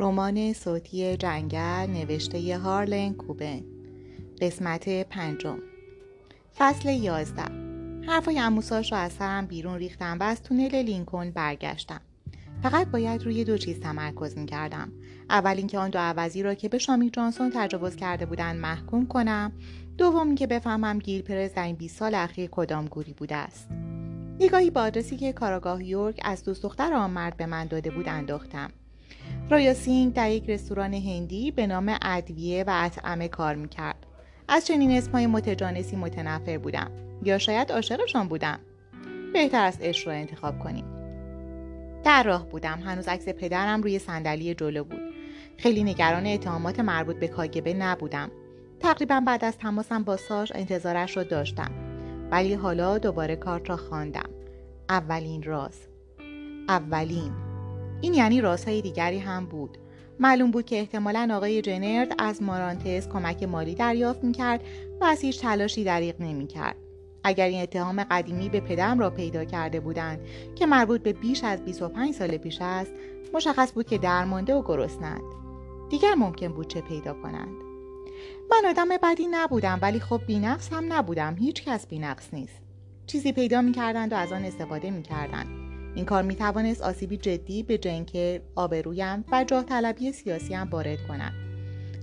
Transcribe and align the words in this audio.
رمان 0.00 0.52
صوتی 0.52 1.16
جنگل 1.16 1.90
نوشته 1.90 2.58
هارلن 2.58 3.14
کوبن. 3.14 3.60
قسمت 4.40 4.88
پنجم. 4.88 5.58
فصل 6.58 6.88
یازده. 6.88 7.44
حرفای 8.06 8.38
اموساش 8.38 8.92
را 8.92 8.98
از 8.98 9.12
سرم 9.12 9.46
بیرون 9.46 9.78
ریختم 9.78 10.18
و 10.20 10.22
از 10.22 10.42
تونل 10.42 10.82
لینکن 10.82 11.30
برگشتم. 11.30 12.00
فقط 12.62 12.86
باید 12.86 13.22
روی 13.22 13.44
دو 13.44 13.58
چیز 13.58 13.80
تمرکز 13.80 14.38
می 14.38 14.46
کردم. 14.46 14.92
اول 15.30 15.56
اینکه 15.56 15.78
آن 15.78 15.90
دو 15.90 15.98
عوضی 15.98 16.42
را 16.42 16.54
که 16.54 16.68
به 16.68 16.78
شامی 16.78 17.10
جانسون 17.10 17.52
تجاوز 17.54 17.96
کرده 17.96 18.26
بودند 18.26 18.60
محکوم 18.60 19.06
کنم. 19.06 19.52
دوم 19.98 20.26
اینکه 20.26 20.46
بفهمم 20.46 20.98
گیل 20.98 21.22
پرز 21.22 21.54
در 21.54 21.64
این 21.64 21.76
20 21.76 21.98
سال 21.98 22.14
اخیر 22.14 22.50
کدام 22.52 22.86
گوری 22.86 23.12
بوده 23.12 23.36
است. 23.36 23.68
نگاهی 24.40 24.70
به 24.70 24.80
آدرسی 24.80 25.16
که 25.16 25.32
کاراگاه 25.32 25.84
یورک 25.84 26.20
از 26.24 26.44
دوست 26.44 26.62
دختر 26.62 26.92
آن 26.92 27.10
مرد 27.10 27.36
به 27.36 27.46
من 27.46 27.66
داده 27.66 27.90
بود 27.90 28.08
انداختم. 28.08 28.70
رایا 29.50 29.74
سینگ 29.74 30.12
در 30.12 30.30
یک 30.30 30.50
رستوران 30.50 30.94
هندی 30.94 31.50
به 31.50 31.66
نام 31.66 31.96
ادویه 32.02 32.64
و 32.66 32.70
اطعمه 32.84 33.28
کار 33.28 33.54
می‌کرد. 33.54 34.06
از 34.48 34.66
چنین 34.66 34.90
اسمهای 34.90 35.26
متجانسی 35.26 35.96
متنفر 35.96 36.58
بودم. 36.58 36.90
یا 37.22 37.38
شاید 37.38 37.72
عاشقشان 37.72 38.28
بودم. 38.28 38.58
بهتر 39.32 39.64
است 39.64 39.78
اش 39.82 40.06
را 40.06 40.12
انتخاب 40.12 40.58
کنیم. 40.58 40.84
در 42.04 42.22
راه 42.22 42.48
بودم. 42.48 42.80
هنوز 42.84 43.08
عکس 43.08 43.28
پدرم 43.28 43.82
روی 43.82 43.98
صندلی 43.98 44.54
جلو 44.54 44.84
بود. 44.84 45.00
خیلی 45.56 45.84
نگران 45.84 46.26
اتهامات 46.26 46.80
مربوط 46.80 47.16
به 47.16 47.28
کاگبه 47.28 47.74
نبودم. 47.74 48.30
تقریبا 48.80 49.20
بعد 49.26 49.44
از 49.44 49.58
تماسم 49.58 50.04
با 50.04 50.16
ساش 50.16 50.52
انتظارش 50.54 51.16
را 51.16 51.22
داشتم. 51.22 51.70
ولی 52.30 52.54
حالا 52.54 52.98
دوباره 52.98 53.36
کارت 53.36 53.70
را 53.70 53.76
خواندم. 53.76 54.30
اولین 54.88 55.42
راز. 55.42 55.78
اولین. 56.68 57.47
این 58.00 58.14
یعنی 58.14 58.40
رازهای 58.40 58.82
دیگری 58.82 59.18
هم 59.18 59.46
بود. 59.46 59.78
معلوم 60.20 60.50
بود 60.50 60.66
که 60.66 60.78
احتمالا 60.78 61.28
آقای 61.32 61.62
جنرد 61.62 62.14
از 62.18 62.42
مارانتس 62.42 63.08
کمک 63.08 63.42
مالی 63.42 63.74
دریافت 63.74 64.24
می‌کرد 64.24 64.64
و 65.00 65.04
از 65.04 65.20
هیچ 65.20 65.40
تلاشی 65.40 65.84
دریغ 65.84 66.14
نمی‌کرد. 66.20 66.76
اگر 67.24 67.46
این 67.46 67.62
اتهام 67.62 68.04
قدیمی 68.04 68.48
به 68.48 68.60
پدرم 68.60 68.98
را 68.98 69.10
پیدا 69.10 69.44
کرده 69.44 69.80
بودند 69.80 70.20
که 70.54 70.66
مربوط 70.66 71.02
به 71.02 71.12
بیش 71.12 71.44
از 71.44 71.64
25 71.64 72.14
سال 72.14 72.36
پیش 72.36 72.58
است 72.60 72.92
مشخص 73.34 73.72
بود 73.72 73.86
که 73.86 73.98
درمانده 73.98 74.54
و 74.54 74.62
گرسنند. 74.62 75.22
دیگر 75.90 76.14
ممکن 76.14 76.48
بود 76.48 76.66
چه 76.66 76.80
پیدا 76.80 77.14
کنند. 77.14 77.54
من 78.50 78.70
آدم 78.70 78.88
بدی 79.02 79.26
نبودم 79.30 79.78
ولی 79.82 80.00
خب 80.00 80.20
بینقص 80.26 80.72
هم 80.72 80.92
نبودم. 80.92 81.36
هیچ 81.38 81.64
کس 81.64 81.86
بینقص 81.86 82.34
نیست. 82.34 82.62
چیزی 83.06 83.32
پیدا 83.32 83.62
می‌کردند 83.62 84.12
و 84.12 84.16
از 84.16 84.32
آن 84.32 84.44
استفاده 84.44 84.90
می‌کردند. 84.90 85.67
این 85.94 86.04
کار 86.04 86.22
می 86.22 86.34
توانست 86.34 86.82
آسیبی 86.82 87.16
جدی 87.16 87.62
به 87.62 87.78
جنکر 87.78 88.40
آبرویم 88.54 89.24
و 89.32 89.44
جاه 89.44 89.64
طلبی 89.64 90.12
سیاسی 90.12 90.54
هم 90.54 90.68
وارد 90.70 90.98
کند. 91.08 91.32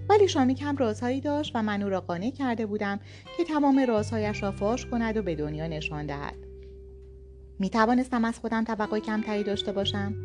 ولی 0.10 0.28
شامیک 0.28 0.62
هم 0.62 0.78
رازهایی 0.78 1.22
داشت 1.22 1.52
و 1.56 1.64
من 1.64 1.82
او 1.82 1.90
را 1.90 2.02
قانع 2.02 2.32
کرده 2.32 2.66
بودم 2.66 3.00
که 3.38 3.44
تمام 3.44 3.80
رازهایش 3.80 4.44
را 4.44 4.52
فاش 4.52 4.86
کند 4.86 5.18
و 5.18 5.22
به 5.22 5.36
دنیا 5.36 5.68
نشان 5.68 6.06
دهد. 6.06 6.36
می 7.60 7.70
توانستم 7.70 8.26
از 8.26 8.40
خودم 8.40 8.64
توقع 8.64 9.00
کمتری 9.00 9.44
داشته 9.44 9.72
باشم؟ 9.72 10.16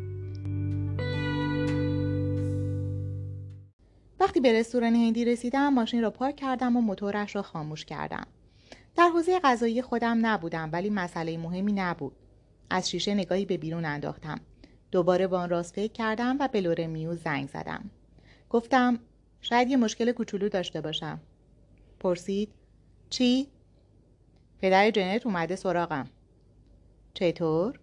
وقتی 4.19 4.39
به 4.39 4.59
رستوران 4.59 4.95
هندی 4.95 5.25
رسیدم 5.25 5.73
ماشین 5.73 6.01
را 6.01 6.11
پارک 6.11 6.35
کردم 6.35 6.77
و 6.77 6.81
موتورش 6.81 7.35
را 7.35 7.41
خاموش 7.41 7.85
کردم. 7.85 8.27
در 8.95 9.07
حوزه 9.07 9.39
غذایی 9.39 9.81
خودم 9.81 10.25
نبودم 10.25 10.69
ولی 10.73 10.89
مسئله 10.89 11.37
مهمی 11.37 11.73
نبود. 11.73 12.20
از 12.71 12.89
شیشه 12.89 13.13
نگاهی 13.13 13.45
به 13.45 13.57
بیرون 13.57 13.85
انداختم. 13.85 14.39
دوباره 14.91 15.27
با 15.27 15.39
آن 15.39 15.49
راست 15.49 15.75
فکر 15.75 15.91
کردم 15.91 16.37
و 16.39 16.47
به 16.47 16.61
لوره 16.61 16.87
میو 16.87 17.15
زنگ 17.15 17.49
زدم. 17.49 17.89
گفتم 18.49 18.99
شاید 19.41 19.69
یه 19.69 19.77
مشکل 19.77 20.11
کوچولو 20.11 20.49
داشته 20.49 20.81
باشم. 20.81 21.19
پرسید 21.99 22.49
چی؟ 23.09 23.47
پدر 24.59 24.91
جنت 24.91 25.25
اومده 25.25 25.55
سراغم. 25.55 26.09
چطور؟ 27.13 27.79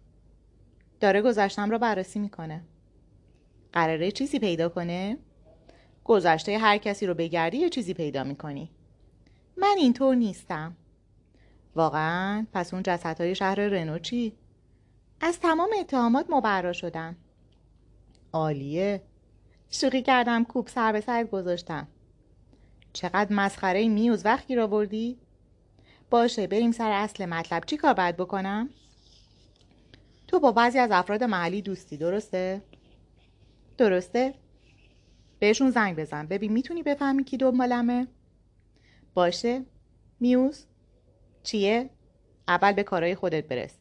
داره 1.01 1.23
گذشتم 1.23 1.71
را 1.71 1.79
بررسی 1.79 2.19
می‌کنه. 2.19 2.65
قراره 3.73 4.11
چیزی 4.11 4.39
پیدا 4.39 4.69
کنه؟ 4.69 5.19
گذشته 6.05 6.59
هر 6.59 6.79
کسی 6.79 7.07
رو 7.07 7.15
بگردی 7.15 7.57
یه 7.57 7.69
چیزی 7.69 7.95
پیدا 7.95 8.25
می‌کنی. 8.25 8.71
من 9.57 9.75
اینطور 9.79 10.15
نیستم. 10.15 10.77
واقعا؟ 11.77 12.47
پس 12.53 12.75
اون 12.75 12.83
جسدهای 12.83 13.35
شهر 13.35 13.55
رنو 13.55 13.99
چی؟ 13.99 14.33
از 15.21 15.41
تمام 15.41 15.71
اتهامات 15.81 16.27
مبرا 16.31 16.73
شدم 16.73 17.17
عالیه 18.33 19.03
شوخی 19.71 20.03
کردم 20.03 20.45
کوب 20.45 20.69
سر 20.69 20.93
به 20.93 21.01
سرت 21.01 21.31
گذاشتم 21.31 21.89
چقدر 22.93 23.33
مسخره 23.33 23.89
میوز 23.89 24.27
وقتی 24.27 24.55
را 24.55 24.67
بردی؟ 24.67 25.19
باشه 26.11 26.47
بریم 26.47 26.73
سر 26.73 26.91
اصل 26.91 27.27
مطلب 27.27 27.65
چی 27.65 27.77
کار 27.77 27.95
باید 27.95 28.17
بکنم؟ 28.17 28.71
تو 30.27 30.41
با 30.41 30.53
بعضی 30.53 30.79
از 30.79 30.91
افراد 30.93 31.25
محلی 31.25 31.63
دوستی 31.63 31.97
درسته؟ 31.97 32.63
درسته؟ 33.79 34.35
بهشون 35.39 35.71
زنگ 35.71 35.97
بزن 35.97 36.27
ببین 36.27 36.53
می‌تونی 36.53 36.83
بفهمی 36.83 37.25
کی 37.25 37.37
دنبالمه؟ 37.37 38.07
باشه 39.15 39.65
میوز 40.21 40.67
چیه؟ 41.43 41.91
اول 42.49 42.73
به 42.73 42.83
کارهای 42.83 43.15
خودت 43.15 43.49
برس 43.49 43.78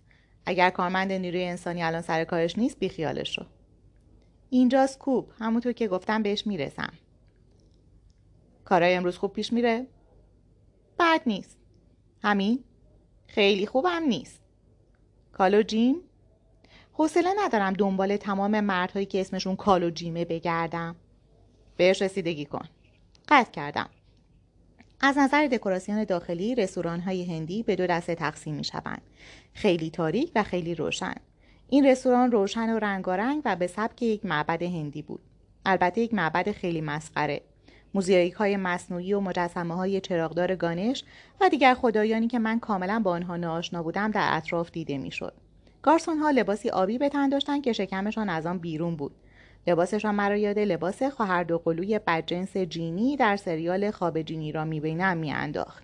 اگر 0.50 0.70
کارمند 0.70 1.12
نیروی 1.12 1.44
انسانی 1.44 1.84
الان 1.84 2.02
سر 2.02 2.24
کارش 2.24 2.58
نیست 2.58 2.80
بیخیالش 2.80 3.38
رو. 3.38 3.46
اینجاست 4.50 5.00
کوب. 5.00 5.32
همونطور 5.40 5.72
که 5.72 5.88
گفتم 5.88 6.24
بهش 6.24 6.48
می‌رسم. 6.48 6.94
کارای 8.66 8.94
امروز 8.96 9.18
خوب 9.18 9.34
پیش 9.34 9.54
میره. 9.54 9.88
بد 11.00 11.22
نیست. 11.26 11.58
همین. 12.24 12.64
خیلی 13.28 13.66
خوبم 13.66 14.04
نیست. 14.08 14.42
کالو 15.32 15.62
جیم. 15.62 15.96
حوصله 16.94 17.30
ندارم 17.38 17.74
دنبال 17.74 18.18
تمام 18.18 18.60
مردهایی 18.60 19.06
که 19.06 19.22
اسمشون 19.22 19.56
کالو 19.56 19.90
جیمه 19.90 20.26
بگردم. 20.26 20.96
بهش 21.78 22.02
رسیدگی 22.02 22.46
کن. 22.46 22.66
قطع 23.28 23.52
کردم. 23.52 23.90
از 25.02 25.18
نظر 25.18 25.48
دکوراسیون 25.48 26.04
داخلی 26.04 26.56
رستوران 26.56 27.00
های 27.00 27.36
هندی 27.36 27.64
به 27.64 27.76
دو 27.76 27.88
دسته 27.88 28.16
تقسیم 28.16 28.56
می 28.56 28.64
شوند. 28.64 29.02
خیلی 29.54 29.90
تاریک 29.90 30.32
و 30.36 30.44
خیلی 30.44 30.76
روشن. 30.76 31.16
این 31.70 31.86
رستوران 31.86 32.32
روشن 32.32 32.70
و 32.70 32.80
رنگارنگ 32.80 33.42
و 33.46 33.56
به 33.56 33.68
سبک 33.68 34.02
یک 34.02 34.26
معبد 34.26 34.64
هندی 34.64 35.02
بود. 35.02 35.20
البته 35.66 36.02
یک 36.02 36.14
معبد 36.14 36.52
خیلی 36.52 36.82
مسخره. 36.82 37.42
موزیاییک 37.94 38.34
های 38.34 38.58
مصنوعی 38.58 39.14
و 39.14 39.20
مجسمه 39.20 39.76
های 39.76 40.02
چراغدار 40.02 40.56
گانش 40.56 41.04
و 41.42 41.50
دیگر 41.50 41.74
خدایانی 41.74 42.28
که 42.28 42.40
من 42.40 42.60
کاملا 42.60 43.00
با 43.00 43.12
آنها 43.12 43.38
ناآشنا 43.38 43.84
بودم 43.84 44.12
در 44.12 44.28
اطراف 44.32 44.72
دیده 44.72 44.98
می‌شد. 44.98 45.34
گارسون 45.82 46.18
ها 46.18 46.30
لباسی 46.30 46.70
آبی 46.70 46.98
به 46.98 47.10
تن 47.10 47.30
داشتند 47.30 47.64
که 47.64 47.74
شکمشان 47.74 48.30
از 48.30 48.46
آن 48.46 48.58
بیرون 48.58 48.96
بود. 48.96 49.12
لباسشان 49.68 50.16
مرا 50.16 50.38
یاد 50.38 50.60
لباس 50.60 51.04
خواهر 51.04 51.44
قلوی 51.44 52.00
بدجنس 52.00 52.58
جینی 52.58 53.18
در 53.18 53.36
سریال 53.36 53.92
خواب 53.92 54.22
جینی 54.22 54.52
را 54.52 54.66
می‌بینم 54.66 55.18
میانداخت. 55.18 55.84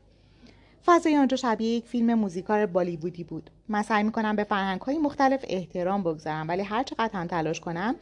فضای 0.86 1.18
آنجا 1.18 1.38
شبیه 1.38 1.70
یک 1.70 1.86
فیلم 1.86 2.14
موزیکار 2.14 2.66
بالیوودی 2.66 3.24
بود. 3.24 3.50
من 3.68 3.82
سعی 3.82 4.04
می‌کنم 4.04 4.36
به 4.36 4.44
فرهنگ 4.44 4.82
های 4.82 4.98
مختلف 4.98 5.46
احترام 5.48 6.04
بگذارم 6.04 6.48
ولی 6.48 6.62
هر 6.62 6.84
چقدر 6.84 7.20
هم 7.20 7.28
تلاش 7.28 7.60
کنم 7.60 7.96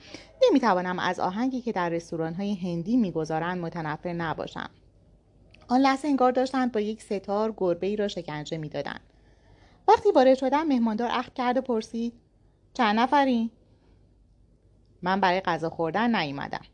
نمی‌توانم 0.44 1.00
از 1.00 1.20
آهنگی 1.20 1.62
که 1.62 1.72
در 1.72 1.90
رستوران 1.90 2.34
های 2.34 2.56
هندی 2.56 2.97
می‌گذارند 2.97 3.62
متنفر 3.62 4.14
نباشم. 4.14 4.70
آن 5.68 5.81
لحظه 5.81 6.08
انگار 6.08 6.31
داشتند 6.31 6.72
با 6.72 6.80
یک 6.80 7.02
ستار 7.02 7.53
گربه 7.58 7.88
ای 7.88 7.96
را 7.96 8.08
شکنجه 8.08 8.58
می‌دادند. 8.58 9.02
وقتی 9.88 10.11
وارد 10.11 10.38
شدم 10.38 10.67
مهماندار 10.67 11.09
عهد 11.09 11.34
کرد 11.34 11.58
و 11.58 11.61
پرسید 11.61 12.14
چند 12.73 13.00
نفری؟ 13.00 13.52
من 15.02 15.20
برای 15.20 15.42
غذا 15.42 15.70
خوردن 15.70 16.16
نیومدم. 16.16 16.66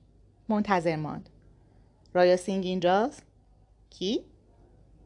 منتظر 0.50 0.96
ماند. 0.96 1.30
رایا 2.14 2.38
سینگ 2.38 2.66
اینجاست؟ 2.66 3.24
کی؟ 3.90 4.22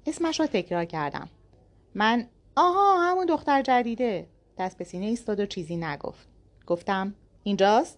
اسمش 0.06 0.40
را 0.40 0.48
تکرار 0.48 0.86
کردم. 0.86 1.30
من 1.96 2.28
آها 2.56 3.10
همون 3.10 3.26
دختر 3.26 3.62
جدیده. 3.62 4.28
دست 4.58 4.78
به 4.78 4.84
سینه 4.84 5.06
ایستاد 5.06 5.40
و 5.40 5.46
چیزی 5.46 5.78
نگفت. 5.78 6.28
گفتم 6.68 7.16
اینجاست؟ 7.44 7.98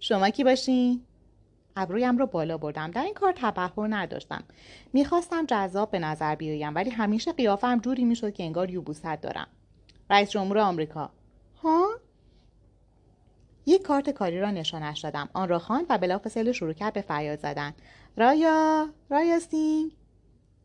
شما 0.00 0.30
کی 0.30 0.44
باشین؟ 0.44 1.02
ابرویم 1.76 2.18
رو 2.18 2.26
بالا 2.26 2.58
بردم. 2.58 2.90
در 2.90 3.02
این 3.02 3.14
کار 3.14 3.34
تبهر 3.36 3.86
نداشتم. 3.88 4.44
می‌خواستم 4.92 5.46
جذاب 5.46 5.90
به 5.90 5.98
نظر 5.98 6.34
بیایم 6.34 6.74
ولی 6.74 6.90
همیشه 6.90 7.32
قیافم 7.32 7.78
جوری 7.78 8.04
می‌شد 8.04 8.32
که 8.32 8.42
انگار 8.42 8.70
یبوست 8.70 9.14
دارم. 9.14 9.46
رئیس 10.10 10.30
جمهور 10.30 10.58
آمریکا. 10.58 11.10
ها؟ 11.62 11.88
یک 13.66 13.82
کارت 13.82 14.10
کاری 14.10 14.40
را 14.40 14.50
نشانش 14.50 15.00
دادم. 15.00 15.28
آن 15.32 15.48
را 15.48 15.58
خواند 15.58 15.86
و 15.88 15.98
بلافاصله 15.98 16.52
شروع 16.52 16.72
کرد 16.72 16.92
به 16.92 17.00
فریاد 17.00 17.38
زدن. 17.38 17.74
رایا 18.16 18.88
رایا 19.10 19.38
سینگ. 19.38 19.92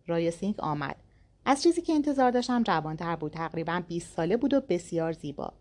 رایا 0.07 0.31
سینگ 0.31 0.55
آمد. 0.59 0.95
از 1.45 1.63
چیزی 1.63 1.81
که 1.81 1.93
انتظار 1.93 2.31
داشتم 2.31 2.63
جوانتر 2.63 3.15
بود. 3.15 3.31
تقریبا 3.31 3.83
20 3.87 4.15
ساله 4.15 4.37
بود 4.37 4.53
و 4.53 4.61
بسیار 4.61 5.11
زیبا. 5.11 5.53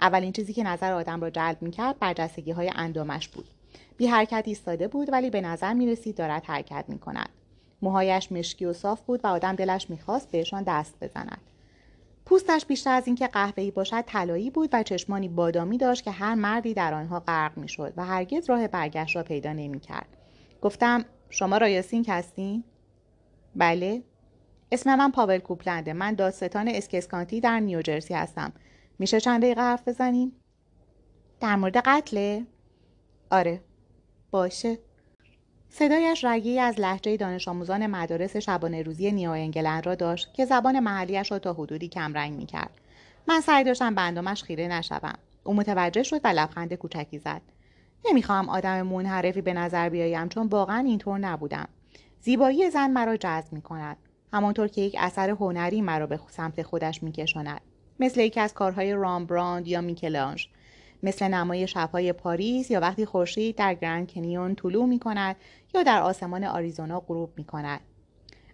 اولین 0.00 0.32
چیزی 0.32 0.52
که 0.52 0.62
نظر 0.62 0.92
آدم 0.92 1.20
را 1.20 1.30
جلب 1.30 1.62
می‌کرد 1.62 1.98
برجستگی 1.98 2.50
های 2.50 2.72
اندامش 2.74 3.28
بود. 3.28 3.48
بی 3.96 4.06
حرکت 4.06 4.44
ایستاده 4.46 4.88
بود 4.88 5.12
ولی 5.12 5.30
به 5.30 5.40
نظر 5.40 5.72
می 5.72 5.86
رسید 5.86 6.16
دارد 6.16 6.44
حرکت 6.44 6.84
می 6.88 6.98
کند. 6.98 7.28
موهایش 7.82 8.32
مشکی 8.32 8.64
و 8.64 8.72
صاف 8.72 9.00
بود 9.00 9.20
و 9.24 9.26
آدم 9.26 9.56
دلش 9.56 9.90
می‌خواست 9.90 10.30
بهشان 10.30 10.62
دست 10.62 10.94
بزند. 11.00 11.40
پوستش 12.26 12.66
بیشتر 12.66 12.94
از 12.94 13.06
اینکه 13.06 13.26
قهوه‌ای 13.26 13.70
باشد 13.70 14.00
طلایی 14.00 14.50
بود 14.50 14.70
و 14.72 14.82
چشمانی 14.82 15.28
بادامی 15.28 15.78
داشت 15.78 16.04
که 16.04 16.10
هر 16.10 16.34
مردی 16.34 16.74
در 16.74 16.94
آنها 16.94 17.20
غرق 17.20 17.58
می‌شد 17.58 17.92
و 17.96 18.04
هرگز 18.04 18.50
راه 18.50 18.68
برگشت 18.68 19.16
را 19.16 19.22
پیدا 19.22 19.52
نمی‌کرد. 19.52 20.08
گفتم 20.62 21.04
شما 21.30 21.58
رایاسینک 21.58 22.06
هستین؟ 22.08 22.64
بله. 23.56 24.02
اسم 24.72 24.94
من 24.94 25.10
پاول 25.10 25.38
کوپلنده. 25.38 25.92
من 25.92 26.14
داستان 26.14 26.68
اسکسکانتی 26.68 27.40
در 27.40 27.60
نیوجرسی 27.60 28.14
هستم. 28.14 28.52
میشه 28.98 29.20
چند 29.20 29.42
دقیقه 29.42 29.60
حرف 29.60 29.88
بزنیم؟ 29.88 30.32
در 31.40 31.56
مورد 31.56 31.76
قتله 31.76 32.46
آره. 33.30 33.60
باشه. 34.30 34.78
صدایش 35.68 36.24
رگی 36.24 36.58
از 36.58 36.80
لحجه 36.80 37.16
دانش 37.16 37.48
آموزان 37.48 37.86
مدارس 37.86 38.36
شبانه 38.36 38.82
روزی 38.82 39.12
نیو 39.12 39.30
انگلند 39.30 39.86
را 39.86 39.94
داشت 39.94 40.34
که 40.34 40.44
زبان 40.44 40.80
محلیش 40.80 41.30
را 41.32 41.38
تا 41.38 41.52
حدودی 41.52 41.88
کمرنگ 41.88 42.34
می‌کرد. 42.34 42.70
من 43.28 43.40
سعی 43.40 43.64
داشتم 43.64 43.94
به 43.94 44.00
اندامش 44.00 44.42
خیره 44.42 44.68
نشوم. 44.68 45.14
او 45.44 45.54
متوجه 45.54 46.02
شد 46.02 46.20
و 46.24 46.28
لبخند 46.28 46.74
کوچکی 46.74 47.18
زد. 47.18 47.42
نمی‌خواهم 48.04 48.48
آدم 48.48 48.82
منحرفی 48.82 49.40
به 49.40 49.52
نظر 49.52 49.88
بیایم 49.88 50.28
چون 50.28 50.46
واقعا 50.46 50.78
اینطور 50.78 51.18
نبودم. 51.18 51.68
زیبایی 52.20 52.70
زن 52.70 52.90
مرا 52.90 53.16
جذب 53.16 53.52
می‌کند. 53.52 53.96
همانطور 54.32 54.68
که 54.68 54.80
یک 54.80 54.96
اثر 54.98 55.30
هنری 55.30 55.80
مرا 55.80 56.06
به 56.06 56.20
سمت 56.28 56.62
خودش 56.62 57.02
میکشاند. 57.02 57.60
مثل 58.00 58.20
یکی 58.20 58.40
از 58.40 58.54
کارهای 58.54 58.92
رامبراند 58.92 59.68
یا 59.68 59.80
میکلانج 59.80 60.48
مثل 61.06 61.28
نمای 61.28 61.66
شبهای 61.66 62.12
پاریس 62.12 62.70
یا 62.70 62.80
وقتی 62.80 63.04
خورشید 63.04 63.56
در 63.56 63.74
گرند 63.74 64.12
کنیون 64.12 64.54
طلوع 64.54 64.86
می 64.86 64.98
کند 64.98 65.36
یا 65.74 65.82
در 65.82 66.02
آسمان 66.02 66.44
آریزونا 66.44 67.00
غروب 67.00 67.30
می 67.36 67.44
کند. 67.44 67.80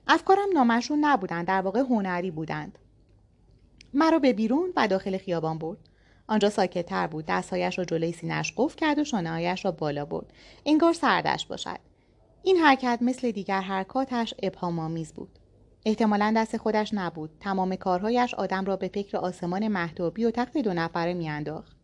افکارم 0.09 0.49
نامشون 0.55 1.05
نبودند 1.05 1.47
در 1.47 1.61
واقع 1.61 1.81
هنری 1.81 2.31
بودند. 2.31 2.79
مرا 3.95 4.19
به 4.19 4.33
بیرون 4.33 4.73
و 4.77 4.89
داخل 4.89 5.19
خیابان 5.19 5.59
برد. 5.59 5.79
آنجا 6.27 6.51
ساکتتر 6.51 7.07
بود 7.07 7.25
دستهایش 7.29 7.79
را 7.79 7.85
جلوی 7.85 8.13
سینهاش 8.13 8.53
قفل 8.57 8.77
کرد 8.77 8.99
و 8.99 9.05
شانههایش 9.05 9.65
را 9.65 9.71
بالا 9.71 10.05
برد 10.05 10.27
انگار 10.67 10.93
سردش 10.93 11.47
باشد 11.47 11.79
این 12.43 12.57
حرکت 12.57 12.99
مثل 13.01 13.31
دیگر 13.31 13.61
حرکاتش 13.61 14.35
ابهامآمیز 14.43 15.13
بود 15.13 15.39
احتمالا 15.87 16.35
دست 16.37 16.57
خودش 16.57 16.95
نبود 16.95 17.31
تمام 17.41 17.77
کارهایش 17.77 18.35
آدم 18.35 18.65
را 18.65 18.77
به 18.77 18.89
فکر 18.89 19.17
آسمان 19.17 19.69
محتابی 19.69 20.25
و 20.25 20.31
تخت 20.31 20.59
دو 20.59 20.75
نفره 20.75 21.15
میانداخت 21.15 21.77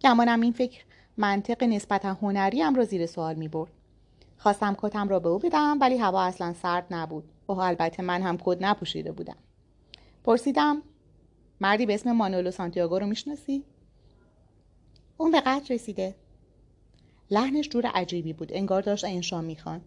گمانم 0.00 0.40
این 0.40 0.52
فکر 0.52 0.84
منطق 1.16 1.64
نسبتا 1.64 2.14
هنریم 2.14 2.74
را 2.74 2.84
زیر 2.84 3.06
سوال 3.06 3.34
می 3.34 3.48
برد. 3.48 3.72
خواستم 4.36 4.76
کتم 4.78 5.08
را 5.08 5.18
به 5.18 5.28
او 5.28 5.38
بدم 5.38 5.78
ولی 5.80 5.96
هوا 5.96 6.22
اصلا 6.22 6.52
سرد 6.52 6.86
نبود. 6.90 7.24
و 7.48 7.52
البته 7.52 8.02
من 8.02 8.22
هم 8.22 8.38
کد 8.38 8.64
نپوشیده 8.64 9.12
بودم. 9.12 9.36
پرسیدم 10.24 10.82
مردی 11.60 11.86
به 11.86 11.94
اسم 11.94 12.12
مانولو 12.12 12.50
سانتیاگو 12.50 12.98
رو 12.98 13.06
می‌شناسی؟ 13.06 13.64
اون 15.16 15.30
به 15.30 15.40
قتل 15.40 15.74
رسیده. 15.74 16.14
لحنش 17.30 17.68
جور 17.68 17.86
عجیبی 17.86 18.32
بود. 18.32 18.52
انگار 18.52 18.82
داشت 18.82 19.04
انشا 19.04 19.40
می‌خوان. 19.40 19.80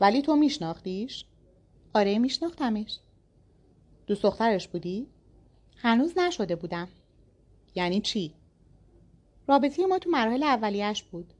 ولی 0.00 0.22
تو 0.22 0.36
میشناختیش؟ 0.36 1.24
آره 1.94 2.18
میشناختمش. 2.18 2.98
دوست 4.06 4.22
دخترش 4.22 4.68
بودی؟ 4.68 5.06
هنوز 5.76 6.18
نشده 6.18 6.56
بودم. 6.56 6.88
یعنی 7.74 8.00
چی؟ 8.00 8.34
رابطه 9.52 9.86
ما 9.86 9.98
تو 9.98 10.10
مراحل 10.10 10.42
اولیش 10.42 11.02
بود. 11.02 11.32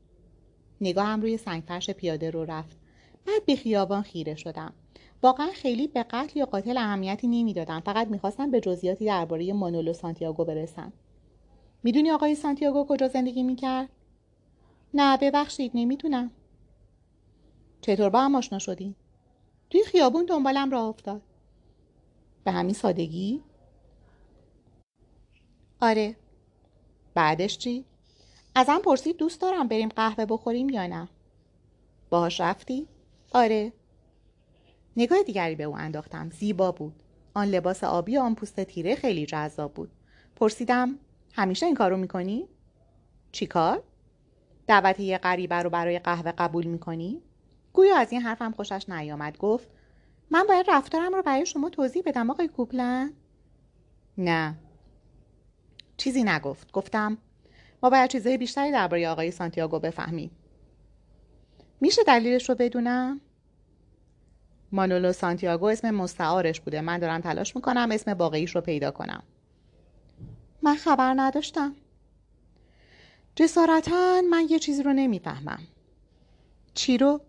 نگاهم 0.80 1.20
روی 1.20 1.36
سنگفرش 1.36 1.90
پیاده 1.90 2.30
رو 2.30 2.44
رفت. 2.44 2.76
بعد 3.26 3.46
به 3.46 3.56
خیابان 3.56 4.02
خیره 4.02 4.34
شدم. 4.34 4.72
واقعا 5.22 5.46
خیلی 5.46 5.86
به 5.86 6.02
قتل 6.02 6.38
یا 6.38 6.46
قاتل 6.46 6.76
اهمیتی 6.76 7.26
نمی‌دادم. 7.26 7.80
فقط 7.80 8.08
می‌خواستم 8.08 8.50
به 8.50 8.60
جزئیاتی 8.60 9.04
درباره 9.04 9.52
مانولو 9.52 9.92
سانتیاگو 9.92 10.44
برسم. 10.44 10.92
می‌دونی 11.82 12.10
آقای 12.10 12.34
سانتیاگو 12.34 12.86
کجا 12.88 13.08
زندگی 13.08 13.42
می‌کرد؟ 13.42 13.88
نه 14.94 15.16
ببخشید 15.16 15.72
نمی‌دونم. 15.74 16.30
چطور 17.80 18.10
با 18.10 18.20
هم 18.20 18.34
آشنا 18.34 18.58
شدی؟ 18.58 18.94
توی 19.70 19.84
خیابون 19.84 20.24
دنبالم 20.24 20.70
راه 20.70 20.84
افتاد. 20.84 21.22
به 22.44 22.50
همین 22.50 22.74
سادگی؟ 22.74 23.42
آره. 25.80 26.16
بعدش 27.14 27.58
چی؟ 27.58 27.84
ازم 28.54 28.78
پرسید 28.78 29.16
دوست 29.16 29.40
دارم 29.40 29.68
بریم 29.68 29.88
قهوه 29.88 30.26
بخوریم 30.26 30.68
یا 30.68 30.86
نه. 30.86 31.08
باهاش 32.10 32.40
رفتی؟ 32.40 32.88
آره. 33.32 33.72
نگاه 34.96 35.22
دیگری 35.22 35.54
به 35.54 35.64
او 35.64 35.76
انداختم. 35.76 36.30
زیبا 36.30 36.72
بود. 36.72 37.02
آن 37.34 37.48
لباس 37.48 37.84
آبی 37.84 38.16
و 38.16 38.20
آن 38.20 38.34
پوست 38.34 38.60
تیره 38.60 38.94
خیلی 38.94 39.26
جذاب 39.26 39.74
بود. 39.74 39.90
پرسیدم 40.36 40.98
همیشه 41.32 41.66
این 41.66 41.74
کارو 41.74 41.96
می‌کنی؟ 41.96 42.48
چی 43.32 43.46
کار؟ 43.46 43.82
دعوت 44.66 45.00
یه 45.00 45.18
غریبه 45.18 45.56
رو 45.56 45.70
برای 45.70 45.98
قهوه 45.98 46.32
قبول 46.32 46.66
می‌کنی؟ 46.66 47.22
گویا 47.72 47.96
از 47.96 48.12
این 48.12 48.20
حرفم 48.20 48.52
خوشش 48.52 48.88
نیامد. 48.88 49.38
گفت 49.38 49.68
من 50.30 50.44
باید 50.48 50.70
رفتارم 50.70 51.14
رو 51.14 51.22
برای 51.22 51.46
شما 51.46 51.70
توضیح 51.70 52.02
بدم 52.06 52.30
آقای 52.30 52.48
کوپلن. 52.48 53.12
نه. 54.18 54.58
چیزی 55.96 56.22
نگفت. 56.22 56.72
گفتم 56.72 57.18
ما 57.82 57.90
باید 57.90 58.10
چیزهای 58.10 58.38
بیشتری 58.38 58.72
درباره 58.72 59.08
آقای 59.08 59.30
سانتیاگو 59.30 59.78
بفهمیم. 59.78 60.30
میشه 61.80 62.02
دلیلش 62.02 62.48
رو 62.48 62.54
بدونم؟ 62.54 63.20
مانولو 64.72 65.12
سانتیاگو 65.12 65.66
اسم 65.66 65.90
مستعارش 65.90 66.60
بوده. 66.60 66.80
من 66.80 66.98
دارم 66.98 67.20
تلاش 67.20 67.56
می‌کنم 67.56 67.88
اسم 67.92 68.12
واقعیش 68.12 68.54
رو 68.54 68.60
پیدا 68.60 68.90
کنم. 68.90 69.22
من 70.62 70.74
خبر 70.74 71.14
نداشتم. 71.16 71.74
جسارتا 73.34 74.22
من 74.30 74.46
یه 74.50 74.58
چیزی 74.58 74.82
رو 74.82 74.92
نمی‌فهمم. 74.92 75.60
چی 76.74 76.98
رو؟ 76.98 77.20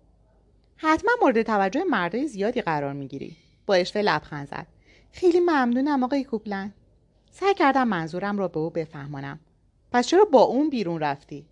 حتما 0.76 1.12
مورد 1.22 1.42
توجه 1.42 1.84
مردای 1.84 2.28
زیادی 2.28 2.62
قرار 2.62 2.94
می‌گیری. 2.94 3.36
با 3.66 3.74
اشوه 3.74 4.02
لبخند 4.02 4.48
زد. 4.48 4.68
خیلی 5.12 5.40
ممنونم 5.40 6.04
آقای 6.04 6.24
کوپلن. 6.24 6.74
سعی 7.32 7.54
کردم 7.54 7.88
منظورم 7.88 8.38
را 8.38 8.48
به 8.48 8.60
او 8.60 8.70
بفهمانم. 8.70 9.40
پس 9.94 10.08
چرا 10.08 10.26
با 10.26 10.42
اون 10.42 10.70
بیرون 10.70 11.00
رفتی؟ 11.00 11.46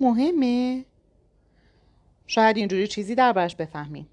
مهمه؟ 0.00 0.84
شاید 2.26 2.56
اینجوری 2.56 2.86
چیزی 2.88 3.14
دربارش 3.14 3.56
بفهمیم 3.56 4.08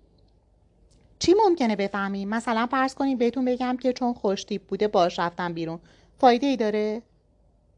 چی 1.19 1.33
ممکنه 1.45 1.75
بفهمیم؟ 1.75 2.29
مثلا 2.29 2.67
فرض 2.71 2.95
کنیم 2.95 3.17
بهتون 3.17 3.45
بگم 3.45 3.77
که 3.77 3.93
چون 3.93 4.13
خوشتیب 4.13 4.63
بوده 4.67 4.87
باش 4.87 5.19
رفتم 5.19 5.53
بیرون 5.53 5.79
فایده 6.17 6.47
ای 6.47 6.57
داره؟ 6.57 7.01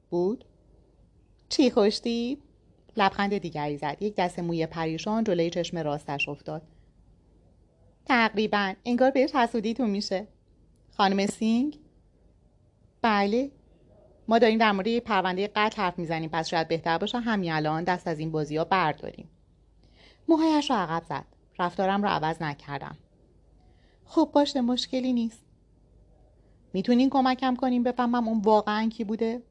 بود؟ 0.10 0.46
چی 1.50 1.70
خوشتیب؟ 1.70 2.40
لبخند 2.98 3.38
دیگری 3.38 3.78
زد 3.78 3.98
یک 4.00 4.16
دست 4.16 4.40
موی 4.40 4.66
پریشان 4.66 5.24
جلوی 5.24 5.50
چشم 5.50 5.78
راستش 5.78 6.30
افتاد 6.30 6.62
تقریبا 8.06 8.74
انگار 8.86 9.12
بهش 9.12 9.36
حسودیتون 9.36 9.90
میشه 9.90 10.28
خانم 10.98 11.26
سینگ 11.26 11.80
بله 13.02 13.52
ما 14.32 14.40
داریم 14.40 14.60
در 14.60 14.72
مورد 14.72 15.00
پرونده 15.00 15.48
قتل 15.56 15.82
حرف 15.82 16.00
می‌زنیم 16.00 16.30
پس 16.30 16.48
شاید 16.48 16.68
بهتر 16.68 16.98
باشه 16.98 17.20
همین 17.20 17.52
الان 17.52 17.84
دست 17.84 18.08
از 18.08 18.20
این 18.20 18.32
بازی 18.32 18.58
ها 18.58 18.64
برداریم. 18.64 19.30
موهایش 20.28 20.70
رو 20.70 20.76
عقب 20.76 21.04
زد. 21.04 21.26
رفتارم 21.60 22.04
رو 22.04 22.10
عوض 22.10 22.42
نکردم. 22.42 22.98
خب 24.06 24.30
باشه 24.34 24.62
مشکلی 24.62 25.14
نیست. 25.14 25.44
می‌تونین 26.74 27.10
کمکم 27.10 27.56
کنیم 27.56 27.84
بفهمم 27.84 28.28
اون 28.28 28.42
واقعا 28.42 28.90
کی 28.90 29.04
بوده؟ 29.04 29.42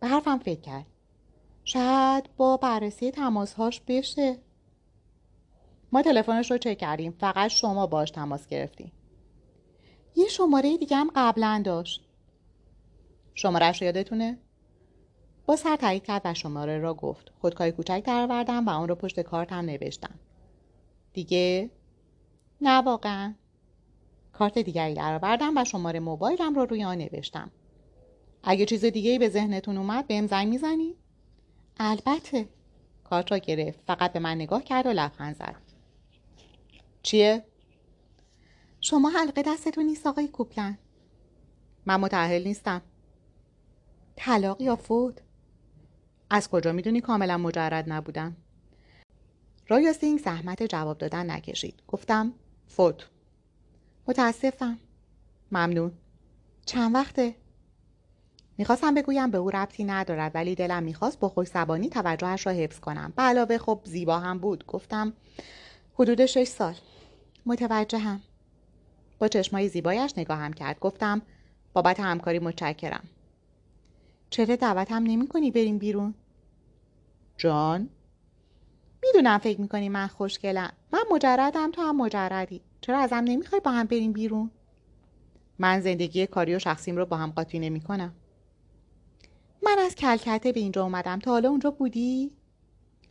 به 0.00 0.08
حرفم 0.08 0.38
فکر 0.38 0.60
کرد. 0.60 0.86
شاید 1.64 2.30
با 2.36 2.56
بررسی 2.56 3.10
تماسهاش 3.10 3.80
بشه. 3.80 4.36
ما 5.92 6.02
تلفنش 6.02 6.50
رو 6.50 6.58
چک 6.58 6.78
کردیم. 6.78 7.12
فقط 7.20 7.50
شما 7.50 7.86
باش 7.86 8.10
تماس 8.10 8.46
گرفتیم 8.46 8.92
یه 10.16 10.28
شماره 10.28 10.76
دیگه 10.76 10.96
هم 10.96 11.10
قبلا 11.14 11.62
داشت. 11.64 12.09
شمارش 13.34 13.82
یادتونه؟ 13.82 14.38
با 15.46 15.56
سر 15.56 15.76
تایید 15.76 16.04
کرد 16.04 16.22
و 16.24 16.34
شماره 16.34 16.78
را 16.78 16.94
گفت. 16.94 17.32
خودکاری 17.40 17.72
کوچک 17.72 18.02
درآوردم 18.06 18.66
و 18.66 18.70
آن 18.70 18.88
را 18.88 18.94
پشت 18.94 19.20
کارت 19.20 19.52
هم 19.52 19.64
نوشتم. 19.64 20.14
دیگه؟ 21.12 21.70
نه 22.60 22.82
واقعا. 22.82 23.34
کارت 24.32 24.58
دیگری 24.58 24.94
درآوردم 24.94 25.56
و 25.56 25.64
شماره 25.64 26.00
موبایلم 26.00 26.54
را 26.54 26.62
رو 26.62 26.70
روی 26.70 26.84
آن 26.84 26.98
نوشتم. 26.98 27.50
اگه 28.42 28.66
چیز 28.66 28.84
دیگه 28.84 29.18
به 29.18 29.28
ذهنتون 29.28 29.76
اومد 29.76 30.06
بهم 30.06 30.26
زنگ 30.26 30.48
می‌زنی؟ 30.48 30.94
البته. 31.76 32.48
کارت 33.04 33.32
را 33.32 33.38
گرفت. 33.38 33.80
فقط 33.86 34.12
به 34.12 34.18
من 34.18 34.34
نگاه 34.34 34.64
کرد 34.64 34.86
و 34.86 34.90
لبخند 34.90 35.36
زد. 35.36 35.56
چیه؟ 37.02 37.44
شما 38.80 39.10
حلقه 39.10 39.42
دستتون 39.42 39.84
نیست 39.84 40.06
آقای 40.06 40.28
کوپلن 40.28 40.78
من 41.86 42.00
متعهل 42.00 42.44
نیستم. 42.44 42.82
طلاق 44.22 44.60
یا 44.60 44.76
فوت؟ 44.76 45.18
از 46.30 46.48
کجا 46.48 46.72
می‌دونی 46.72 47.00
کاملا 47.00 47.38
مجرد 47.38 47.92
نبودم 47.92 48.36
رایا 49.68 49.92
سینگ 49.92 50.18
زحمت 50.18 50.62
جواب 50.62 50.98
دادن 50.98 51.30
نکشید. 51.30 51.82
گفتم 51.88 52.32
فوت. 52.68 53.06
متاسفم. 54.08 54.78
ممنون. 55.52 55.92
چند 56.66 56.94
وقته؟ 56.94 57.34
می‌خواستم 58.58 58.94
بگویم 58.94 59.30
به 59.30 59.38
او 59.38 59.50
ربطی 59.50 59.84
ندارد 59.84 60.34
ولی 60.34 60.54
دلم 60.54 60.82
می‌خواست 60.82 61.18
با 61.20 61.28
خوش 61.28 61.48
زبانی 61.48 61.88
توجهش 61.88 62.46
را 62.46 62.52
حفظ 62.52 62.80
کنم. 62.80 63.12
به 63.16 63.22
علاوه 63.22 63.58
خب 63.58 63.80
زیبا 63.84 64.18
هم 64.18 64.38
بود. 64.38 64.66
گفتم 64.66 65.12
حدود 65.94 66.26
شش 66.26 66.48
سال. 66.48 66.74
متوجهم. 67.46 68.20
با 69.18 69.28
چشمای 69.28 69.68
زیبایش 69.68 70.12
نگاهم 70.16 70.52
کرد. 70.52 70.80
گفتم 70.80 71.22
بابت 71.72 72.00
همکاری 72.00 72.38
متشکرم. 72.38 73.08
چرا 74.30 74.56
دعوتم 74.56 75.02
نمی 75.02 75.26
کنی 75.26 75.50
بریم 75.50 75.78
بیرون؟ 75.78 76.14
جان؟ 77.36 77.88
می‌دونم 79.02 79.38
فکر 79.38 79.60
می‌کنی 79.60 79.88
من 79.88 80.06
خوشگلم 80.06 80.72
من 80.92 81.00
مجردم 81.12 81.70
تو 81.70 81.82
هم 81.82 81.96
مجردی 81.96 82.60
چرا 82.80 82.98
ازم 82.98 83.16
نمی‌خوای 83.16 83.60
با 83.60 83.70
هم 83.70 83.86
بریم 83.86 84.12
بیرون؟ 84.12 84.50
من 85.58 85.80
زندگی 85.80 86.26
کاری 86.26 86.54
و 86.54 86.58
شخصیم 86.58 86.96
رو 86.96 87.06
با 87.06 87.16
هم 87.16 87.30
قاطی 87.30 87.58
نمی 87.58 87.80
کنم. 87.80 88.14
من 89.62 89.76
از 89.78 89.94
کلکته 89.94 90.52
به 90.52 90.60
اینجا 90.60 90.82
اومدم 90.82 91.18
تا 91.18 91.30
حالا 91.30 91.48
اونجا 91.48 91.70
بودی؟ 91.70 92.30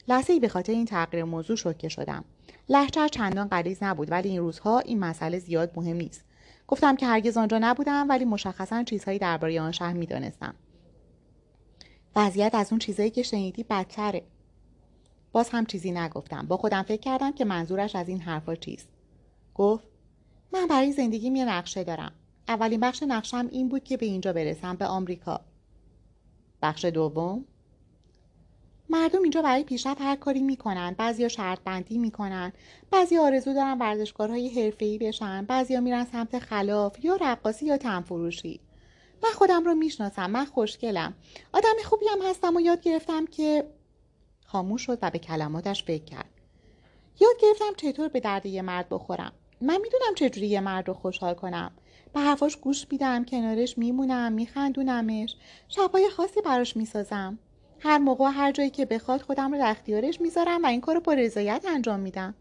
لحظه 0.08 0.34
ای 0.34 0.40
به 0.40 0.48
خاطر 0.48 0.74
این 0.74 0.86
تغییر 0.86 1.24
موضوع 1.24 1.56
شوکه 1.56 1.90
شدم. 1.90 2.26
لحجه 2.70 3.10
چندان 3.10 3.48
غلیظ 3.48 3.84
نبود 3.84 4.12
ولی 4.12 4.30
این 4.30 4.40
روزها 4.40 4.80
این 4.80 5.00
مسئله 5.00 5.40
زیاد 5.40 5.72
مهم 5.76 5.98
نیست. 5.98 6.26
گفتم 6.68 6.96
که 6.96 7.06
هرگز 7.06 7.38
آنجا 7.38 7.60
نبودم 7.62 8.10
ولی 8.10 8.26
مشخصا 8.26 8.84
چیزهایی 8.84 9.20
درباره 9.20 9.62
آن 9.62 9.72
شهر 9.72 9.94
می‌دانستم. 9.94 10.56
وضعیت 12.16 12.56
از 12.56 12.68
اون 12.72 12.80
چیزایی 12.80 13.10
که 13.10 13.24
شنیدی 13.24 13.63
بدتره. 13.63 14.24
باز 15.32 15.50
هم 15.50 15.66
چیزی 15.66 15.92
نگفتم. 15.92 16.48
با 16.48 16.58
خودم 16.58 16.84
فکر 16.84 17.01
کردم 17.01 17.32
که 17.32 17.46
منظورش 17.46 17.96
از 17.96 18.10
این 18.10 18.22
حرفا 18.22 18.56
چیست. 18.56 18.89
گفت 19.56 19.88
من 20.54 20.68
برای 20.68 20.92
زندگیم 20.92 21.36
یه 21.36 21.46
نقشه 21.46 21.84
دارم. 21.84 22.12
اولین 22.48 22.80
بخش 22.80 23.04
نقشم 23.04 23.48
این 23.51 23.70
بود 23.70 23.84
که 23.84 23.98
به 23.98 24.06
اینجا 24.06 24.34
برسم 24.34 24.75
به 24.75 24.86
آمریکا. 24.86 25.42
بخش 26.62 26.86
دوم 26.86 27.46
مردم 28.89 29.22
اینجا 29.22 29.42
برای 29.42 29.63
پیشرفت 29.63 30.01
هر 30.01 30.16
کاری 30.16 30.42
می‌کنن 30.42 30.96
بعضیا 30.98 31.28
شرط 31.28 31.60
بندی 31.66 31.98
می‌کنن 31.98 32.54
بعضی 32.92 33.18
آرزو 33.18 33.54
دارن 33.54 33.78
ورزشکارهای 33.80 34.50
حرفه‌ای 34.50 34.98
بشن 34.98 35.46
بعضیا 35.46 35.82
میرن 35.82 36.06
سمت 36.06 36.39
خلاف 36.39 37.06
یا 37.06 37.16
رقاصی 37.16 37.66
یا 37.66 37.78
تنفروشی 37.78 38.60
من 39.24 39.30
خودم 39.30 39.66
رو 39.66 39.76
می‌شناسم 39.76 40.30
من 40.30 40.46
خوشگلم. 40.46 41.14
آدم 41.54 41.74
خوبی 41.86 42.06
هم 42.08 42.22
هستم 42.30 42.56
و 42.56 42.62
یاد 42.62 42.82
گرفتم 42.82 43.26
که 43.26 43.68
خاموش 44.46 44.82
شد 44.82 45.00
و 45.02 45.12
به 45.12 45.20
کلماتش 45.20 45.84
فکر 45.84 46.04
کرد. 46.04 46.30
یاد 47.20 47.36
گرفتم 47.42 47.74
چطور 47.78 48.08
به 48.08 48.20
درد 48.20 48.46
یه 48.46 48.62
مرد 48.62 48.90
بخورم. 48.90 49.32
من 49.62 49.78
می‌دونم 49.82 50.16
چجوری 50.16 50.48
یه 50.48 50.60
مرد 50.60 50.88
رو 50.88 50.94
خوشحال 50.94 51.34
کنم. 51.34 51.72
به 52.14 52.20
حرفاش 52.20 52.58
گوش 52.58 52.86
میدم 52.92 53.26
کنارش 53.26 53.78
میمونم 53.78 54.32
میخندونمش. 54.32 55.36
شبهای 55.68 56.10
خاصی 56.10 56.42
براش 56.42 56.78
می‌سازم. 56.78 57.40
هر 57.80 57.98
موقع 57.98 58.26
هر 58.26 58.52
جایی 58.52 58.70
که 58.70 58.86
بخواد 58.86 59.22
خودم 59.22 59.52
رو 59.52 59.58
در 59.58 59.72
اختیارش 59.72 60.22
می‌ذارم 60.22 60.64
و 60.64 60.68
این 60.68 60.82
کار 60.82 60.96
رو 60.96 61.02
با 61.02 61.14
رضایت 61.14 61.66
انجام 61.68 62.00
میدم. 62.00 62.36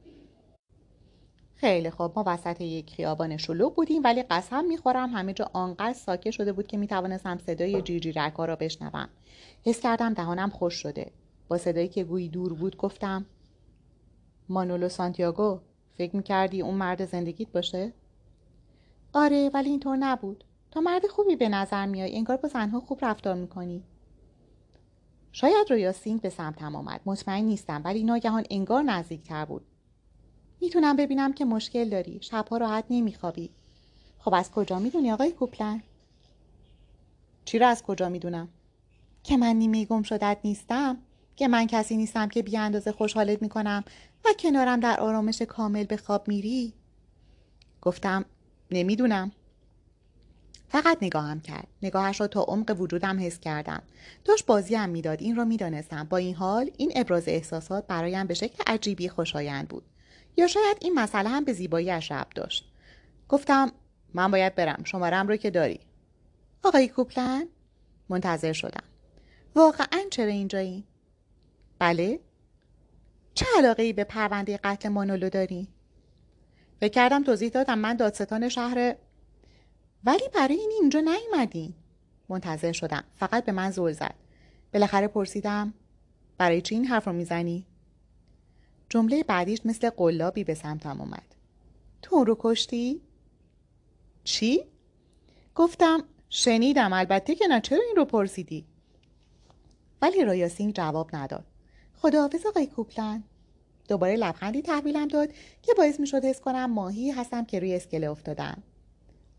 خیلی 1.61 1.91
خوب. 1.91 2.12
ما 2.17 2.25
وسط 2.27 2.61
یک 2.61 2.95
خیابان 2.95 3.37
شلوغ 3.37 3.75
بودیم 3.75 4.03
ولی 4.05 4.23
قسم 4.23 4.65
می‌خورم 4.65 5.11
همه 5.11 5.33
جا 5.33 5.50
آنقدر 5.53 5.93
ساکت 5.93 6.31
شده 6.31 6.53
بود 6.53 6.67
که 6.67 6.77
می‌توانستم 6.77 7.38
صدای 7.38 7.83
جیجی 7.83 8.12
رکا 8.12 8.45
را 8.45 8.57
بشنوم. 8.57 9.09
حس 9.65 9.81
کردم 9.81 10.15
دهانم 10.15 10.50
خوش 10.50 10.75
شده. 10.75 11.12
با 11.49 11.59
صدایی 11.59 11.88
که 11.88 12.05
گویی 12.05 12.29
دور 12.29 12.53
بود 12.53 12.77
گفتم 12.77 13.27
مانولو 14.49 14.88
سانتیاگو 14.88 15.61
فکر 15.95 16.17
می‌کردی 16.17 16.62
اون 16.62 16.75
مرد 16.75 17.05
زندگیت 17.05 17.53
باشه؟ 17.53 17.93
آره 19.12 19.50
ولی 19.55 19.71
اینطور 19.71 19.97
نبود. 19.97 20.45
تو 20.71 20.81
مرد 20.81 21.07
خوبی 21.07 21.37
به 21.37 21.49
نظر 21.49 21.87
میای 21.87 22.17
انگار 22.17 22.37
با 22.37 22.49
زنها 22.49 22.81
خوب 22.81 22.99
رفتار 23.03 23.35
می‌کنی. 23.35 23.83
شاید 25.33 25.71
رویا 25.71 25.93
سینگ 25.93 26.21
به 26.21 26.31
سمتم 26.31 26.77
آمد. 26.77 27.00
مطمئن 27.07 27.45
نیستم 27.45 27.83
ولی 27.85 28.05
ناگهان 28.05 28.45
انگار 28.50 28.83
نزدیکتر 28.83 29.45
بود. 29.45 29.62
می‌تونم 30.61 30.97
ببینم 30.97 31.33
که 31.33 31.45
مشکل 31.45 31.88
داری. 31.88 32.19
شبها 32.23 32.57
راحت 32.57 32.85
نمیخوابی. 32.91 33.50
خب 34.19 34.35
از 34.35 34.50
کجا 34.50 34.79
می‌دونی 34.79 35.12
آقای 35.12 35.33
کوپلن؟ 35.33 35.83
چی 37.45 37.59
را 37.59 37.69
از 37.69 37.83
کجا 37.83 38.09
می‌دونم؟ 38.09 38.49
که 39.25 39.37
من 39.37 39.57
نیمه 39.57 39.85
گم 39.85 40.03
شدت 40.03 40.38
نیستم. 40.45 40.97
که 41.37 41.49
من 41.49 41.67
کسی 41.67 41.97
نیستم 41.97 42.29
که 42.29 42.43
بی 42.43 42.57
اندازه 42.57 42.93
خوشحالت 42.93 43.43
می‌کنم 43.43 43.85
و 44.25 44.29
کنارم 44.38 44.81
در 44.81 45.00
آرامش 45.00 45.43
کامل 45.43 45.85
به 45.85 45.97
خواب 45.97 46.29
میری. 46.29 46.73
گفتم 47.83 48.25
نمی‌دونم. 48.71 49.33
فقط 50.69 50.99
نگاهم 51.03 51.41
کرد. 51.41 51.67
نگاهش 51.83 52.21
را 52.21 52.27
تا 52.27 52.43
عمق 52.43 52.81
وجودم 52.81 53.21
حس 53.21 53.38
کردم. 53.38 53.83
داشت 54.25 54.47
بازی 54.47 54.75
هم 54.75 54.88
می‌داد. 54.88 55.23
این 55.23 55.37
را 55.37 55.45
می‌دانستم. 55.45 56.05
با 56.05 56.17
این 56.17 56.35
حال 56.35 56.71
این 56.77 56.93
ابراز 56.97 57.29
احساسات 57.29 57.87
برایم 57.87 58.27
به 58.27 58.35
شکل 58.35 58.62
عجیبی 58.67 59.09
خوشایند 59.09 59.69
بود. 59.69 59.83
یا 60.38 60.47
شاید 60.47 60.76
این 60.80 60.95
مسئله 60.95 61.28
هم 61.28 61.45
به 61.45 61.52
زیباییش 61.52 62.12
ربط 62.12 62.35
داشت. 62.35 62.73
گفتم 63.28 63.73
من 64.14 64.30
باید 64.30 64.54
برم. 64.54 64.83
شمارم 64.85 65.28
رو 65.28 65.37
که 65.37 65.50
داری. 65.50 65.80
آقای 66.64 66.88
کوپلن 66.88 67.47
منتظر 68.09 68.52
شدم 68.52 68.85
واقعا 69.54 70.00
چرا 70.11 70.26
اینجایی؟ 70.26 70.85
بله. 71.78 72.21
چه 73.35 73.47
علاقه 73.59 73.83
ای 73.83 73.92
به 73.92 74.04
پرونده 74.04 74.57
قتل 74.64 74.88
مانولو 74.88 75.28
داری؟ 75.28 75.68
فکر 76.80 76.92
کردم 76.92 77.25
توضیح 77.25 77.49
دادم 77.49 77.78
من 77.78 77.97
دادستان 77.97 78.49
شهر 78.49 78.97
ولی 80.04 80.28
برای 80.35 80.57
این 80.57 80.71
اینجا 80.80 81.00
نیومدین 81.00 81.75
منتظر 82.28 82.73
شدم. 82.73 83.04
فقط 83.16 83.45
به 83.45 83.52
من 83.52 83.71
زل 83.71 83.92
زد. 83.92 84.14
بالاخره 84.75 85.09
پرسیدم 85.09 85.75
برای 86.38 86.61
چی 86.61 86.75
این 86.75 86.85
حرف 86.85 87.07
رو 87.07 87.12
می‌زنی؟ 87.12 87.66
جمله 88.88 89.23
بعدیش 89.23 89.61
مثل 89.64 89.90
قلابی 89.90 90.45
به 90.45 90.54
سمتم 90.54 91.00
اومد. 91.00 91.35
تو 92.02 92.16
اون 92.16 92.26
رو 92.26 92.37
کشتی؟ 92.40 93.00
چی؟ 94.25 94.64
گفتم 95.54 96.04
شنیدم 96.30 96.92
البته 96.92 97.35
که 97.35 97.47
نه 97.47 97.61
چرا 97.61 97.83
این 97.87 97.97
رو 97.97 98.04
پرسیدی؟ 98.04 98.64
ولی 100.02 100.25
رایاسینگ 100.25 100.75
جواب 100.75 101.11
نداد. 101.12 101.45
خداحافظ 102.02 102.47
آقای 102.47 102.66
کوپلن 102.66 103.23
دوباره 103.88 104.16
لبخندی 104.16 104.62
تحویلم 104.62 105.09
داد 105.09 105.28
که 105.62 105.75
باعث 105.75 106.00
می 106.00 106.07
شد 106.07 106.25
حس 106.25 106.40
کنم 106.40 106.71
ماهی 106.73 107.11
هستم 107.11 107.45
که 107.45 107.61
روی 107.61 107.75
اسکله 107.75 108.11
افتادم. 108.11 108.62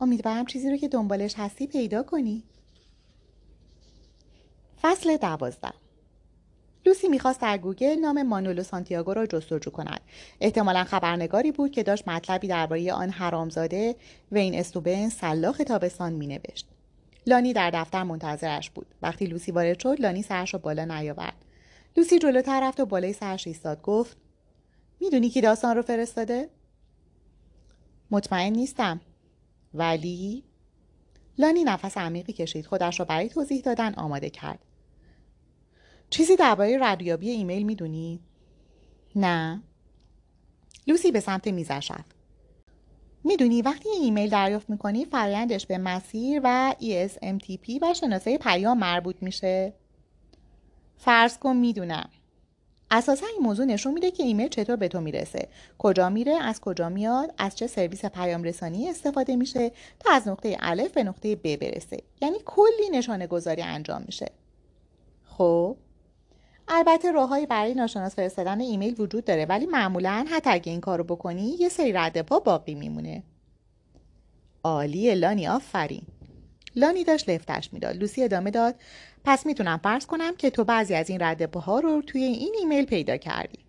امیدوارم 0.02 0.46
چیزی 0.46 0.70
رو 0.70 0.78
که 0.78 0.88
دنبالش 0.88 1.34
هستی 1.38 1.68
پیدا 1.68 2.04
کنی. 2.04 2.44
فصل 4.82 5.18
دوازده. 5.18 5.74
لوسی 6.86 7.08
می‌خواست 7.08 7.42
در 7.42 7.58
گوگل 7.58 7.96
نام 7.96 8.24
مانولو 8.24 8.64
سانتیاگو 8.64 9.14
را 9.14 9.26
جستجو 9.26 9.72
کند. 9.72 10.02
احتمالا 10.42 10.84
خبرنگاری 10.84 11.52
بود 11.52 11.72
که 11.72 11.84
داشت 11.84 12.08
مطلبی 12.08 12.48
درباره 12.48 12.94
آن 12.94 13.10
حرامزاده 13.10 13.96
وین 14.32 14.56
استوبن 14.56 15.10
سلاخ 15.10 15.58
تابستان 15.58 16.14
مینوشت. 16.14 16.68
لانی 17.28 17.54
در 17.54 17.72
دفتر 17.72 18.04
منتظرش 18.04 18.70
بود. 18.70 18.88
وقتی 19.02 19.26
لوسی 19.26 19.52
وارد 19.52 19.80
شد 19.80 20.02
لانی 20.02 20.22
سرش 20.22 20.54
را 20.54 20.60
بالا 20.60 20.86
نیاورد. 20.86 21.46
لوسی 21.98 22.20
جلوتر 22.20 22.60
رفت 22.64 22.80
و 22.80 22.86
بالای 22.86 23.14
سرش 23.14 23.48
ایستاد 23.48 23.82
گفت 23.82 24.18
می‌دونی 25.00 25.30
کی 25.30 25.42
داستان 25.42 25.76
رو 25.76 25.82
فرستاده؟ 25.82 26.50
مطمئن 28.12 28.54
نیستم. 28.54 29.02
ولی؟ 29.74 30.44
لانی 31.38 31.64
نفس 31.64 31.98
عمیقی 31.98 32.34
کشید. 32.34 32.66
خودش 32.66 33.00
را 33.00 33.06
برای 33.06 33.30
توضیح 33.30 33.62
دادن 33.62 33.94
آماده 33.94 34.30
کرد. 34.30 34.60
چیزی 36.10 36.36
درباره 36.36 36.78
ردیابی 36.82 37.30
ایمیل 37.30 37.64
می‌دونی؟ 37.64 38.20
نه. 39.16 39.64
لوسی 40.88 41.12
به 41.12 41.20
سمت 41.20 41.48
میزش 41.48 41.92
رفت 41.92 42.16
می‌دونی 43.24 43.62
وقتی 43.62 43.90
ایمیل 43.90 44.30
دریافت 44.30 44.70
می‌کنی 44.70 45.06
فرایندش 45.06 45.66
به 45.66 45.78
مسیر 45.78 46.42
و 46.44 46.76
ESMTP 46.82 47.80
و 47.82 47.94
شناسه 47.94 48.38
پیام 48.38 48.80
مربوط 48.80 49.16
میشه. 49.22 49.74
فرض 50.98 51.38
کن 51.38 51.56
می‌دونم. 51.56 52.10
اساسا 52.92 53.26
این 53.28 53.42
موضوع 53.42 53.66
نشون 53.66 53.94
میده 53.94 54.12
که 54.12 54.24
ایمیل 54.24 54.48
چطور 54.48 54.76
به 54.76 54.88
تو 54.88 55.02
می‌رسه. 55.02 55.50
کجا 55.78 56.10
میره 56.10 56.34
از 56.34 56.62
کجا 56.62 56.90
میاد 56.90 57.34
از 57.38 57.56
چه 57.56 57.68
سرویس 57.68 58.06
پیام 58.06 58.44
رسانی 58.44 58.90
استفاده 58.90 59.36
میشه 59.36 59.72
تا 60.00 60.12
از 60.12 60.28
نقطه 60.28 60.58
الف 60.60 60.92
به 60.92 61.04
نقطه 61.04 61.36
ب 61.36 61.56
برسه. 61.56 62.04
یعنی 62.22 62.38
کلی 62.46 62.90
نشانه 62.92 63.28
گذاری 63.28 63.62
انجام 63.62 64.04
میشه. 64.06 64.32
خب؟ 65.26 65.78
البته 66.70 67.12
راههایی 67.12 67.46
برای 67.46 67.74
ناشناس 67.74 68.16
فرستادن 68.16 68.60
ایمیل 68.62 69.02
وجود 69.02 69.26
داره 69.26 69.46
ولی 69.46 69.66
معمولا 69.66 70.26
حتی 70.32 70.50
اگه 70.50 70.72
این 70.72 70.82
کارو 70.82 71.04
بکنی 71.04 71.56
یه 71.60 71.70
سری 71.70 71.92
رد 71.92 72.22
پا 72.22 72.40
باقی 72.40 72.76
میمونه. 72.76 73.24
عالی 74.64 75.16
لانی 75.16 75.48
آفرین. 75.48 76.04
لانی 76.76 77.04
داشت 77.04 77.30
لفتش 77.30 77.74
می‌داد. 77.74 77.96
لوسی 77.96 78.24
ادامه 78.24 78.52
داد. 78.52 78.76
پس 79.26 79.46
می‌تونم 79.46 79.80
فرض 79.84 80.06
کنم 80.06 80.36
که 80.36 80.50
تو 80.50 80.64
بعضی 80.64 80.96
از 80.96 81.10
این 81.10 81.22
رد 81.22 81.56
ها 81.56 81.80
رو 81.80 82.02
توی 82.02 82.24
این 82.24 82.56
ایمیل 82.60 82.86
پیدا 82.86 83.18
کردی. 83.18 83.60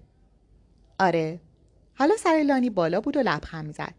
آره. 0.99 1.40
حالا 1.95 2.16
سر 2.16 2.42
لانی 2.47 2.71
بالا 2.71 3.00
بود 3.00 3.16
و 3.16 3.21
لبخند 3.21 3.66
می‌زد. 3.66 3.95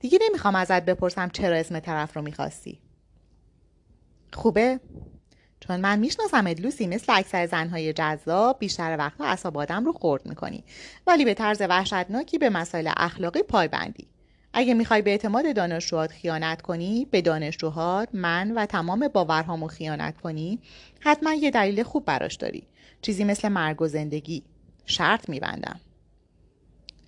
دیگه 0.00 0.18
نمی‌خوام 0.28 0.54
ازت 0.54 0.84
بپرسم 0.84 1.28
چرا 1.28 1.56
اسم 1.56 1.80
طرف 1.80 2.16
رو 2.16 2.22
می‌خواستی. 2.22 2.78
خوبه؟ 4.32 4.80
چون 5.66 5.80
من 5.80 5.98
می‌شناسم 5.98 6.48
لوسی 6.48 6.86
مثل 6.86 7.12
اکثر 7.16 7.46
زنهای 7.46 7.92
جذاب 7.92 8.58
بیشتر 8.58 8.96
وقتا 8.98 9.24
اصاب 9.24 9.58
آدم 9.58 9.84
رو 9.84 9.92
خورد 9.92 10.26
می‌کنی. 10.26 10.64
ولی 11.06 11.24
به 11.24 11.34
طرز 11.34 11.60
وحشتناکی 11.60 12.38
به 12.38 12.50
مسائل 12.50 12.90
اخلاقی 12.96 13.42
پایبندی 13.42 14.08
اگه 14.52 14.74
می‌خوای 14.74 15.02
به 15.02 15.10
اعتماد 15.10 15.56
دانشجوهات 15.56 16.10
خیانت 16.10 16.62
کنی 16.62 17.04
به 17.10 17.22
دانشجوهات 17.22 18.08
من 18.12 18.52
و 18.52 18.66
تمام 18.66 19.08
باورهامو 19.08 19.66
خیانت 19.66 20.20
کنی 20.20 20.60
حتما 21.00 21.34
یه 21.34 21.50
دلیل 21.50 21.82
خوب 21.82 22.04
براش 22.04 22.34
داری. 22.34 22.66
چیزی 23.02 23.24
مثل 23.24 23.48
مرگ 23.48 23.82
و 23.82 23.88
زندگی. 23.88 24.42
شرط 24.86 25.28
میبندم. 25.28 25.80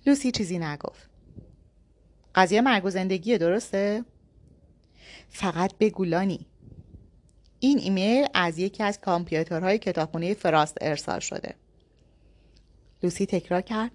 لوسی 0.05 0.31
چیزی 0.31 0.59
نگفت. 0.59 1.09
قضیه 2.35 2.61
مرگ 2.61 2.85
و 2.85 2.89
زندگیه 2.89 3.37
درسته؟ 3.37 4.05
فقط 5.29 5.73
به 5.77 5.89
گولانی 5.89 6.45
این 7.59 7.79
ایمیل 7.79 8.27
از 8.33 8.59
یکی 8.59 8.83
از 8.83 8.99
کامپیوترهای 9.01 9.77
کتابخونه 9.77 10.33
فراست 10.33 10.77
ارسال 10.81 11.19
شده. 11.19 11.55
لوسی 13.03 13.25
تکرار 13.25 13.61
کرد. 13.61 13.91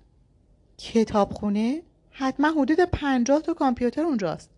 کتابخونه؟ 0.78 1.82
حتما 2.10 2.50
حدود 2.50 2.80
پنجاه 2.80 3.42
تا 3.42 3.54
کامپیوتر 3.54 4.02
اونجاست. 4.02 4.50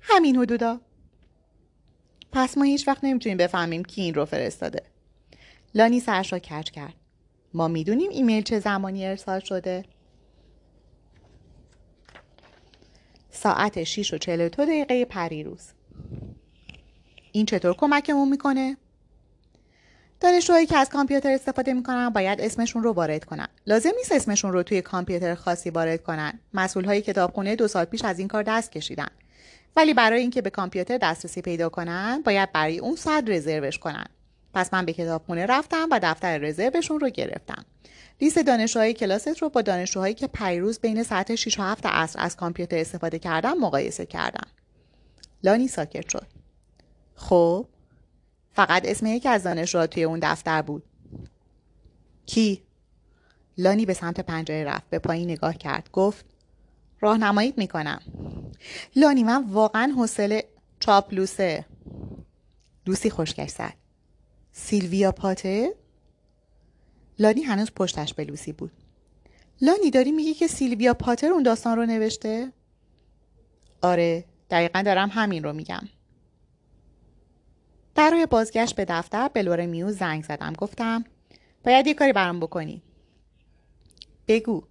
همین 0.00 0.36
حدودا. 0.36 0.80
پس 2.32 2.58
ما 2.58 2.64
هیچ 2.64 2.88
وقت 2.88 3.04
نمی‌تونیم 3.04 3.38
بفهمیم 3.38 3.84
کی 3.84 4.02
این 4.02 4.14
رو 4.14 4.24
فرستاده. 4.24 4.82
لانی 5.74 6.00
سرش 6.00 6.32
را 6.32 6.38
کج 6.38 6.70
کرد. 6.70 6.94
ما 7.54 7.68
می‌دونیم 7.68 8.10
ایمیل 8.10 8.42
چه 8.42 8.60
زمانی 8.60 9.06
ارسال 9.06 9.40
شده. 9.40 9.84
ساعت 13.30 13.84
6 13.84 14.14
و 14.14 14.18
42 14.18 14.64
دقیقه 14.64 15.04
پریروز. 15.04 15.75
این 17.36 17.46
چطور 17.46 17.74
کمکمون 17.74 18.28
می‌کنه؟ 18.28 18.76
دانشجوهایی 20.20 20.66
که 20.66 20.76
از 20.76 20.88
کامپیوتر 20.88 21.30
استفاده 21.30 21.72
می‌کنن 21.72 22.10
باید 22.10 22.40
اسمشون 22.40 22.82
رو 22.82 22.92
وارد 22.92 23.24
کنن. 23.24 23.48
لازم 23.66 23.90
نیست 23.96 24.12
اسمشون 24.12 24.52
رو 24.52 24.62
توی 24.62 24.82
کامپیوتر 24.82 25.34
خاصی 25.34 25.70
وارد 25.70 26.02
کنن. 26.02 26.40
مسئول 26.54 26.84
های 26.84 27.02
کتابخونه 27.02 27.56
دو 27.56 27.68
سال 27.68 27.84
پیش 27.84 28.04
از 28.04 28.18
این 28.18 28.28
کار 28.28 28.42
دست 28.42 28.72
کشیدن. 28.72 29.08
ولی 29.76 29.94
برای 29.94 30.20
اینکه 30.20 30.42
به 30.42 30.50
کامپیوتر 30.50 30.98
دسترسی 30.98 31.42
پیدا 31.42 31.68
کنن 31.68 32.22
باید 32.24 32.52
برای 32.52 32.78
اون 32.78 32.96
ساعت 32.96 33.24
رزروش 33.26 33.78
کنن. 33.78 34.06
پس 34.54 34.74
من 34.74 34.84
به 34.84 34.92
کتابخونه 34.92 35.46
رفتم 35.46 35.88
و 35.90 36.00
دفتر 36.02 36.38
رزروشون 36.38 37.00
رو 37.00 37.08
گرفتم. 37.08 37.64
لیست 38.20 38.38
دانشجوهای 38.38 38.94
کلاست 38.94 39.42
رو 39.42 39.48
با 39.48 39.62
دانشجوهایی 39.62 40.14
که 40.14 40.26
پیروز 40.26 40.80
بین 40.80 41.02
ساعت 41.02 41.34
6 41.34 41.58
و 41.58 41.62
7 41.62 41.86
عصر 41.86 42.20
از 42.20 42.36
کامپیوتر 42.36 42.78
استفاده 42.78 43.18
کردن 43.18 43.58
مقایسه 43.58 44.06
کردم. 44.06 44.46
لانی 45.44 45.68
ساکت 45.68 46.08
شد. 46.08 46.35
خب 47.16 47.66
فقط 48.52 48.82
اسم 48.84 49.06
یکی 49.06 49.28
از 49.28 49.42
دانشجوها 49.42 49.86
توی 49.86 50.04
اون 50.04 50.18
دفتر 50.22 50.62
بود. 50.62 50.82
کی؟ 52.26 52.62
لانی 53.58 53.86
به 53.86 53.94
سمت 53.94 54.20
پنجره 54.20 54.64
رفت 54.64 54.90
به 54.90 54.98
پایین 54.98 55.30
نگاه 55.30 55.54
کرد 55.54 55.90
گفت 55.92 56.24
راهنماییت 57.00 57.58
می‌کنم. 57.58 58.00
لانی 58.96 59.22
من 59.22 59.44
واقعا 59.44 59.92
حوصله 59.96 60.44
چاپلوسه. 60.80 61.64
لوسی 62.86 63.10
خوشگش 63.10 63.50
زد. 63.50 63.74
سیلویا 64.52 65.12
پاتر؟ 65.12 65.68
لانی 67.18 67.42
هنوز 67.42 67.70
پشتش 67.70 68.14
به 68.14 68.24
لوسی 68.24 68.52
بود. 68.52 68.70
لانی 69.60 69.90
داری 69.90 70.12
میگی 70.12 70.34
که 70.34 70.46
سیلویا 70.46 70.94
پاتر 70.94 71.26
اون 71.26 71.42
داستان 71.42 71.76
رو 71.76 71.86
نوشته؟ 71.86 72.52
آره 73.82 74.24
دقیقا 74.50 74.82
دارم 74.82 75.08
همین 75.12 75.44
رو 75.44 75.52
میگم. 75.52 75.88
در 77.96 78.26
بازگشت 78.30 78.76
به 78.76 78.84
دفتر 78.84 79.28
به 79.28 79.42
لور 79.42 79.66
میو 79.66 79.90
زنگ 79.90 80.24
زدم. 80.24 80.52
گفتم 80.52 81.04
باید 81.64 81.86
یه 81.86 81.94
کاری 81.94 82.12
برام 82.12 82.40
بکنی. 82.40 82.82
بگو. 84.28 84.62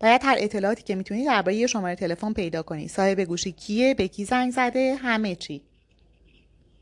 باید 0.00 0.20
هر 0.24 0.36
اطلاعاتی 0.38 0.82
که 0.82 0.94
می‌تونی 0.94 1.24
درباره 1.24 1.56
یه 1.56 1.66
شماره 1.66 1.94
تلفن 1.94 2.32
پیدا 2.32 2.62
کنی. 2.62 2.88
صاحب 2.88 3.20
گوشی 3.20 3.52
کیه؟ 3.52 3.94
به 3.94 4.08
کی 4.08 4.24
زنگ 4.24 4.52
زده؟ 4.52 4.94
همه 4.94 5.34
چی. 5.34 5.62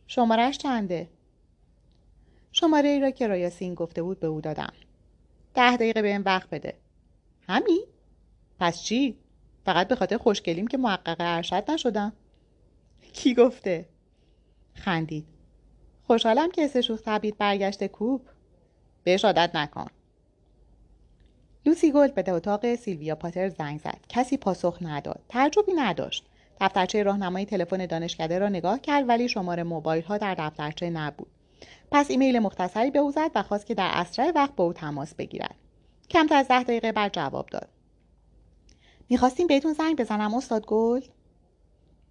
شمارش 0.07 0.59
چنده؟ 0.59 1.09
شماره 2.53 2.89
ای 2.89 3.01
را 3.01 3.11
که 3.11 3.27
رایاسین 3.27 3.75
گفته 3.75 4.03
بود 4.03 4.21
به 4.21 4.27
او 4.27 4.41
دادم. 4.41 4.73
ده 5.55 5.77
دقیقه 5.77 6.03
به 6.03 6.09
این 6.09 6.23
وقت 6.23 6.51
بده. 6.51 6.75
همین؟ 7.49 7.85
پس 8.61 8.83
چی؟ 8.83 9.17
فقط 9.65 9.89
به 9.89 9.97
خاطر 9.97 10.17
خوشگلیم 10.17 10.67
که 10.67 10.79
محقق 10.79 11.17
ارشد 11.21 11.71
نشدم. 11.71 12.13
کی 13.13 13.35
گفته؟ 13.35 13.89
خندید. 14.75 15.40
خوشحالم 16.11 16.51
که 16.51 16.65
حس 16.65 16.75
شوخ 16.75 17.01
طبعیت 17.05 17.39
برگشته 17.39 17.89
کوپ. 17.89 18.23
بهش 19.05 19.25
عادت 19.25 19.51
نکن. 19.55 19.87
لوسی 21.67 21.93
گلد 21.93 22.15
به 22.15 22.33
اتاق 22.33 22.75
سیلویا 22.75 23.15
پاتر 23.15 23.49
زنگ 23.49 23.81
زد. 23.81 23.99
کسی 24.09 24.37
پاسخ 24.37 24.79
نداد. 24.81 25.21
تعجبی 25.29 25.73
نداشت. 25.73 26.27
دفترچه 26.61 27.03
راهنمای 27.03 27.45
تلفن 27.45 27.87
دانشکده 27.87 28.39
را 28.39 28.49
نگاه 28.49 28.81
کرد 28.81 29.09
ولی 29.09 29.29
شماره 29.29 29.63
موبایل 29.63 30.05
ها 30.05 30.19
در 30.19 30.35
دفترچه 30.35 30.91
نبود. 30.91 31.31
پس 31.91 32.11
ایمیل 32.11 32.39
مختصری 32.39 32.91
به 32.91 32.99
او 32.99 33.11
زد 33.11 33.31
و 33.35 33.43
خواست 33.43 33.67
که 33.67 33.75
در 33.75 33.91
اسرع 33.93 34.33
وقت 34.35 34.57
با 34.57 34.65
او 34.65 34.73
تماس 34.73 35.15
بگیرد. 35.15 35.55
کمتر 36.11 36.37
از 36.37 36.49
ده 36.49 36.63
دقیقه 36.63 36.93
بعد 36.93 37.13
جواب 37.13 37.47
داد. 37.47 37.69
می‌خواستیم 39.09 39.47
بهتون 39.47 39.73
زنگ 39.73 39.97
بزنم 39.97 40.35
استاد 40.35 40.67
گل؟ 40.67 41.01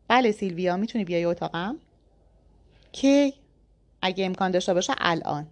بله 0.07 0.31
سیلویا 0.31 0.77
می‌تونی 0.77 1.05
بیای 1.05 1.25
اتاقم؟ 1.25 1.77
کی؟ 2.91 3.33
اگه 4.01 4.25
امکان 4.25 4.51
داشته 4.51 4.73
باشه 4.73 4.93
الان. 4.97 5.47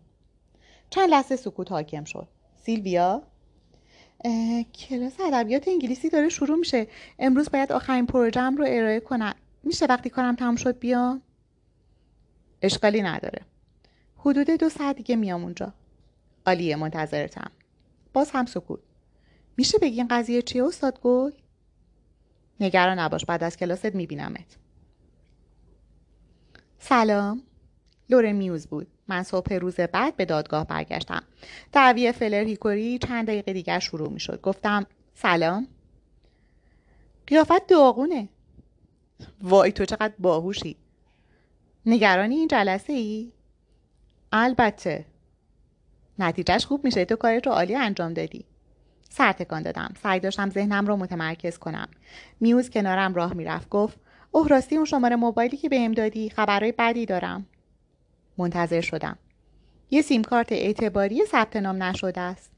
چند 0.90 1.10
لحظه 1.10 1.36
سکوت 1.36 1.72
حاکم 1.72 2.04
شد. 2.04 2.28
سیلویا؟ 2.56 3.24
کلاس 4.74 5.20
ادبیات 5.20 5.68
انگلیسی 5.68 6.10
داره 6.10 6.30
شروع 6.30 6.58
میشه. 6.58 6.88
امروز 7.20 7.50
باید 7.52 7.72
آخرین 7.72 8.06
پروژم 8.06 8.56
رو 8.58 8.66
ارائه 8.68 9.00
کنم. 9.00 9.36
میشه 9.64 9.86
وقتی 9.86 10.10
کارم 10.10 10.36
تمام 10.36 10.56
شد 10.56 10.80
بیام 10.80 11.22
اشکالی 12.62 13.02
نداره. 13.02 13.42
حدود 14.18 14.50
دو 14.50 14.70
ساعت 14.70 14.96
دیگه 14.96 15.16
میام 15.16 15.44
اونجا. 15.44 15.74
عالیه 16.46 16.76
منتظرتم. 16.76 17.52
باز 18.14 18.32
هم 18.32 18.46
سکوت. 18.46 18.80
میشه 19.58 19.78
بگی 19.78 19.98
این 19.98 20.08
قضیه 20.08 20.42
چیه 20.42 20.64
استاد 20.64 21.00
گل؟ 21.02 21.32
نگران 22.60 23.00
نباش 23.00 23.26
بعد 23.26 23.44
از 23.44 23.58
کلاست 23.58 23.96
میبینمت. 23.96 24.58
سلام. 26.80 27.44
لور 28.10 28.32
میوز 28.32 28.68
بود. 28.68 28.88
من 29.08 29.24
صبح 29.24 29.54
روز 29.54 29.76
بعد 29.76 30.16
به 30.16 30.26
دادگاه 30.26 30.68
برگشتم. 30.68 31.24
دعوی 31.72 32.12
فلر 32.12 32.44
هیکوری 32.44 32.98
چند 32.98 33.28
دقیقه 33.28 33.54
دیگر 33.54 33.80
شروع 33.80 34.10
می 34.10 34.20
شد 34.20 34.42
گفتم 34.42 34.86
سلام. 35.14 35.68
قیافت 37.28 37.68
داغونه 37.68 38.30
وای 39.42 39.72
تو 39.72 39.86
چقدر 39.86 40.14
باهوشی. 40.20 40.76
نگرانی 41.86 42.36
این 42.36 42.48
جلسه 42.48 42.94
ای؟ 42.94 43.32
البته. 44.32 45.06
نتیجهش 46.20 46.66
خوب 46.66 46.86
میشه. 46.86 47.06
تو 47.06 47.16
کارت 47.16 47.48
رو 47.48 47.54
عالی 47.54 47.76
انجام 47.76 48.14
دادی. 48.14 48.46
سر 49.10 49.32
تکان 49.32 49.62
دادم. 49.62 49.94
سعی 50.04 50.20
داشتم 50.20 50.50
ذهنم 50.50 50.86
رو 50.86 50.96
متمرکز 50.96 51.58
کنم. 51.58 51.88
میوز 52.40 52.70
کنارم 52.70 53.14
راه 53.14 53.34
می‌رفت. 53.34 53.70
گفت 53.70 53.98
اوه 54.32 54.48
راستی 54.48 54.76
اون 54.76 54.86
شماره 54.86 55.16
موبایلی 55.16 55.58
که 55.58 55.70
بهم 55.70 55.92
دادی 55.92 56.30
خبرهای 56.30 56.72
بدی 56.72 57.06
دارم. 57.06 57.46
منتظر 58.38 58.82
شدم. 58.82 59.18
یه 59.92 60.02
سیم 60.02 60.24
کارت 60.24 60.52
اعتباری 60.52 61.26
ثبت 61.26 61.56
نام 61.56 61.84
نشده 61.84 62.22
است. 62.22 62.52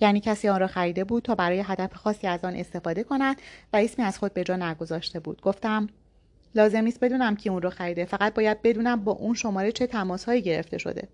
یعنی 0.00 0.20
کسی 0.20 0.48
آن 0.48 0.60
را 0.60 0.66
خریده 0.66 1.04
بود 1.04 1.22
تا 1.22 1.34
برای 1.34 1.62
هدف 1.66 1.94
خاصی 1.94 2.26
از 2.26 2.44
آن 2.44 2.56
استفاده 2.56 3.04
کند 3.04 3.36
و 3.72 3.76
اسمی 3.76 4.04
از 4.04 4.18
خود 4.18 4.34
به 4.34 4.44
جا 4.44 4.56
نگذاشته 4.56 5.20
بود. 5.20 5.40
گفتم 5.40 5.88
لازم 6.54 6.80
نیست 6.80 7.00
بدونم 7.00 7.36
کی 7.36 7.48
اون 7.48 7.62
رو 7.62 7.70
خریده. 7.70 8.04
فقط 8.04 8.34
باید 8.34 8.62
بدونم 8.62 9.04
با 9.04 9.12
اون 9.12 9.34
شماره 9.34 9.72
چه 9.72 9.86
تماسهایی 9.86 10.42
گرفته 10.42 10.78
شده. 10.78 11.08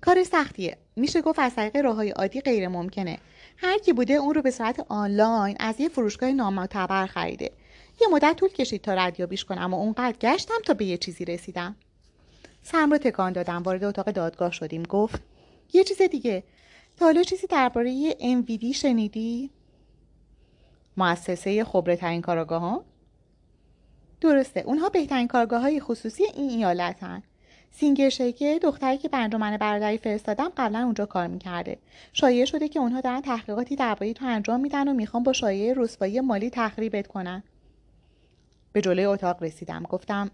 کار 0.00 0.24
سختیه. 0.24 0.76
میشه 0.96 1.22
گفت 1.22 1.38
از 1.38 1.54
طریق 1.54 1.76
راههای 1.76 2.10
عادی 2.10 2.40
غیر 2.40 2.68
ممکنه. 2.68 3.18
هر 3.56 3.78
کی 3.78 3.92
بوده 3.92 4.14
اون 4.14 4.34
رو 4.34 4.42
به 4.42 4.50
صورت 4.50 4.86
آنلاین 4.88 5.56
از 5.60 5.80
یه 5.80 5.88
فروشگاه 5.88 6.32
نامعتبر 6.32 7.06
خریده. 7.06 7.50
یه 8.00 8.08
مدت 8.12 8.36
طول 8.36 8.48
کشید 8.48 8.82
تا 8.82 8.94
ردیابیش 8.94 9.44
کنم 9.44 9.74
و 9.74 9.76
اونقدر 9.76 10.16
گشتم 10.20 10.54
تا 10.66 10.74
به 10.74 10.84
یه 10.84 10.96
چیزی 10.96 11.24
رسیدم. 11.24 11.76
سرم 12.62 12.90
رو 12.90 12.98
تکان 12.98 13.32
دادم 13.32 13.62
وارد 13.62 13.84
اتاق 13.84 14.10
دادگاه 14.10 14.52
شدیم. 14.52 14.82
گفت 14.82 15.22
یه 15.72 15.84
چیز 15.84 16.02
دیگه. 16.02 16.44
تا 16.96 17.04
حالا 17.04 17.22
چیزی 17.22 17.46
درباره 17.46 18.10
MVD 18.10 18.74
شنیدی؟ 18.74 19.50
مؤسسه 20.96 21.64
خبره 21.64 21.96
ترین 21.96 22.22
کاراگاه 22.22 22.60
ها؟ 22.60 22.84
درسته. 24.20 24.60
اونها 24.60 24.88
بهترین 24.88 25.28
کارگاه 25.28 25.60
های 25.60 25.80
خصوصی 25.80 26.24
این 26.24 26.50
ایالتن. 26.50 27.22
سینگر 27.70 28.08
شیکه 28.08 28.58
دختری 28.62 28.98
که 28.98 29.08
به 29.08 29.16
انجمن 29.16 29.56
برادری 29.56 29.98
فرستادم 29.98 30.52
قبلا 30.56 30.78
اونجا 30.78 31.06
کار 31.06 31.26
می‌کرده. 31.26 31.78
شایعه 32.12 32.44
شده 32.44 32.68
که 32.68 32.78
اونها 32.78 33.00
دارن 33.00 33.20
تحقیقاتی 33.20 33.76
درباره 33.76 34.12
تو 34.12 34.24
انجام 34.26 34.60
میدن 34.60 34.88
و 34.88 34.92
می‌خوان 34.92 35.22
با 35.22 35.32
شایعه 35.32 35.74
رسوایی 35.76 36.20
مالی 36.20 36.50
تخریبت 36.50 37.06
کنن. 37.06 37.42
به 38.72 38.80
جلوی 38.80 39.04
اتاق 39.04 39.42
رسیدم. 39.42 39.82
گفتم 39.82 40.30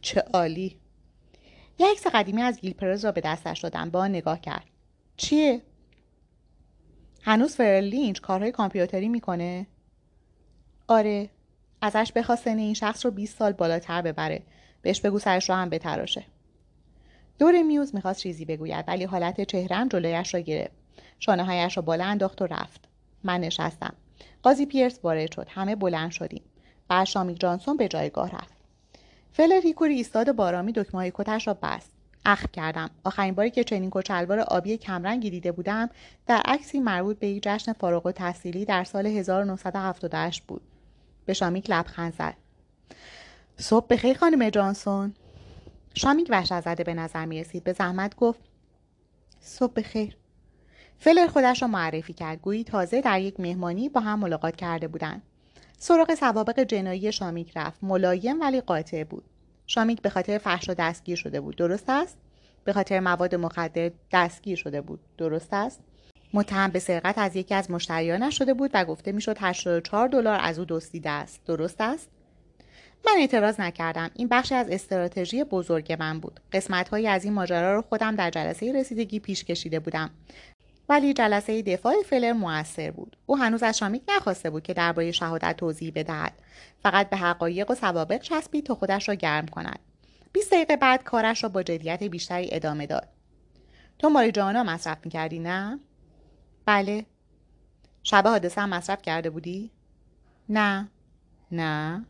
چه 0.00 0.20
عالی. 0.20 0.76
یه 1.78 1.90
عکس 1.90 2.06
قدیمی 2.06 2.42
از 2.42 2.60
گیلپرز 2.60 3.04
را 3.04 3.12
به 3.12 3.20
دستش 3.20 3.60
دادم. 3.60 3.90
با 3.90 4.06
نگاه 4.06 4.40
کرد. 4.40 4.64
چیه؟ 5.16 5.62
هنوز 7.22 7.56
فرلینچ 7.56 8.20
کارهای 8.20 8.52
کامپیوتری 8.52 9.08
می‌کنه؟ 9.08 9.66
آره. 10.88 11.30
ازش 11.80 12.12
بخواست 12.16 12.44
سن 12.44 12.58
این 12.58 12.74
شخص 12.74 13.04
رو 13.04 13.10
20 13.10 13.38
سال 13.38 13.52
بالاتر 13.52 14.02
ببره. 14.02 14.42
بهش 14.82 15.00
بگو 15.00 15.18
سرش 15.18 15.50
رو 15.50 15.56
هم 15.56 15.70
بتراشه. 15.70 16.24
دور 17.38 17.62
میوز 17.62 17.94
می‌خواست 17.94 18.20
چیزی 18.20 18.44
بگوید 18.44 18.84
ولی 18.88 19.04
حالت 19.04 19.40
چهرم 19.40 19.88
جلویش 19.88 20.34
را 20.34 20.40
گرفت. 20.40 20.76
شانههایش 21.18 21.76
را 21.76 21.82
بالا 21.82 22.04
انداخت 22.04 22.42
و 22.42 22.46
رفت. 22.46 22.88
من 23.24 23.40
نشستم. 23.40 23.94
قاضی 24.42 24.66
پیرس 24.66 25.00
وارد 25.02 25.32
شد. 25.32 25.46
همه 25.50 25.76
بلند 25.76 26.10
شدیم. 26.10 26.42
بعد 26.88 27.04
شامیک 27.06 27.40
جانسون 27.40 27.76
به 27.76 27.88
جایگاه 27.88 28.30
رفت. 28.30 28.57
فلر 29.32 29.60
هیکوری 29.62 29.94
ایستاد 29.94 30.32
بارامی 30.32 30.72
دکمه 30.72 31.10
کتش 31.14 31.46
را 31.46 31.54
بست. 31.62 31.90
اخ 32.26 32.46
کردم. 32.52 32.90
آخرین 33.04 33.34
باری 33.34 33.50
که 33.50 33.64
چنین 33.64 33.90
کچلوار 33.90 34.40
آبی 34.40 34.76
کمرنگی 34.76 35.30
دیده 35.30 35.52
بودم 35.52 35.90
در 36.26 36.42
عکسی 36.44 36.80
مربوط 36.80 37.18
به 37.18 37.28
یک 37.28 37.42
جشن 37.42 37.72
فارغ 37.72 38.06
و 38.06 38.12
تحصیلی 38.12 38.64
در 38.64 38.84
سال 38.84 39.06
1978 39.06 40.42
بود. 40.46 40.62
به 41.26 41.32
شامیک 41.32 41.70
لبخند 41.70 42.14
زد. 42.14 42.34
صبح 43.56 43.86
بخیر 43.90 44.18
خانم 44.18 44.50
جانسون. 44.50 45.14
شامیک 45.94 46.26
وحشت 46.30 46.60
زده 46.60 46.84
به 46.84 46.94
نظر 46.94 47.24
می 47.24 47.40
رسید. 47.40 47.64
به 47.64 47.72
زحمت 47.72 48.16
گفت 48.16 48.40
صبح 49.40 49.72
بخیر 49.72 50.16
فلر 50.98 51.26
خودش 51.26 51.62
را 51.62 51.68
معرفی 51.68 52.12
کرد. 52.12 52.40
گویی 52.40 52.64
تازه 52.64 53.00
در 53.00 53.20
یک 53.20 53.40
مهمانی 53.40 53.88
با 53.88 54.00
هم 54.00 54.18
ملاقات 54.18 54.56
کرده 54.56 54.88
بودند. 54.88 55.22
سراغ 55.78 56.14
سوابق 56.14 56.60
جنایی 56.60 57.12
شامیک 57.12 57.52
رفت. 57.56 57.78
ملایم 57.82 58.40
ولی 58.40 58.60
قاطع 58.60 59.04
بود. 59.04 59.24
شامیک 59.66 60.02
به 60.02 60.10
خاطر 60.10 60.38
فحش 60.38 60.70
دستگیر 60.70 61.16
شده 61.16 61.40
بود. 61.40 61.56
درست 61.56 61.90
است؟ 61.90 62.18
به 62.64 62.72
خاطر 62.72 63.00
مواد 63.00 63.34
مخدر 63.34 63.90
دستگیر 64.12 64.56
شده 64.56 64.80
بود. 64.80 65.00
درست 65.18 65.48
است؟ 65.52 65.80
متهم 66.34 66.70
به 66.70 66.78
سرقت 66.78 67.18
از 67.18 67.36
یکی 67.36 67.54
از 67.54 67.70
مشتریانش 67.70 68.38
شده 68.38 68.54
بود 68.54 68.70
و 68.74 68.84
گفته 68.84 69.12
می‌شد 69.12 69.36
84 69.40 70.08
دلار 70.08 70.38
از 70.42 70.58
او 70.58 70.64
دزدیده 70.68 71.10
است. 71.10 71.40
درست 71.46 71.80
است؟ 71.80 72.08
من 73.06 73.12
اعتراض 73.18 73.60
نکردم. 73.60 74.10
این 74.14 74.28
بخشی 74.28 74.54
از 74.54 74.68
استراتژی 74.70 75.44
بزرگ 75.44 75.96
من 76.00 76.20
بود. 76.20 76.40
قسمت 76.52 76.92
از 76.92 77.24
این 77.24 77.32
ماجرا 77.32 77.74
رو 77.74 77.82
خودم 77.82 78.16
در 78.16 78.30
جلسه 78.30 78.72
رسیدگی 78.72 79.20
پیش 79.20 79.44
کشیده 79.44 79.80
بودم. 79.80 80.10
ولی 80.88 81.12
جلسه 81.12 81.62
دفاع 81.62 81.94
فلر 82.06 82.32
موثر 82.32 82.90
بود. 82.90 83.16
او 83.26 83.36
هنوز 83.36 83.62
از 83.62 83.78
شامیک 83.78 84.02
نخواسته 84.08 84.50
بود 84.50 84.62
که 84.62 84.74
درباره 84.74 85.12
شهادت 85.12 85.56
توضیح 85.56 85.92
بدهد. 85.94 86.32
فقط 86.82 87.10
به 87.10 87.16
حقایق 87.16 87.70
و 87.70 87.74
سوابق 87.74 88.20
چسبید 88.20 88.66
تا 88.66 88.74
خودش 88.74 89.08
را 89.08 89.14
گرم 89.14 89.48
کند. 89.48 89.78
20 90.32 90.52
دقیقه 90.52 90.76
بعد 90.76 91.04
کارش 91.04 91.42
را 91.42 91.48
با 91.48 91.62
جدیت 91.62 92.02
بیشتری 92.02 92.48
ادامه 92.52 92.86
داد. 92.86 93.08
تو 93.98 94.08
ماری 94.08 94.32
جانا 94.32 94.64
مصرف 94.64 94.98
می‌کردی 95.04 95.38
نه؟ 95.38 95.78
بله. 96.66 97.06
شب 98.02 98.26
حادثه 98.26 98.60
هم 98.60 98.68
مصرف 98.68 99.02
کرده 99.02 99.30
بودی؟ 99.30 99.70
نه. 100.48 100.88
نه. 101.52 102.04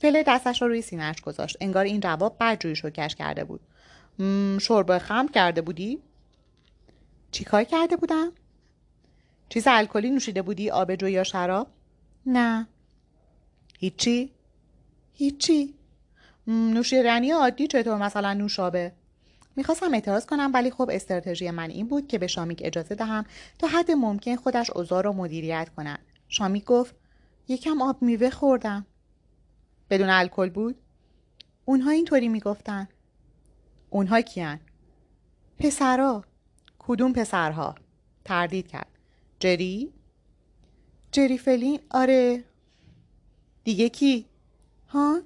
فله 0.00 0.22
دستش 0.26 0.62
را 0.62 0.68
روی 0.68 0.82
سینهش 0.82 1.20
گذاشت. 1.20 1.56
انگار 1.60 1.84
این 1.84 2.00
جواب 2.00 2.36
بدجوری 2.40 2.76
شکش 2.76 3.14
کرده 3.14 3.44
بود. 3.44 3.60
شربه 4.60 4.98
خم 4.98 5.28
کرده 5.28 5.62
بودی؟ 5.62 6.02
چیکار 7.30 7.64
کرده 7.64 7.96
بودم؟ 7.96 8.32
چیز 9.48 9.64
الکلی 9.66 10.10
نوشیده 10.10 10.42
بودی؟ 10.42 10.70
آبجو 10.70 11.08
یا 11.08 11.24
شراب؟ 11.24 11.68
نه. 12.26 12.68
هیچی؟ 13.78 14.32
هیچی. 15.12 15.74
نوشیدنی 16.46 17.30
عادی 17.30 17.66
چطور 17.66 17.96
مثلا 17.96 18.32
نوشابه؟ 18.32 18.92
می‌خواستم 19.56 19.94
اعتراض 19.94 20.26
کنم 20.26 20.50
ولی 20.54 20.70
خب 20.70 20.90
استراتژی 20.92 21.50
من 21.50 21.70
این 21.70 21.88
بود 21.88 22.08
که 22.08 22.18
به 22.18 22.26
شامیک 22.26 22.60
اجازه 22.64 22.94
دهم 22.94 23.24
تا 23.58 23.66
حد 23.66 23.90
ممکن 23.90 24.36
خودش 24.36 24.70
اوضاع 24.70 25.02
رو 25.02 25.12
مدیریت 25.12 25.68
کند. 25.76 25.98
شامیک 26.28 26.64
گفت 26.64 26.94
یکم 27.48 27.82
آب 27.82 28.02
میوه 28.02 28.30
خوردم. 28.30 28.86
بدون 29.90 30.08
الکل 30.10 30.50
بود؟ 30.50 30.76
اونها 31.64 31.90
اینطوری 31.90 32.28
می‌گفتن. 32.28 32.88
اونها 33.90 34.20
کیان؟ 34.20 34.60
پسرا. 35.58 36.24
کدوم 36.88 37.12
پسرها؟ 37.12 37.74
تردید 38.24 38.68
کرد. 38.68 38.86
جری؟ 39.40 39.92
جری 41.12 41.38
فلین؟ 41.38 41.80
آره. 41.90 42.44
دیگه 43.64 43.88
کی؟ 43.88 44.26
ها؟ 44.88 45.20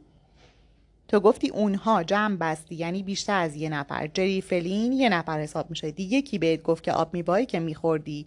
تو 1.09 1.21
گفتی 1.21 1.49
اونها 1.49 2.03
جمع 2.03 2.37
بستی 2.37 2.75
یعنی 2.75 3.03
بیشتر 3.03 3.41
از 3.41 3.57
یه 3.57 3.69
نفر. 3.69 4.07
جری 4.07 4.41
فلین 4.41 4.93
یه 4.93 5.09
نفر 5.09 5.41
حساب 5.41 5.71
میشه. 5.71 5.91
دیگه 5.91 6.23
کی 6.23 6.39
بهت 6.39 6.63
گفت 6.63 6.85
که 6.85 6.93
آب 6.93 7.15
میبایی 7.15 7.47
که 7.47 7.61
میخوردی؟ 7.61 8.27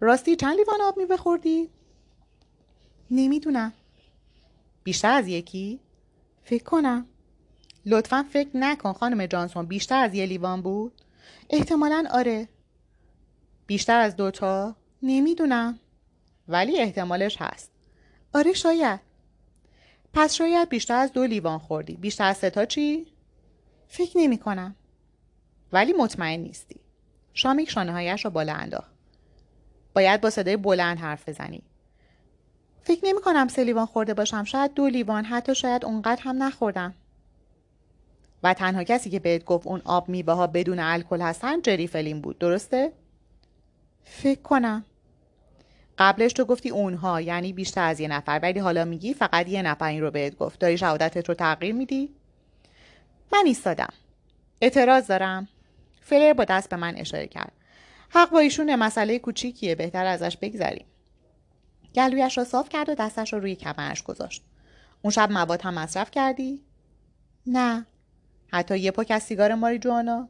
راستی 0.00 0.36
چند 0.36 0.56
لیوان 0.56 0.80
آب 0.82 0.98
میوه 0.98 1.16
خوردی 1.16 1.68
نمی‌دونم. 3.10 3.72
بیشتر 4.84 5.12
از 5.12 5.28
یکی 5.28 5.80
فکر 6.44 6.64
کنم. 6.64 7.06
لطفا 7.86 8.26
فکر 8.32 8.50
نکن 8.54 8.92
خانم 8.92 9.26
جانسون 9.26 9.66
بیشتر 9.66 10.04
از 10.04 10.14
یه 10.14 10.26
لیوان 10.26 10.62
بود؟ 10.62 10.92
احتمالا 11.50 12.04
آره. 12.10 12.48
بیشتر 13.66 14.00
از 14.00 14.16
دوتا 14.16 14.76
نمی‌دونم. 15.02 15.78
ولی 16.48 16.80
احتمالش 16.80 17.36
هست. 17.40 17.70
آره 18.34 18.52
شاید. 18.52 19.00
پس 20.14 20.34
شاید 20.34 20.68
بیشتر 20.68 20.94
از 20.96 21.12
دو 21.12 21.24
لیوان 21.24 21.58
خوردی. 21.58 21.96
بیشتر 21.96 22.24
از 22.24 22.36
ستا 22.36 22.64
چی؟ 22.64 23.06
فکر 23.88 24.18
نمی 24.18 24.38
کنم 24.38 24.76
ولی 25.72 25.92
مطمئن 25.92 26.40
نیستی. 26.40 26.80
شامیک 27.34 27.70
شانه 27.70 27.92
هایش 27.92 28.24
را 28.24 28.30
بالا 28.30 28.52
انداخت. 28.52 28.90
باید 29.94 30.20
با 30.20 30.30
صدای 30.30 30.56
بلند 30.56 30.98
حرف 30.98 31.28
بزنی. 31.28 31.62
فکر 32.82 33.00
نمی 33.04 33.20
کنم 33.20 33.48
سه 33.48 33.64
لیوان 33.64 33.86
خورده 33.86 34.14
باشم. 34.14 34.44
شاید 34.44 34.74
دو 34.74 34.86
لیوان. 34.86 35.24
حتی 35.24 35.54
شاید 35.54 35.84
اونقدر 35.84 36.22
هم 36.22 36.42
نخوردم. 36.42 36.94
و 38.42 38.54
تنها 38.54 38.84
کسی 38.84 39.10
که 39.10 39.18
بهت 39.18 39.44
گفت 39.44 39.66
اون 39.66 39.82
آب 39.84 40.08
میوه 40.08 40.32
ها 40.32 40.46
بدون 40.46 40.78
الکل 40.78 41.20
هستن 41.20 41.62
جری 41.62 41.86
فلین 41.86 42.20
بود. 42.20 42.38
درسته؟ 42.38 42.92
فکر 44.08 44.40
کنم. 44.40 44.84
قبلش 45.98 46.32
تو 46.32 46.44
گفتی 46.44 46.70
اونها 46.70 47.20
یعنی 47.20 47.52
بیشتر 47.52 47.88
از 47.88 48.00
یه 48.00 48.08
نفر. 48.08 48.40
ولی 48.42 48.58
حالا 48.58 48.84
میگی 48.84 49.14
فقط 49.14 49.48
یه 49.48 49.62
نفر 49.62 49.88
این 49.88 50.00
رو 50.00 50.10
بهت 50.10 50.36
گفت. 50.36 50.58
داری 50.58 50.78
شهادتت 50.78 51.28
رو 51.28 51.34
تغییر 51.34 51.74
میدی؟ 51.74 52.14
من 53.32 53.42
ایستادم. 53.46 53.92
اعتراض 54.60 55.06
دارم. 55.06 55.48
فلر 56.00 56.32
با 56.32 56.44
دست 56.44 56.68
به 56.68 56.76
من 56.76 56.96
اشاره 56.96 57.26
کرد. 57.26 57.52
حق 58.08 58.30
با 58.30 58.38
ایشون 58.38 58.76
مسئله 58.76 59.18
کوچیکیه. 59.18 59.74
بهتر 59.74 60.06
ازش 60.06 60.36
بگذریم. 60.36 60.86
گلویش 61.94 62.38
را 62.38 62.44
صاف 62.44 62.68
کرد 62.68 62.88
و 62.88 62.94
دستش 62.94 63.32
را 63.32 63.38
روی 63.38 63.54
کمرش 63.54 64.02
گذاشت. 64.02 64.44
اون 65.02 65.10
شب 65.10 65.32
مواد 65.32 65.62
هم 65.62 65.74
مصرف 65.74 66.10
کردی؟ 66.10 66.60
نه. 67.46 67.86
حتی 68.52 68.78
یه 68.78 68.90
پاک 68.90 69.10
از 69.10 69.22
سیگار 69.22 69.54
ماری 69.54 69.78
جوانا 69.78 70.28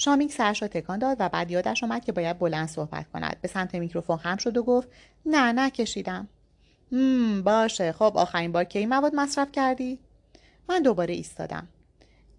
شامیک 0.00 0.32
سرش 0.32 0.62
را 0.62 0.68
تکان 0.68 0.98
داد 0.98 1.16
و 1.20 1.28
بعد 1.28 1.50
یادش 1.50 1.84
آمد 1.84 2.04
که 2.04 2.12
باید 2.12 2.38
بلند 2.38 2.68
صحبت 2.68 3.08
کند. 3.12 3.36
به 3.40 3.48
سمت 3.48 3.74
میکروفون 3.74 4.16
خم 4.16 4.36
شد 4.36 4.56
و 4.56 4.62
گفت 4.62 4.88
نه 5.26 5.52
نکشیدم 5.52 6.28
باشه. 7.44 7.92
خب 7.92 8.12
آخرین 8.16 8.52
بار 8.52 8.64
کی 8.64 8.86
مواد 8.86 9.14
مصرف 9.14 9.52
کردی؟ 9.52 9.98
من 10.68 10.82
دوباره 10.82 11.14
ایستادم. 11.14 11.68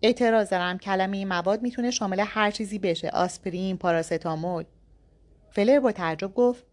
اعتراض 0.02 0.50
دارم. 0.50 0.78
کلمه 0.78 1.26
مواد 1.26 1.62
می‌تونه 1.62 1.92
شامل 1.92 2.24
هر 2.28 2.52
چیزی 2.52 2.80
بشه. 2.80 3.10
آسپرین 3.10 3.78
پاراستامول 3.78 4.64
فلر 5.50 5.80
با 5.80 5.92
تعجب 5.92 6.34
گفت 6.34 6.64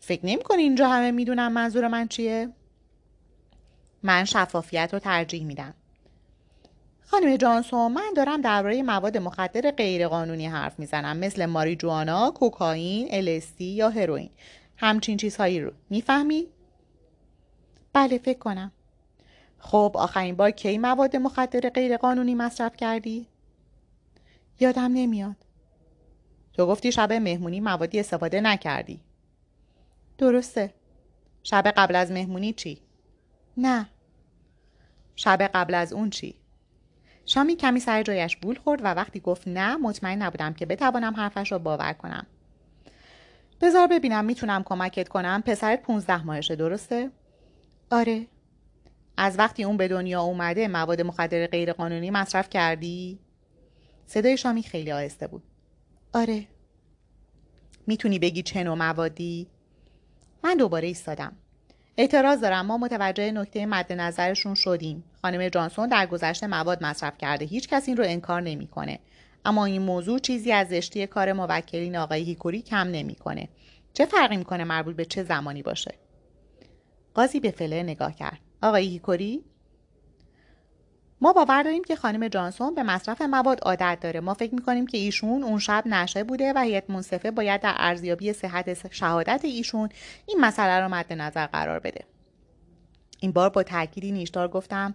فکر 0.00 0.26
نمی 0.26 0.42
کنی 0.42 0.62
اینجا 0.62 0.88
همه 0.88 1.10
می‌دونم 1.10 1.52
منظور 1.52 1.88
من 1.88 2.08
چیه؟ 2.08 2.48
من 4.02 4.24
شفافیت 4.24 4.90
رو 4.92 4.98
ترجیح 4.98 5.44
میدم. 5.44 5.74
خانم 7.10 7.36
جانسون 7.36 7.92
من 7.92 8.12
دارم 8.16 8.40
درباره 8.40 8.82
مواد 8.82 9.16
مخدر 9.16 9.70
غیرقانونی 9.70 10.46
حرف 10.46 10.78
می‌زنم 10.78 11.16
مثل 11.16 11.46
ماری 11.46 11.76
جوانا، 11.76 12.30
کوکائین، 12.30 13.08
الستی 13.10 13.64
یا 13.64 13.90
هروئین. 13.90 14.30
همچین 14.76 15.16
چیزهایی 15.16 15.60
رو 15.60 15.72
می‌فهمی؟ 15.90 16.46
بله 17.92 18.18
فکر 18.18 18.38
کنم. 18.38 18.72
خب 19.58 19.92
آخرین 19.94 20.36
بار 20.36 20.50
کی 20.50 20.78
مواد 20.78 21.16
مخدر 21.16 21.70
غیرقانونی 21.70 22.34
مصرف 22.34 22.76
کردی؟ 22.76 23.26
یادم 24.60 24.92
نمیاد. 24.92 25.36
تو 26.52 26.66
گفتی 26.66 26.92
شب 26.92 27.12
مهمونی 27.12 27.60
موادی 27.60 28.00
استفاده 28.00 28.40
نکردی. 28.40 29.00
درسته. 30.18 30.74
شب 31.42 31.72
قبل 31.76 31.96
از 31.96 32.12
مهمونی 32.12 32.52
چی؟ 32.52 32.80
نه. 33.56 33.88
شب 35.16 35.42
قبل 35.54 35.74
از 35.74 35.92
اون 35.92 36.10
چی 36.10 36.34
شامی 37.30 37.56
کمی 37.56 37.80
سر 37.80 38.02
جایش 38.02 38.36
بول 38.36 38.58
خورد 38.58 38.80
و 38.84 38.86
وقتی 38.86 39.20
گفت 39.20 39.48
نه 39.48 39.76
مطمئن 39.76 40.22
نبودم 40.22 40.54
که 40.54 40.66
بتوانم 40.66 41.14
حرفش 41.14 41.52
را 41.52 41.58
باور 41.58 41.92
کنم. 41.92 42.26
بذار 43.60 43.86
ببینم 43.86 44.24
می‌تونم 44.24 44.62
کمکت 44.62 45.08
کنم. 45.08 45.42
پسرت 45.46 45.82
پونزده 45.82 46.24
ماهشه 46.24 46.56
درسته؟ 46.56 47.10
آره. 47.90 48.26
از 49.16 49.38
وقتی 49.38 49.64
اون 49.64 49.76
به 49.76 49.88
دنیا 49.88 50.22
اومده 50.22 50.68
مواد 50.68 51.00
مخدر 51.00 51.46
غیرقانونی 51.46 52.10
مصرف 52.10 52.48
کردی؟ 52.48 53.18
صدای 54.06 54.36
شامی 54.36 54.62
خیلی 54.62 54.92
آهسته 54.92 55.26
بود. 55.26 55.42
آره. 56.12 56.44
می‌تونی 57.86 58.18
بگی 58.18 58.42
چه 58.42 58.64
نوع 58.64 58.78
موادی؟ 58.78 59.46
من 60.44 60.56
دوباره 60.56 60.88
ایستادم. 60.88 61.36
اعتراض 61.96 62.40
دارم 62.40 62.66
ما 62.66 62.78
متوجه 62.78 63.32
نکته 63.32 63.66
مد 63.66 63.92
نظرشون 63.92 64.54
شدیم. 64.54 65.04
خانم 65.22 65.48
جانسون 65.48 65.88
در 65.88 66.06
گذشته 66.06 66.46
مواد 66.46 66.84
مصرف 66.84 67.18
کرده. 67.18 67.44
هیچ 67.44 67.68
کس 67.68 67.88
این 67.88 67.96
رو 67.96 68.04
انکار 68.06 68.40
نمی‌کنه. 68.40 68.98
اما 69.44 69.64
این 69.64 69.82
موضوع 69.82 70.18
چیزی 70.18 70.52
از 70.52 70.68
زشتی 70.68 71.06
کار 71.06 71.32
موکلین 71.32 71.96
آقای 71.96 72.22
هیکوری 72.22 72.62
کم 72.62 72.88
نمی‌کنه. 72.88 73.48
چه 73.92 74.06
فرقی 74.06 74.36
می‌کنه 74.36 74.64
مربوط 74.64 74.96
به 74.96 75.04
چه 75.04 75.22
زمانی 75.22 75.62
باشه؟ 75.62 75.94
قاضی 77.14 77.40
به 77.40 77.50
فلر 77.50 77.82
نگاه 77.82 78.14
کرد. 78.14 78.38
آقای 78.62 78.86
هیکوری؟ 78.86 79.44
ما 81.20 81.32
باور 81.32 81.62
داریم 81.62 81.84
که 81.84 81.96
خانم 81.96 82.28
جانسون 82.28 82.74
به 82.74 82.82
مصرف 82.82 83.22
مواد 83.22 83.60
عادت 83.60 83.98
داره. 84.00 84.20
ما 84.20 84.34
فکر 84.34 84.54
می‌کنیم 84.54 84.86
که 84.86 84.98
ایشون 84.98 85.42
اون 85.42 85.58
شب 85.58 85.82
نشه 85.86 86.24
بوده 86.24 86.52
و 86.56 86.58
هیئت 86.58 86.90
منصفه 86.90 87.30
باید 87.30 87.60
در 87.60 87.74
ارزیابی 87.76 88.32
صحت 88.32 88.92
شهادت 88.92 89.40
ایشون 89.44 89.88
این 90.26 90.40
مسئله 90.40 90.80
رو 90.80 90.88
مد 90.88 91.12
نظر 91.12 91.46
قرار 91.46 91.78
بده. 91.78 92.04
این 93.20 93.32
بار 93.32 93.50
با 93.50 93.62
تأکیدی 93.62 94.12
نیشدار 94.12 94.48
گفتم 94.48 94.94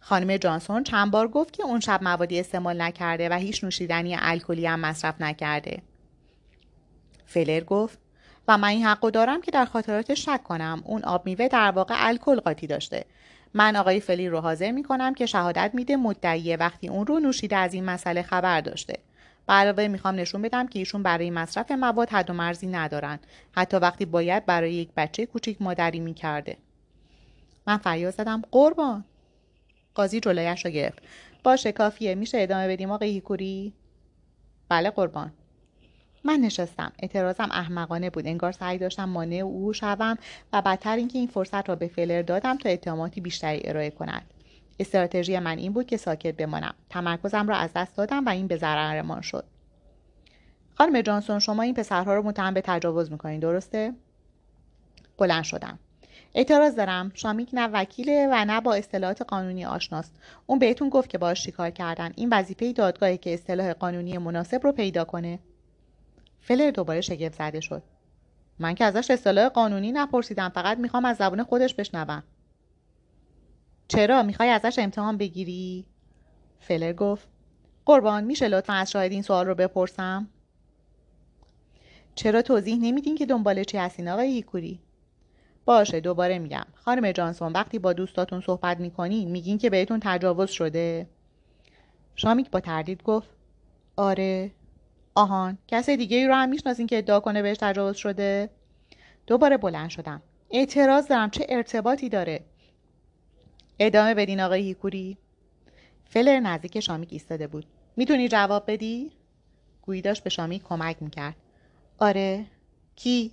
خانم 0.00 0.36
جانسون 0.36 0.84
چند 0.84 1.10
بار 1.10 1.28
گفت 1.28 1.52
که 1.52 1.62
اون 1.62 1.80
شب 1.80 2.02
موادی 2.02 2.40
استعمال 2.40 2.82
نکرده 2.82 3.28
و 3.28 3.32
هیچ 3.32 3.64
نوشیدنی 3.64 4.16
الکلی 4.20 4.66
هم 4.66 4.80
مصرف 4.80 5.20
نکرده. 5.20 5.82
فلر 7.26 7.60
گفت 7.60 7.98
و 8.48 8.58
من 8.58 8.68
این 8.68 8.86
حقو 8.86 9.10
دارم 9.10 9.40
که 9.40 9.50
در 9.50 9.64
خاطراتش 9.64 10.24
شک 10.24 10.42
کنم. 10.44 10.82
اون 10.84 11.04
آب 11.04 11.26
میوه 11.26 11.48
در 11.48 11.70
واقع 11.70 11.94
الکل 11.98 12.40
قاطی 12.40 12.66
داشته. 12.66 13.04
من 13.54 13.76
آقای 13.76 14.00
فلی 14.00 14.28
رو 14.28 14.40
حاضر 14.40 14.70
می 14.70 14.82
کنم 14.82 15.14
که 15.14 15.26
شهادت 15.26 15.70
میده 15.74 15.96
مدعیه 15.96 16.56
وقتی 16.56 16.88
اون 16.88 17.06
رو 17.06 17.20
نوشیده 17.20 17.56
از 17.56 17.74
این 17.74 17.84
مسئله 17.84 18.22
خبر 18.22 18.60
داشته. 18.60 18.98
علاوه 19.48 19.88
می‌خوام 19.88 20.14
نشون 20.14 20.42
بدم 20.42 20.66
که 20.66 20.78
ایشون 20.78 21.02
برای 21.02 21.30
مصرف 21.30 21.70
مواد 21.70 22.10
حد 22.10 22.30
و 22.30 22.32
مرزی 22.32 22.66
ندارن. 22.66 23.18
حتی 23.52 23.76
وقتی 23.76 24.04
باید 24.04 24.46
برای 24.46 24.72
یک 24.72 24.88
بچه 24.96 25.26
کوچیک 25.26 25.62
مادری 25.62 26.00
می‌کرده. 26.00 26.56
من 27.66 27.76
فریاد 27.76 28.14
زدم 28.14 28.42
قربان. 28.50 29.04
قاضی 29.98 30.20
جلویش 30.20 30.64
رو 30.64 30.70
گرفت. 30.70 31.02
باشه 31.44 31.72
کافیه. 31.72 32.14
میشه 32.14 32.38
ادامه 32.40 32.68
بدیم 32.68 32.90
آقای 32.90 33.10
هیکوری؟ 33.10 33.72
بله 34.68 34.90
قربان. 34.90 35.32
من 36.24 36.34
نشستم. 36.34 36.92
اعتراضم 36.98 37.48
احمقانه 37.50 38.10
بود. 38.10 38.26
انگار 38.26 38.52
سعی 38.52 38.78
داشتم 38.78 39.04
مانع 39.04 39.36
او 39.36 39.72
شوم 39.72 40.18
و 40.52 40.62
بدتر 40.62 40.96
اینکه 40.96 41.18
این 41.18 41.28
فرصت 41.28 41.68
را 41.68 41.76
به 41.76 41.88
فلر 41.88 42.22
دادم 42.22 42.58
تا 42.58 42.68
اتهاماتی 42.68 43.20
بیشتری 43.20 43.60
ارائه 43.64 43.90
کند. 43.90 44.22
استراتژی 44.78 45.38
من 45.38 45.58
این 45.58 45.72
بود 45.72 45.86
که 45.86 45.96
ساکت 45.96 46.36
بمانم. 46.36 46.74
تمرکزم 46.90 47.48
را 47.48 47.56
از 47.56 47.70
دست 47.76 47.96
دادم 47.96 48.24
و 48.26 48.28
این 48.28 48.46
به 48.46 48.56
ضررمان 48.56 49.20
شد. 49.20 49.44
خانم 50.74 51.00
جانسون 51.00 51.38
شما 51.38 51.62
این 51.62 51.74
پسرها 51.74 52.14
رو 52.14 52.22
متهم 52.22 52.54
به 52.54 52.60
تجاوز 52.60 53.12
می‌کنین. 53.12 53.40
درسته؟ 53.40 53.92
بلند 55.18 55.44
شدم. 55.44 55.78
اعتراض 56.38 56.74
دارم. 56.74 57.10
شامیک 57.14 57.50
نه 57.52 57.68
وکیله 57.72 58.28
و 58.32 58.44
نه 58.44 58.60
با 58.60 58.74
اصطلاحات 58.74 59.22
قانونی 59.22 59.64
آشناست. 59.64 60.14
اون 60.46 60.58
بهتون 60.58 60.88
گفت 60.88 61.10
که 61.10 61.18
باش 61.18 61.42
چیکار 61.42 61.70
کردن. 61.70 62.12
این 62.16 62.28
وظیفه 62.32 62.72
دادگاهی 62.72 63.18
که 63.18 63.34
اصطلاح 63.34 63.72
قانونی 63.72 64.18
مناسب 64.18 64.60
رو 64.64 64.72
پیدا 64.72 65.04
کنه. 65.04 65.38
فلر 66.40 66.70
دوباره 66.70 67.00
شگفت 67.00 67.38
زده 67.38 67.60
شد. 67.60 67.82
من 68.58 68.74
که 68.74 68.84
ازش 68.84 69.10
اصطلاح 69.10 69.48
قانونی 69.48 69.92
نپرسیدم. 69.92 70.48
فقط 70.48 70.78
می‌خوام 70.78 71.04
از 71.04 71.16
زبان 71.16 71.42
خودش 71.42 71.74
بشنوم. 71.74 72.22
چرا؟ 73.88 74.22
می‌خوای 74.22 74.48
ازش 74.48 74.78
امتحان 74.78 75.16
بگیری؟ 75.16 75.86
فلر 76.60 76.92
گفت. 76.92 77.28
قربان 77.86 78.24
میشه 78.24 78.48
لطفا 78.48 78.72
از 78.72 78.90
شاهد 78.90 79.12
این 79.12 79.22
سوال 79.22 79.46
رو 79.46 79.54
بپرسم؟ 79.54 80.28
چرا 82.14 82.42
توضیح 82.42 82.78
نمیدین 82.80 83.14
که 83.14 83.26
دنبال 83.26 83.64
چی 83.64 83.78
هستین 83.78 84.08
آقای 84.08 84.32
هیکوری؟ 84.32 84.80
باشه 85.68 86.00
دوباره 86.00 86.38
میگم. 86.38 86.64
خانم 86.74 87.12
جانسون 87.12 87.52
وقتی 87.52 87.78
با 87.78 87.92
دوستاتون 87.92 88.40
صحبت 88.40 88.80
می‌کنین 88.80 89.30
میگین 89.30 89.58
که 89.58 89.70
بهتون 89.70 90.00
تجاوز 90.02 90.50
شده؟ 90.50 91.08
شامیک 92.14 92.50
با 92.50 92.60
تردید 92.60 93.02
گفت 93.02 93.28
آره. 93.96 94.50
آهان 95.14 95.58
کسی 95.66 95.96
دیگه 95.96 96.16
ای 96.16 96.26
رو 96.26 96.34
هم 96.34 96.48
می‌شناسین 96.48 96.86
که 96.86 96.98
ادعا 96.98 97.20
کنه 97.20 97.42
بهش 97.42 97.56
تجاوز 97.60 97.96
شده؟ 97.96 98.50
دوباره 99.26 99.56
بلند 99.56 99.90
شدم. 99.90 100.22
اعتراض 100.50 101.08
دارم 101.08 101.30
چه 101.30 101.46
ارتباطی 101.48 102.08
داره؟ 102.08 102.40
ادامه 103.78 104.14
بدین 104.14 104.40
آقای 104.40 104.62
هیکوری. 104.62 105.18
فلر 106.04 106.40
نزدیک 106.40 106.80
شامیک 106.80 107.08
ایستاده 107.12 107.46
بود. 107.46 107.66
می‌تونی 107.96 108.28
جواب 108.28 108.64
بدی؟ 108.66 109.12
گویی 109.82 110.02
داشت 110.02 110.24
به 110.24 110.30
شامیک 110.30 110.62
کمک 110.62 110.96
می‌کرد. 111.00 111.36
آره. 111.98 112.46
کی؟ 112.96 113.32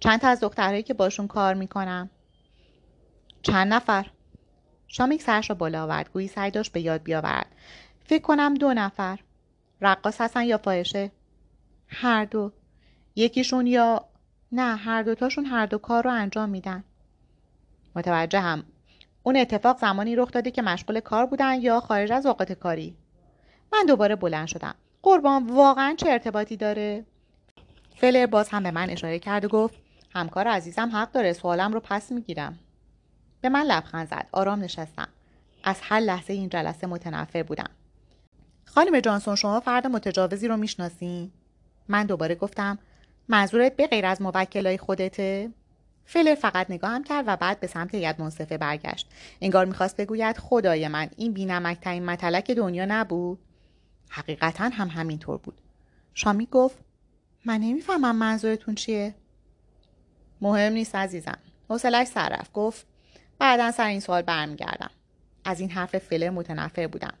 چند 0.00 0.20
تا 0.20 0.28
از 0.28 0.40
دخترهایی 0.40 0.82
که 0.82 0.94
باشون 0.94 1.26
کار 1.26 1.54
می‌کنم. 1.54 2.10
چند 3.42 3.72
نفر. 3.72 4.06
شامیک 4.88 5.22
سرش 5.22 5.50
را 5.50 5.56
بالا 5.56 5.82
آورد. 5.82 6.12
گویی 6.12 6.28
سعی 6.28 6.50
داشت 6.50 6.72
به 6.72 6.80
یاد 6.80 7.02
بیاورد. 7.02 7.46
فکر 8.04 8.22
کنم 8.22 8.54
دو 8.54 8.74
نفر. 8.74 9.18
رقاص 9.80 10.20
هستن 10.20 10.44
یا 10.44 10.58
فاحشه؟ 10.58 11.10
هر 11.88 12.24
دو. 12.24 12.52
یکیشون 13.16 13.66
یا 13.66 14.04
نه 14.52 14.76
هر 14.76 15.02
دوتاشون 15.02 15.44
هر 15.44 15.66
دو 15.66 15.78
کار 15.78 16.04
رو 16.04 16.10
انجام 16.10 16.48
میدن. 16.48 16.84
متوجه 17.96 18.40
هم 18.40 18.64
اون 19.22 19.36
اتفاق 19.36 19.78
زمانی 19.78 20.16
رخ 20.16 20.30
داده 20.30 20.50
که 20.50 20.62
مشغول 20.62 21.00
کار 21.00 21.26
بودن 21.26 21.60
یا 21.60 21.80
خارج 21.80 22.12
از 22.12 22.26
اوقات 22.26 22.52
کاری. 22.52 22.96
من 23.72 23.86
دوباره 23.86 24.16
بلند 24.16 24.46
شدم. 24.46 24.74
قربان 25.02 25.46
واقعا 25.46 25.94
چه 25.96 26.10
ارتباطی 26.10 26.56
داره؟ 26.56 27.04
فلر 27.96 28.26
باز 28.26 28.48
هم 28.48 28.62
به 28.62 28.70
من 28.70 28.90
اشاره 28.90 29.18
کرد 29.18 29.44
و 29.44 29.48
گفت 29.48 29.74
همکار 30.10 30.48
عزیزم 30.48 30.90
حق 30.92 31.12
داره 31.12 31.32
سوالم 31.32 31.72
رو 31.72 31.80
پس 31.80 32.12
می‌گیرم. 32.12 32.58
به 33.40 33.48
من 33.48 33.62
لبخند 33.62 34.08
زد. 34.08 34.28
آرام 34.32 34.60
نشستم. 34.60 35.08
از 35.64 35.76
هر 35.82 36.00
لحظه 36.00 36.32
این 36.32 36.48
جلسه 36.48 36.86
متنفر 36.86 37.42
بودم. 37.42 37.70
خانم 38.64 39.00
جانسون 39.00 39.36
شما 39.36 39.60
فرد 39.60 39.86
متجاوزی 39.86 40.48
رو 40.48 40.56
می‌شناسین 40.56 41.30
من 41.88 42.06
دوباره 42.06 42.34
گفتم 42.34 42.78
منظورت 43.28 43.76
به 43.76 43.86
غیر 43.86 44.06
از 44.06 44.22
موکلای 44.22 44.78
خودته 44.78 45.50
فلر 46.04 46.34
فقط 46.34 46.70
نگاهم 46.70 47.04
کرد 47.04 47.24
و 47.28 47.36
بعد 47.36 47.60
به 47.60 47.66
سمت 47.66 47.94
ید 47.94 48.20
منصفه 48.20 48.58
برگشت. 48.58 49.10
انگار 49.40 49.64
می‌خواست 49.64 49.96
بگوید 49.96 50.38
خدای 50.38 50.88
من 50.88 51.10
این 51.16 51.32
بینمکترین 51.32 52.04
مطلق 52.04 52.54
دنیا 52.54 52.84
نبود. 52.88 53.38
حقیقتا 54.08 54.64
هم 54.64 54.88
همینطور 54.88 55.38
بود. 55.38 55.60
شامی 56.14 56.46
گفت 56.46 56.78
من 57.44 57.58
نمی‌فهمم 57.60 58.16
منظورتون 58.16 58.74
چیه. 58.74 59.14
مهم 60.40 60.72
نیست 60.72 60.94
عزیزم. 60.94 61.38
حوصلش 61.68 62.06
سر 62.06 62.28
رفت. 62.28 62.52
گفت 62.52 62.86
بعدا 63.38 63.70
سر 63.70 63.86
این 63.86 64.00
سوال 64.00 64.22
برمیگردم. 64.22 64.90
از 65.44 65.60
این 65.60 65.70
حرف 65.70 65.98
فلر 65.98 66.30
متنفر 66.30 66.86
بودم. 66.86 67.14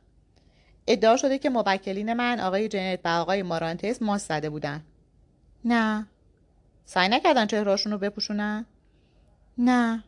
ادعا 0.86 1.16
شده 1.16 1.38
که 1.38 1.50
موکلین 1.50 2.12
من 2.12 2.40
آقای 2.40 2.68
جنت 2.68 3.00
و 3.04 3.08
آقای 3.08 3.42
مارانتس 3.42 4.02
ماست 4.02 4.28
زده 4.28 4.50
بودن. 4.50 4.84
نه. 5.64 6.06
سعی 6.84 7.08
نکردن 7.08 7.46
چهرهاشون 7.46 7.92
رو 7.92 7.98
بپوشونن؟ 7.98 8.66
نه. 9.58 10.04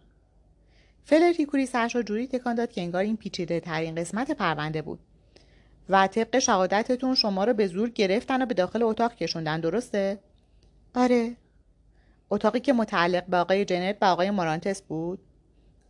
فلر 1.05 1.33
هیکوری 1.37 1.67
سرش 1.67 1.95
رو 1.95 2.03
جوری 2.03 2.27
تکان 2.27 2.55
داد 2.55 2.73
که 2.73 2.81
انگار 2.81 3.03
این 3.03 3.17
پیچیده 3.17 3.61
ترین 3.61 3.95
قسمت 3.95 4.31
پرونده 4.31 4.83
بود. 4.83 5.01
و 5.89 6.07
طبق 6.07 6.39
شهادتتون 6.39 7.15
شما 7.15 7.45
رو 7.45 7.55
به 7.55 7.67
زور 7.67 7.91
گرفتن 7.91 8.43
و 8.43 8.47
به 8.47 8.55
داخل 8.55 8.83
اتاق 8.83 9.15
کشوندن. 9.15 9.61
درسته؟ 9.61 10.19
آره. 10.95 11.37
اتاقی 12.33 12.61
که 12.61 12.73
متعلق 12.73 13.27
به 13.27 13.37
آقای 13.37 13.65
جنت 13.65 13.97
و 14.01 14.05
آقای 14.05 14.31
مارانتس 14.31 14.83
بود؟ 14.83 15.19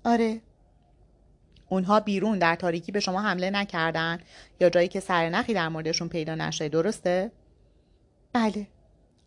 آره 0.04 0.40
اونها 1.68 2.00
بیرون 2.00 2.38
در 2.38 2.54
تاریکی 2.54 2.92
به 2.92 3.00
شما 3.00 3.20
حمله 3.22 3.50
نکردن 3.50 4.18
یا 4.60 4.70
جایی 4.70 4.88
که 4.88 5.00
سرنخی 5.00 5.54
در 5.54 5.68
موردشون 5.68 6.08
پیدا 6.08 6.34
نشه 6.34 6.68
درسته؟ 6.68 7.32
بله 8.32 8.66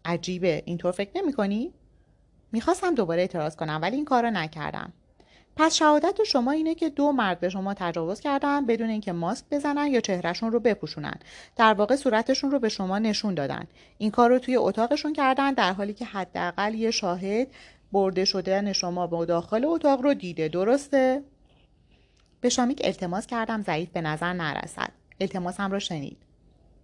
عجیبه 0.05 0.63
اینطور 0.65 0.91
فکر 0.91 1.11
نمی 1.15 1.33
کنی؟ 1.33 1.73
می‌خواستم 2.51 2.95
دوباره 2.95 3.21
اعتراض 3.21 3.55
کنم 3.55 3.79
ولی 3.81 3.95
این 3.95 4.05
کار 4.05 4.23
را 4.23 4.29
نکردم 4.29 4.93
پس 5.57 5.75
شهادت 5.75 6.23
شما 6.23 6.51
اینه 6.51 6.75
که 6.75 6.89
دو 6.89 7.11
مرد 7.11 7.39
به 7.39 7.49
شما 7.49 7.73
تجاوز 7.73 8.19
کردن 8.19 8.65
بدون 8.65 8.89
اینکه 8.89 9.11
ماسک 9.11 9.45
بزنن 9.51 9.87
یا 9.87 10.01
چهرهشون 10.01 10.51
رو 10.51 10.59
بپوشونن. 10.59 11.15
در 11.55 11.73
واقع 11.73 11.95
صورتشون 11.95 12.51
رو 12.51 12.59
به 12.59 12.69
شما 12.69 12.99
نشون 12.99 13.33
دادن. 13.33 13.67
این 13.97 14.11
کار 14.11 14.29
رو 14.29 14.39
توی 14.39 14.55
اتاقشون 14.55 15.13
کردن 15.13 15.53
در 15.53 15.73
حالی 15.73 15.93
که 15.93 16.05
حداقل 16.05 16.73
یه 16.73 16.91
شاهد 16.91 17.47
برده 17.91 18.25
شدن 18.25 18.73
شما 18.73 19.07
به 19.07 19.25
داخل 19.25 19.65
اتاق 19.65 20.01
رو 20.01 20.13
دیده. 20.13 20.47
درسته؟ 20.47 21.23
به 22.41 22.49
شامیک 22.49 22.81
التماس 22.83 23.27
کردم 23.27 23.61
ضعیف 23.61 23.89
به 23.89 24.01
نظر 24.01 24.33
نرسد. 24.33 24.91
التماسم 25.19 25.71
را 25.71 25.79
شنید. 25.79 26.17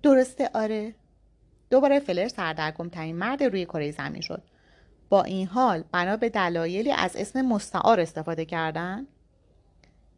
درسته؟ 0.04 0.50
آره. 0.54 0.96
دوباره 1.70 2.00
فلر 2.00 2.28
سردرگم 2.28 2.90
ترین 2.90 3.16
مرد 3.16 3.44
روی 3.44 3.66
کره 3.66 3.92
زمین 3.92 4.22
شد. 4.22 4.44
با 5.12 5.24
این 5.24 5.47
حال 5.47 5.84
بنا 5.91 6.17
به 6.17 6.30
دلایلی 6.30 6.91
از 6.91 7.15
اسم 7.15 7.41
مستعار 7.41 8.00
استفاده 8.00 8.45
کردن؟ 8.45 9.08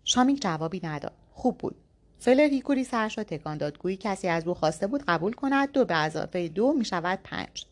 شامیک 0.03 0.41
جوابی 0.41 0.81
نداد. 0.83 1.13
خوب 1.33 1.57
بود. 1.57 1.75
فلر 2.19 2.49
هیکوری 2.49 2.83
سرش 2.83 3.17
را 3.17 3.23
تکان 3.23 3.57
داد. 3.57 3.77
گویی 3.77 3.97
کسی 3.97 4.27
از 4.27 4.47
او 4.47 4.53
خواسته 4.53 4.87
بود 4.87 5.03
قبول 5.07 5.33
کند. 5.33 5.71
دو 5.71 5.85
به 5.85 5.97
اضافه 5.97 6.47
دو 6.47 6.73
می 6.73 6.85
شود 6.85 7.19
پنج. 7.23 7.65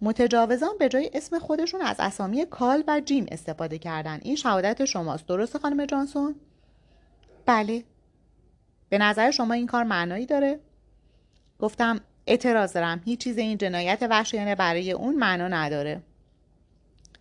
متجاوزان 0.00 0.78
به 0.78 0.88
جای 0.88 1.10
اسم 1.14 1.38
خودشون 1.38 1.82
از 1.82 1.96
اسامی 1.98 2.46
کال 2.46 2.84
و 2.86 3.00
جیم 3.00 3.26
استفاده 3.28 3.78
کردن. 3.78 4.20
این 4.22 4.36
شهادت 4.36 4.84
شماست. 4.84 5.26
درست 5.26 5.58
خانم 5.58 5.86
جانسون؟ 5.86 6.34
بله. 7.46 7.84
به 8.88 8.98
نظر 8.98 9.30
شما 9.30 9.54
این 9.54 9.66
کار 9.66 9.84
معنایی 9.84 10.26
داره؟ 10.26 10.60
گفتم 11.58 12.00
اعتراض 12.26 12.72
دارم. 12.72 13.02
هیچ 13.04 13.20
چیز 13.20 13.38
این 13.38 13.58
جنایت 13.58 14.06
وحشیانه 14.10 14.54
برای 14.54 14.92
اون 14.92 15.16
معنا 15.16 15.48
نداره. 15.48 16.02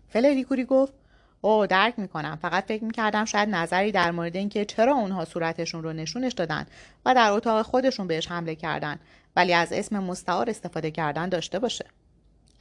فلریکوری 0.10 0.66
گفت 0.66 0.94
او 1.42 1.68
درک 1.68 2.00
می‌کنم. 2.00 2.40
فقط 2.42 2.66
فکر 2.66 2.84
می‌کردم 2.84 3.26
شاید 3.26 3.50
نظری 3.50 3.92
در 3.92 4.12
مورد 4.12 4.36
اینکه 4.36 4.66
چرا 4.66 4.94
اونها 4.94 5.26
صورتشون 5.26 5.84
رو 5.84 5.94
نشونش 5.94 6.34
دادن 6.34 6.66
و 7.06 7.16
در 7.16 7.32
اتاق 7.32 7.66
خودشون 7.66 8.08
بهش 8.08 8.28
حمله 8.28 8.56
کردن 8.56 9.00
ولی 9.36 9.54
از 9.54 9.74
اسم 9.74 10.00
مستعار 10.00 10.50
استفاده 10.50 10.92
کردن 10.92 11.30
داشته 11.30 11.60
باشه. 11.60 11.86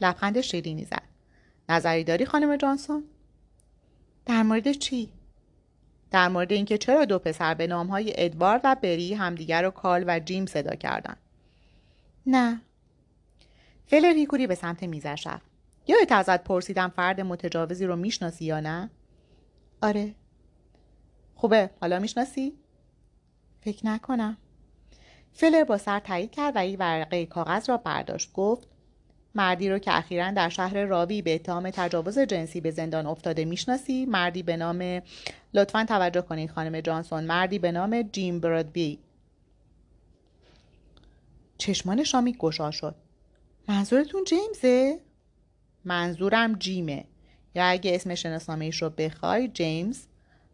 لبخند 0.01 0.41
شیرینی 0.41 0.85
زد. 0.85 1.03
نظری 1.69 2.05
داری 2.05 2.25
خانم 2.25 2.57
جانسون؟ 2.57 3.05
در 4.27 4.43
مورد 4.43 4.73
چی؟ 4.73 5.13
در 6.11 6.29
مورد 6.29 6.53
اینکه 6.53 6.79
چرا 6.79 7.05
دو 7.05 7.19
پسر 7.19 7.55
به 7.55 7.67
نامهای 7.67 8.13
ادوارد 8.17 8.61
و 8.65 8.77
بری 8.83 9.15
همدیگر 9.15 9.63
رو 9.63 9.71
کال 9.71 10.05
و 10.07 10.21
جیم 10.21 10.47
صدا 10.47 10.75
کردن. 10.75 11.17
نه. 12.27 12.61
فلر 13.87 14.15
هیکوری 14.15 14.47
به 14.47 14.55
سمت 14.55 14.83
میزش 14.83 15.27
رفت 15.27 15.47
یادت 15.87 16.13
ازت 16.13 16.45
پرسیدم 16.45 16.93
فرد 16.97 17.21
متجاوزی 17.21 17.87
رو 17.87 17.97
می‌شناسی 17.97 18.45
یا 18.45 18.61
نه؟ 18.61 18.91
آره. 19.83 20.15
خوبه. 21.35 21.71
حالا 21.81 21.99
می‌شناسی؟ 21.99 22.53
فکر 23.61 23.87
نکنم. 23.87 24.37
فلر 25.33 25.65
با 25.65 25.79
سر 25.79 25.99
تایید 26.01 26.31
کرد 26.31 26.53
و 26.57 26.67
یک 26.67 26.77
ورقه 26.81 27.27
کاغذ 27.27 27.69
را 27.71 27.77
برداشت. 27.77 28.33
گفت 28.33 28.69
مردی 29.35 29.71
رو 29.71 29.79
که 29.79 29.97
اخیرا 29.97 30.31
در 30.31 30.49
شهر 30.49 30.85
راوی 30.85 31.23
به 31.23 31.35
اتهام 31.35 31.71
تجاوز 31.71 32.19
جنسی 32.19 32.61
به 32.61 32.71
زندان 32.71 33.07
افتاده 33.07 33.45
می‌شناسی؟ 33.45 34.07
مردی 34.07 34.43
به 34.43 34.57
نام 34.57 35.03
لطفا 35.55 35.85
توجه 35.85 36.21
کنید 36.21 36.51
خانم 36.51 36.81
جانسون 36.81 37.25
مردی 37.25 37.59
به 37.59 37.73
نام 37.73 38.03
جیم 38.03 38.41
برادبی 38.41 38.99
چشمان 41.59 42.05
شامی 42.05 42.33
گشا 42.39 42.71
شد. 42.71 42.95
منظورتون 43.69 44.25
جیمزه؟ 44.25 45.01
منظورم 45.85 46.55
جیمه. 46.55 47.05
یا 47.55 47.65
اگه 47.65 47.95
اسم 47.95 48.15
شناسنامه 48.15 48.65
ایش 48.65 48.83
رو 48.83 48.91
بخوای 48.91 49.49
جیمز. 49.49 50.07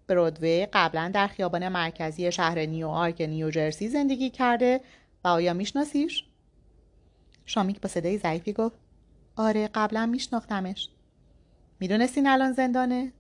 برودوی 0.06 0.66
قبلا 0.72 1.10
در 1.14 1.26
خیابان 1.26 1.68
مرکزی 1.68 2.32
شهر 2.32 2.58
نیویورک 2.58 3.20
نیوجرسی 3.20 3.88
زندگی 3.88 4.30
کرده. 4.30 4.80
و 5.24 5.28
آیا 5.28 5.52
میشناسیش؟ 5.52 6.24
شامیک 7.46 7.80
با 7.80 7.88
صدای 7.88 8.18
ضعیفی 8.18 8.52
گفت 8.52 8.76
آره 9.36 9.68
قبلا 9.74 10.06
میشناختمش. 10.06 10.88
می‌دونستین 11.80 12.26
الان 12.26 12.52
زندانه؟ 12.52 13.12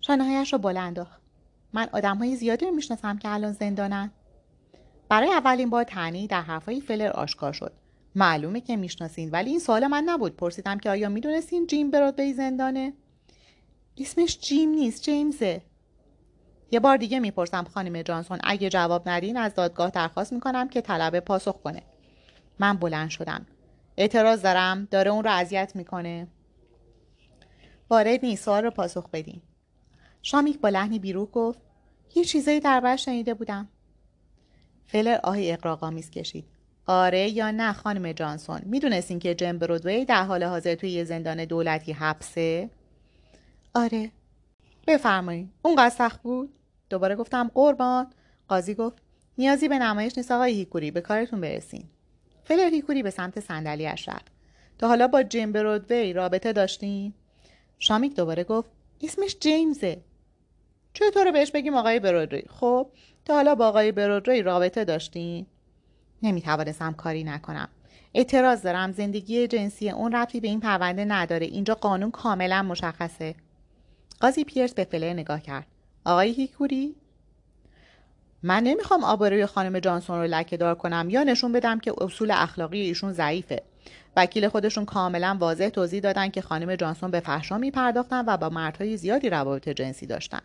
شانههایش 0.00 0.52
رو 0.52 0.58
بلند 0.58 1.06
من 1.72 1.88
آدم 1.92 2.16
های 2.16 2.36
زیادی 2.36 2.66
رو 2.66 2.72
می‌شناسم 2.72 3.18
که 3.18 3.28
الان 3.28 3.52
زندانن. 3.52 4.10
برای 5.10 5.32
اولین 5.32 5.70
بار 5.70 5.84
تنی 5.84 6.26
در 6.26 6.42
حرفهای 6.42 6.80
فلر 6.80 7.08
آشکار 7.08 7.52
شد. 7.52 7.72
معلومه 8.14 8.60
که 8.60 8.76
می‌شناسین 8.76 9.30
ولی 9.30 9.50
این 9.50 9.58
سوال 9.58 9.86
من 9.86 10.04
نبود. 10.06 10.36
پرسیدم 10.36 10.78
که 10.78 10.90
آیا 10.90 11.08
می‌دونستین 11.08 11.66
جیم 11.66 11.90
برادوی 11.90 12.32
زندانه؟ 12.32 12.92
اسمش 13.98 14.38
جیم 14.38 14.70
نیست 14.70 15.02
جیمزه. 15.02 15.62
یه 16.70 16.80
بار 16.80 16.96
دیگه 16.96 17.20
می‌پرسم 17.20 17.64
خانم 17.64 18.02
جانسون 18.02 18.38
اگه 18.44 18.68
جواب 18.68 19.08
ندین 19.08 19.36
از 19.36 19.54
دادگاه 19.54 19.90
درخواست 19.90 20.32
می‌کنم 20.32 20.68
که 20.68 20.80
طلب 20.80 21.20
پاسخ 21.20 21.62
کنه. 21.62 21.82
من 22.58 22.76
بلند 22.76 23.10
شدم. 23.10 23.46
اعتراض 23.96 24.42
دارم 24.42 24.88
داره 24.90 25.10
اون 25.10 25.24
رو 25.24 25.30
اذیت 25.30 25.72
می‌کنه. 25.74 26.28
وارد 27.90 28.24
نیست 28.24 28.44
سوال 28.44 28.64
رو 28.64 28.70
پاسخ 28.70 29.10
بدین. 29.10 29.42
شامیک 30.22 30.60
با 30.60 30.68
لحنی 30.68 30.98
بیرو 30.98 31.26
گفت 31.26 31.58
یه 32.14 32.24
چیزایی 32.24 32.60
در 32.60 32.96
شنیده 32.96 33.34
بودم. 33.34 33.68
فلر 34.92 35.18
آهی 35.22 35.52
اقراقامیز 35.52 36.10
کشید. 36.10 36.44
آره 36.86 37.28
یا 37.28 37.50
نه 37.50 37.72
خانم 37.72 38.12
جانسون 38.12 38.60
می‌دونستین 38.64 39.18
که 39.18 39.34
جم 39.34 39.58
برودوی 39.58 40.04
در 40.04 40.24
حال 40.24 40.44
حاضر 40.44 40.74
توی 40.74 40.90
یه 40.90 41.04
زندان 41.04 41.44
دولتی 41.44 41.92
حبسه؟ 41.92 42.70
آره. 43.74 44.10
بفرمایید 44.86 45.48
اون 45.62 45.88
سخت 45.88 46.22
بود؟ 46.22 46.54
دوباره 46.90 47.16
گفتم 47.16 47.50
قربان. 47.54 48.06
قاضی 48.48 48.74
گفت 48.74 48.96
نیازی 49.38 49.68
به 49.68 49.78
نمایش 49.78 50.12
نیست 50.16 50.30
آقای 50.30 50.52
هیکوری 50.52 50.90
به 50.90 51.00
کارتون 51.00 51.40
برسین. 51.40 51.84
فلر 52.44 52.70
هیکوری 52.70 53.02
به 53.02 53.10
سمت 53.10 53.40
صندلیاش 53.40 54.08
رفت. 54.08 54.32
تا 54.78 54.88
حالا 54.88 55.08
با 55.08 55.22
جیم 55.22 55.52
برودوی 55.52 56.12
رابطه 56.12 56.52
داشتین؟ 56.52 57.12
شامیک 57.78 58.16
دوباره 58.16 58.44
گفت 58.44 58.70
اسمش 59.02 59.36
جیمزه. 59.40 60.00
چطور 60.94 61.30
بهش 61.30 61.50
بگیم 61.50 61.74
آقای 61.74 62.00
برودوی؟ 62.00 62.42
خب 62.60 62.90
تا 63.24 63.34
حالا 63.34 63.54
با 63.54 63.68
آقای 63.68 63.92
برودوی 63.92 64.42
رابطه 64.42 64.84
داشتین؟ 64.84 65.46
نمی‌توانستم 66.22 66.92
کاری 66.92 67.24
نکنم. 67.24 67.68
اعتراض 68.14 68.62
دارم 68.62 68.92
زندگی 68.92 69.46
جنسی 69.46 69.90
اون 69.90 70.12
ربطی 70.12 70.40
به 70.40 70.48
این 70.48 70.60
پرونده 70.60 71.04
نداره. 71.04 71.46
اینجا 71.46 71.74
قانون 71.74 72.10
کاملا 72.10 72.62
مشخصه. 72.62 73.34
قاضی 74.20 74.44
پیرس 74.44 74.74
به 74.74 74.84
فلر 74.84 75.12
نگاه 75.12 75.40
کرد. 75.40 75.66
آقای 76.04 76.30
هیکوری؟ 76.30 76.94
من 78.42 78.62
نمی‌خوام 78.62 79.04
آبروی 79.04 79.46
خانم 79.46 79.78
جانسون 79.78 80.18
رو 80.18 80.24
لکه 80.24 80.56
دار 80.56 80.74
کنم 80.74 81.06
یا 81.10 81.22
نشون 81.22 81.52
بدم 81.52 81.78
که 81.78 81.92
اصول 81.98 82.30
اخلاقی 82.30 82.80
ایشون 82.80 83.12
ضعیفه. 83.12 83.62
وکیل 84.16 84.48
خودشون 84.48 84.84
کاملا 84.84 85.36
واضح 85.40 85.68
توضیح 85.68 86.00
دادن 86.00 86.28
که 86.28 86.40
خانم 86.40 86.76
جانسون 86.76 87.10
به 87.10 87.20
فحشا 87.20 87.58
میپرداختن 87.58 88.24
و 88.26 88.36
با 88.36 88.48
مردهای 88.48 88.96
زیادی 88.96 89.30
روابط 89.30 89.68
جنسی 89.68 90.06
داشتن. 90.06 90.40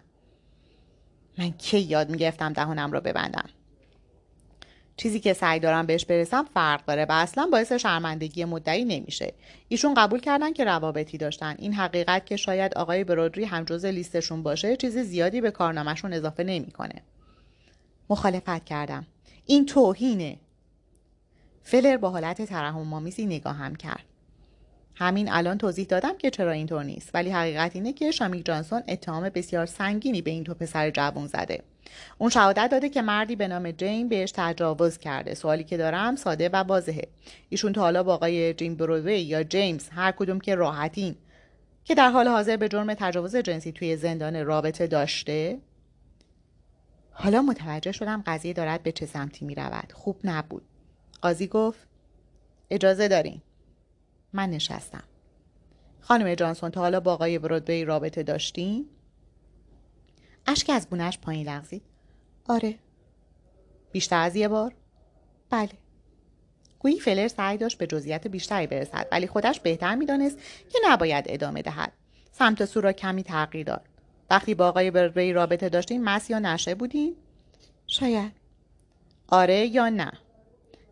من 1.38 1.52
کی 1.52 1.80
یاد 1.80 2.10
می‌گرفتم 2.10 2.54
دهانم 2.54 2.92
رو 2.92 3.02
ببندم. 3.02 3.50
چیزی 4.98 5.20
که 5.20 5.34
سعی 5.34 5.60
دارم 5.60 5.86
بهش 5.86 6.06
برسم 6.06 6.46
فرق 6.54 6.86
داره 6.86 7.06
و 7.06 7.12
اصلا 7.12 7.48
باعث 7.52 7.72
شرمندگی 7.72 8.46
مدعی 8.46 8.86
نمیشه. 8.86 9.34
ایشون 9.68 9.94
قبول 9.94 10.20
کردن 10.20 10.54
که 10.54 10.64
روابطی 10.64 11.18
داشتن. 11.18 11.56
این 11.60 11.74
حقیقت 11.74 12.26
که 12.26 12.38
شاید 12.38 12.74
آقای 12.74 13.04
برودری 13.04 13.46
هم 13.46 13.64
جز 13.64 13.86
لیستشون 13.86 14.44
باشه 14.44 14.76
چیزی 14.78 15.04
زیادی 15.04 15.42
به 15.42 15.52
کارنامهشون 15.52 16.14
اضافه 16.14 16.44
نمی‌کنه. 16.44 17.02
مخالفت 18.10 18.66
کردم. 18.66 19.08
این 19.46 19.66
توهینه. 19.66 20.38
فلر 21.64 21.98
با 21.98 22.10
حالت 22.10 22.42
ترحم 22.42 22.94
آمیزی 22.94 23.26
نگاهم 23.26 23.76
کرد. 23.76 24.04
همین 24.96 25.32
الان 25.32 25.58
توضیح 25.58 25.86
دادم 25.86 26.18
که 26.18 26.30
چرا 26.30 26.52
اینطور 26.52 26.84
نیست 26.84 27.10
ولی 27.14 27.30
حقیقت 27.30 27.76
اینه 27.76 27.94
که 27.94 28.12
شامیک 28.12 28.46
جانسون 28.46 28.84
اتهام 28.88 29.30
بسیار 29.30 29.66
سنگینی 29.66 30.22
به 30.22 30.32
این 30.32 30.44
تو 30.44 30.54
پسر 30.54 30.90
جوان 30.90 31.28
زده 31.28 31.64
اون 32.18 32.30
شهادت 32.30 32.70
داده 32.72 32.90
که 32.90 33.02
مردی 33.02 33.36
به 33.36 33.48
نام 33.48 33.72
جین 33.72 34.10
بهش 34.10 34.32
تجاوز 34.36 34.98
کرده 34.98 35.34
سوالی 35.34 35.64
که 35.64 35.78
دارم 35.78 36.16
ساده 36.16 36.50
و 36.50 36.56
واضحه 36.56 37.08
ایشون 37.50 37.74
تا 37.74 37.82
حالا 37.82 38.04
با 38.04 38.14
آقای 38.14 38.54
جیم 38.54 38.76
برودوی 38.76 39.22
یا 39.22 39.44
جیمز 39.44 39.90
هر 39.90 40.12
کدوم 40.12 40.40
که 40.40 40.56
راحتین 40.56 41.16
که 41.84 41.96
در 41.96 42.10
حال 42.10 42.28
حاضر 42.28 42.58
به 42.58 42.68
جرم 42.70 42.94
تجاوز 42.94 43.36
جنسی 43.36 43.72
توی 43.72 43.98
زندان 43.98 44.46
رابطه 44.46 44.88
داشته 44.88 45.58
حالا 47.12 47.42
متوجه 47.42 47.92
شدم 47.92 48.24
قضیه 48.26 48.54
دارد 48.54 48.84
به 48.84 48.92
چه 48.92 49.06
سمتی 49.06 49.46
می 49.46 49.56
رود. 49.56 49.92
خوب 49.94 50.20
نبود. 50.24 50.64
قاضی 51.22 51.48
گفت 51.48 51.80
اجازه 52.70 53.08
دارین. 53.08 53.42
من 54.36 54.50
نشستم. 54.50 55.04
خانم 56.02 56.36
جانسون 56.36 56.72
تا 56.72 56.82
حالا 56.82 57.00
با 57.00 57.14
آقای 57.14 57.40
برودوی 57.40 57.86
رابطه 57.86 58.24
داشتین؟ 58.24 58.90
اشک 60.48 60.70
از 60.70 60.90
بونش 60.90 61.20
پایین 61.20 61.50
لغزید. 61.50 61.82
آره. 62.48 62.76
بیشتر 63.92 64.22
از 64.22 64.36
یه 64.36 64.48
بار؟ 64.48 64.74
بله. 65.50 65.70
گویی 66.80 67.00
فلر 67.00 67.28
سعی 67.28 67.58
داشت 67.58 67.78
به 67.78 67.88
جزئیات 67.88 68.28
بیشتری 68.28 68.68
برسد 68.68 69.08
ولی 69.12 69.28
خودش 69.28 69.60
بهتر 69.60 69.96
می‌دانست 69.96 70.38
که 70.70 70.80
نباید 70.86 71.26
ادامه 71.28 71.62
دهد. 71.62 71.94
سمت 72.32 72.66
سو 72.66 72.82
را 72.82 72.92
کمی 72.92 73.24
تغییر 73.24 73.66
داد. 73.66 73.86
وقتی 74.30 74.56
با 74.56 74.68
آقای 74.68 74.92
برودوی 74.92 75.34
رابطه 75.34 75.70
داشتین 75.70 76.04
مس 76.04 76.30
یا 76.30 76.40
نشه 76.40 76.76
بودین؟ 76.76 77.16
شاید. 77.88 78.32
آره 79.28 79.66
یا 79.66 79.90
نه؟ 79.90 80.12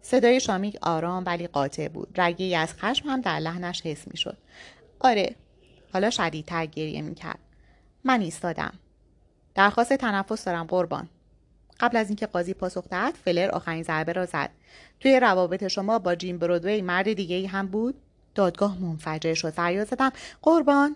صدای 0.06 0.40
شامیک 0.40 0.78
آرام 0.82 1.24
ولی 1.26 1.48
قاطع 1.48 1.88
بود. 1.88 2.22
رگی 2.22 2.56
از 2.56 2.74
خشم 2.74 3.10
هم 3.10 3.22
در 3.22 3.40
لحنش 3.40 3.82
حس 3.82 4.08
می 4.08 4.18
شد. 4.18 4.38
آره. 5.00 5.36
حالا 5.94 6.10
شدیدتر 6.10 6.66
گریه 6.66 7.02
می 7.02 7.16
کرد. 7.16 7.40
من 8.04 8.22
ایستادم. 8.22 8.74
درخواست 9.56 9.94
تنفس 9.94 10.46
دارم 10.46 10.66
قربان 10.66 11.10
قبل 11.80 11.98
از 11.98 12.08
اینکه 12.08 12.26
قاضی 12.26 12.54
پاسخ 12.54 12.88
دهد 12.90 13.14
فلر 13.14 13.50
آخرین 13.50 13.84
ضربه 13.84 14.14
را 14.14 14.26
زد 14.26 14.50
توی 15.00 15.20
روابط 15.20 15.68
شما 15.68 16.00
با 16.00 16.16
جیم 16.16 16.38
برودوی 16.38 16.82
مرد 16.82 17.14
دیگه 17.14 17.36
ای 17.36 17.46
هم 17.46 17.68
بود 17.68 17.96
دادگاه 18.36 18.82
منفجر 18.82 19.34
شد 19.34 19.50
فریاد 19.50 19.88
زدم 19.88 20.12
قربان 20.42 20.96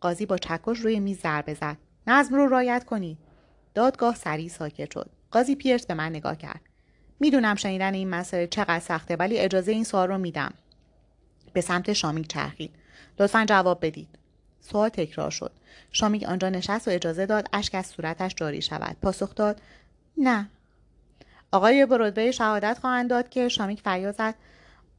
قاضی 0.00 0.26
با 0.26 0.38
چکش 0.38 0.78
روی 0.78 1.00
میز 1.00 1.20
ضربه 1.20 1.54
زد 1.54 1.76
نظم 2.06 2.34
رو 2.34 2.46
رایت 2.46 2.84
کنی 2.84 3.18
دادگاه 3.74 4.14
سریع 4.14 4.48
ساکت 4.48 4.92
شد 4.92 5.10
قاضی 5.30 5.54
پیرس 5.54 5.86
به 5.86 5.94
من 5.94 6.08
نگاه 6.08 6.36
کرد 6.36 6.60
می‌دونم 7.20 7.54
شنیدن 7.54 7.94
این 7.94 8.10
مسئله 8.10 8.46
چقدر 8.46 8.80
سخته 8.80 9.16
ولی 9.16 9.38
اجازه 9.38 9.72
این 9.72 9.84
سوال 9.84 10.08
رو 10.08 10.18
میدم. 10.18 10.54
به 11.52 11.60
سمت 11.60 11.92
شامیک 11.92 12.28
چرخید. 12.28 12.74
لطفا 13.18 13.44
جواب 13.48 13.86
بدید. 13.86 14.08
سوال 14.60 14.88
تکرار 14.88 15.30
شد. 15.30 15.52
شامیک 15.92 16.22
آنجا 16.22 16.48
نشست 16.48 16.88
و 16.88 16.90
اجازه 16.90 17.26
داد 17.26 17.48
اشک 17.52 17.74
از 17.74 17.86
صورتش 17.86 18.34
جاری 18.34 18.62
شود. 18.62 18.96
پاسخ 19.02 19.34
داد 19.34 19.60
نه. 20.16 20.48
آقای 21.52 21.86
برودوی 21.86 22.32
شهادت 22.32 22.78
خواهند 22.80 23.10
داد 23.10 23.28
که 23.28 23.48
شامیک 23.48 23.80
فریاد 23.80 24.14
زد. 24.14 24.34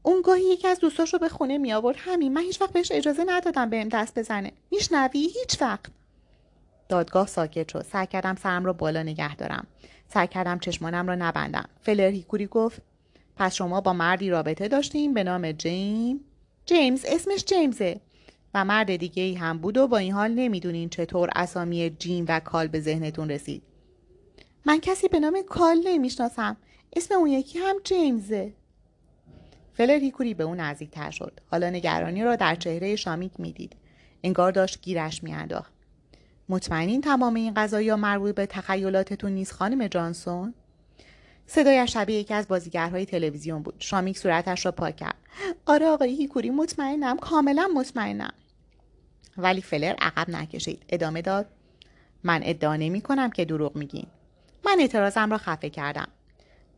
اون 0.04 0.22
گاهی 0.22 0.44
یکی 0.44 0.68
از 0.68 0.80
دوستاش 0.80 1.14
رو 1.14 1.20
به 1.20 1.30
خونه 1.30 1.58
می 1.58 1.74
آورد 1.74 1.96
همین. 2.00 2.34
من 2.34 2.42
هیچ 2.42 2.62
وقت 2.62 2.74
بهش 2.74 2.92
اجازه 2.92 3.24
ندادم 3.28 3.70
بهم 3.70 3.90
دست 3.90 4.20
بزنه. 4.20 4.52
میشنوی؟ 4.72 5.20
هیچ 5.20 5.62
وقت 5.62 5.86
دادگاه 6.90 7.28
ساکت 7.28 7.70
شد. 7.70 7.86
سعی 7.92 8.08
کردم 8.08 8.36
سرم 8.36 8.66
رو 8.66 8.74
بالا 8.74 9.04
نگه 9.04 9.36
دارم. 9.36 9.68
سعی 10.08 10.28
کردم 10.28 10.60
چشمانم 10.60 11.08
را 11.08 11.16
نبندم. 11.16 11.70
فلر 11.82 12.10
هیکوری 12.10 12.48
گفت 12.48 12.82
پس 13.36 13.56
شما 13.56 13.82
با 13.82 13.94
مردی 13.94 14.30
رابطه 14.30 14.68
داشتیم 14.68 15.14
به 15.14 15.24
نام 15.24 15.52
جیم؟ 15.52 16.20
جیمز 16.66 17.06
اسمش 17.08 17.46
جیمزه. 17.46 18.02
و 18.54 18.66
مرد 18.66 18.96
دیگه 18.96 19.24
ای 19.24 19.36
هم 19.36 19.58
بود 19.58 19.78
و 19.78 19.88
با 19.88 19.98
این 19.98 20.14
حال 20.14 20.32
نمی‌دونین 20.32 20.90
چطور 20.90 21.30
اسامی 21.36 21.90
جیم 21.90 22.26
و 22.28 22.40
کال 22.40 22.68
به 22.68 22.80
ذهنتون 22.80 23.32
رسید. 23.32 23.64
من 24.66 24.80
کسی 24.80 25.08
به 25.08 25.20
نام 25.20 25.42
کال 25.50 25.82
نمی‌شناسم. 25.86 26.58
اسم 26.96 27.16
اون 27.16 27.30
یکی 27.30 27.60
هم 27.60 27.76
جیمزه. 27.84 28.54
فلر 29.74 30.00
هیکوری 30.00 30.34
به 30.34 30.44
اون 30.44 30.60
نزدیکتر 30.60 31.12
شد. 31.12 31.40
حالا 31.52 31.70
نگرانی 31.70 32.24
را 32.24 32.36
در 32.36 32.56
چهره 32.56 32.96
شامیک 32.96 33.32
می‌دید. 33.40 33.76
انگار 34.24 34.52
داشت 34.52 34.82
گیرش 34.82 35.24
میانداخت. 35.24 35.74
مطمئنین 36.50 37.02
تمام 37.02 37.34
این 37.34 37.54
قضایی 37.54 37.96
مربوط 37.96 38.36
به 38.36 38.46
تخیلاتتون 38.46 39.32
نیست 39.32 39.54
خانم 39.54 39.88
جانسون؟ 39.88 40.54
صدایش 41.48 41.94
شبیه 41.94 42.20
یکی 42.20 42.34
از 42.34 42.48
بازیگرهای 42.48 43.06
تلویزیون 43.06 43.64
بود. 43.64 43.76
شامیک 43.80 44.18
صورتش 44.18 44.66
را 44.66 44.72
پاک 44.72 44.96
کرد. 44.96 45.16
آره 45.66 45.86
آقای 45.88 46.16
هیکوری 46.16 46.50
مطمئنم 46.50 47.18
کاملا 47.18 47.70
مطمئنم. 47.76 48.34
ولی 49.38 49.62
فلر 49.62 49.96
عقب 50.00 50.30
نکشید. 50.30 50.84
ادامه 50.90 51.22
داد 51.22 51.46
من 52.24 52.42
ادعا 52.44 52.76
نمی 52.76 53.02
کنم 53.02 53.30
که 53.30 53.46
دروغ 53.46 53.76
میگین. 53.76 54.08
من 54.66 54.78
اعتراضم 54.80 55.32
را 55.32 55.38
خفه 55.38 55.70
کردم. 55.70 56.08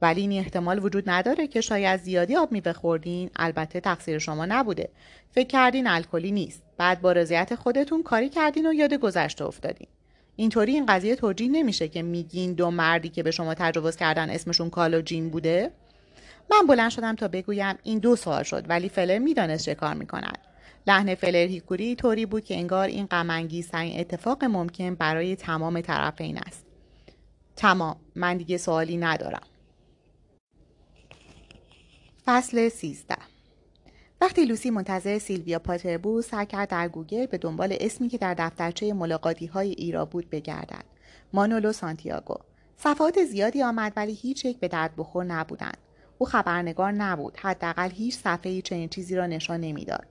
ولی 0.01 0.21
این 0.21 0.31
احتمال 0.31 0.85
وجود 0.85 1.09
نداره 1.09 1.47
که 1.47 1.61
شاید 1.61 2.01
زیادی 2.01 2.35
آب 2.35 2.51
میوه 2.51 2.73
خوردین 2.73 3.29
البته 3.35 3.79
تقصیر 3.79 4.19
شما 4.19 4.45
نبوده. 4.45 4.89
فکر 5.31 5.47
کردین 5.47 5.87
الکلی 5.87 6.31
نیست. 6.31 6.63
بعد 6.77 7.01
با 7.01 7.11
رضایت 7.11 7.55
خودتون 7.55 8.03
کاری 8.03 8.29
کردین 8.29 8.65
و 8.65 8.73
یاد 8.73 8.93
گذشته 8.93 9.45
افتادین. 9.45 9.87
اینطوری 10.35 10.71
این 10.73 10.85
قضیه 10.85 11.15
توجیه 11.15 11.49
نمیشه 11.49 11.87
که 11.87 12.01
میگین 12.01 12.53
دو 12.53 12.71
مردی 12.71 13.09
که 13.09 13.23
به 13.23 13.31
شما 13.31 13.53
تجاوز 13.53 13.95
کردن 13.95 14.29
اسمشون 14.29 14.69
کال 14.69 15.01
و 15.01 15.08
جیم 15.08 15.29
بوده. 15.29 15.71
من 16.51 16.67
بلند 16.67 16.91
شدم 16.91 17.15
تا 17.15 17.27
بگویم 17.27 17.75
این 17.83 17.99
دو 17.99 18.15
سوال 18.15 18.43
شد 18.43 18.65
ولی 18.69 18.89
فلر 18.89 19.17
می‌دانست 19.17 19.65
چه 19.65 19.75
کار 19.75 19.93
می‌کند. 19.93 20.37
لحن 20.87 21.15
فلر 21.15 21.47
هیکوری 21.47 21.95
طوری 21.95 22.25
بود 22.25 22.43
که 22.43 22.55
انگار 22.55 22.87
این 22.87 23.05
غم‌انگیزترین 23.05 23.47
اتفاق 23.73 24.43
ممکن 24.43 24.95
برای 24.95 25.35
تمام 25.35 25.81
طرفین 25.81 26.37
است. 26.37 26.65
تمام. 27.55 27.95
من 28.15 28.37
دیگه 28.37 28.57
سوالی 28.57 28.97
ندارم. 28.97 29.41
فصل 32.31 32.69
13 32.69 33.15
وقتی 34.21 34.45
لوسی 34.45 34.69
منتظر 34.69 35.19
سیلویا 35.19 35.59
پاتر 35.59 35.97
بود 35.97 36.23
سعی 36.23 36.45
کرد 36.45 36.69
در 36.69 36.87
گوگل 36.87 37.25
به 37.25 37.37
دنبال 37.37 37.77
اسمی 37.79 38.09
که 38.09 38.17
در 38.17 38.33
دفترچه 38.33 38.93
ملاقاتی 38.93 39.45
های 39.45 39.69
ایرا 39.69 40.05
بود 40.05 40.29
بگردد. 40.29 40.83
مانولو 41.33 41.71
سانتیاگو. 41.71 42.35
صفحات 42.77 43.23
زیادی 43.23 43.63
آمد 43.63 43.93
ولی 43.95 44.13
هیچ 44.13 44.45
یک 44.45 44.59
به 44.59 44.67
درد 44.67 44.95
بخور 44.97 45.25
نبودند. 45.25 45.77
او 46.17 46.25
خبرنگار 46.25 46.91
نبود 46.91 47.37
حداقل 47.37 47.89
هیچ 47.89 48.17
صفحه 48.17 48.61
چنین 48.61 48.89
چیزی 48.89 49.15
را 49.15 49.25
نشان 49.25 49.59
نمی‌داد. 49.59 50.07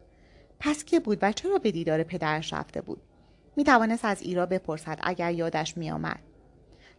پس 0.61 0.85
که 0.85 1.01
بود 1.01 1.19
و 1.23 1.33
چرا 1.33 1.59
به 1.59 1.71
دیدار 1.71 2.03
پدرش 2.03 2.53
رفته 2.53 2.81
بود؟ 2.81 3.03
می 3.57 3.64
توانست 3.64 4.05
از 4.05 4.23
ایرا 4.23 4.47
بپرسد 4.47 4.99
اگر 5.03 5.33
یادش 5.33 5.77
می 5.77 5.91
آمد. 5.91 6.21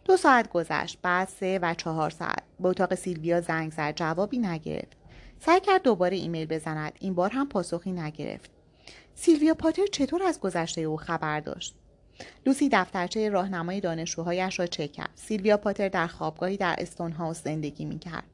دو 0.04 0.16
ساعت 0.16 0.50
گذشت 0.50 0.98
بعد 1.02 1.28
سه 1.28 1.58
و 1.62 1.74
چهار 1.74 2.10
ساعت. 2.10 2.42
به 2.60 2.68
اتاق 2.68 2.94
سیلویا 2.94 3.40
زنگ 3.40 3.72
زد 3.72 3.94
جوابی 3.96 4.38
نگرفت. 4.38 4.99
سعی 5.42 5.60
کرد 5.60 5.82
دوباره 5.82 6.16
ایمیل 6.16 6.46
بزند. 6.46 6.92
این 6.98 7.14
بار 7.14 7.30
هم 7.30 7.48
پاسخی 7.48 7.92
نگرفت. 7.92 8.50
سیلویا 9.14 9.54
پاتر 9.54 9.86
چطور 9.92 10.22
از 10.22 10.40
گذشته 10.40 10.80
او 10.80 10.96
خبر 10.96 11.40
داشت؟ 11.40 11.74
لوسی 12.46 12.68
دفترچه 12.72 13.28
راهنمای 13.28 13.80
دانشجوهایش 13.80 14.58
را 14.58 14.66
چک 14.66 14.92
کرد. 14.92 15.10
سیلویا 15.14 15.56
پاتر 15.56 15.88
در 15.88 16.06
خوابگاهی 16.06 16.56
در 16.56 16.74
استون 16.78 17.12
هاوس 17.12 17.44
زندگی 17.44 17.84
می‌کرد. 17.84 18.24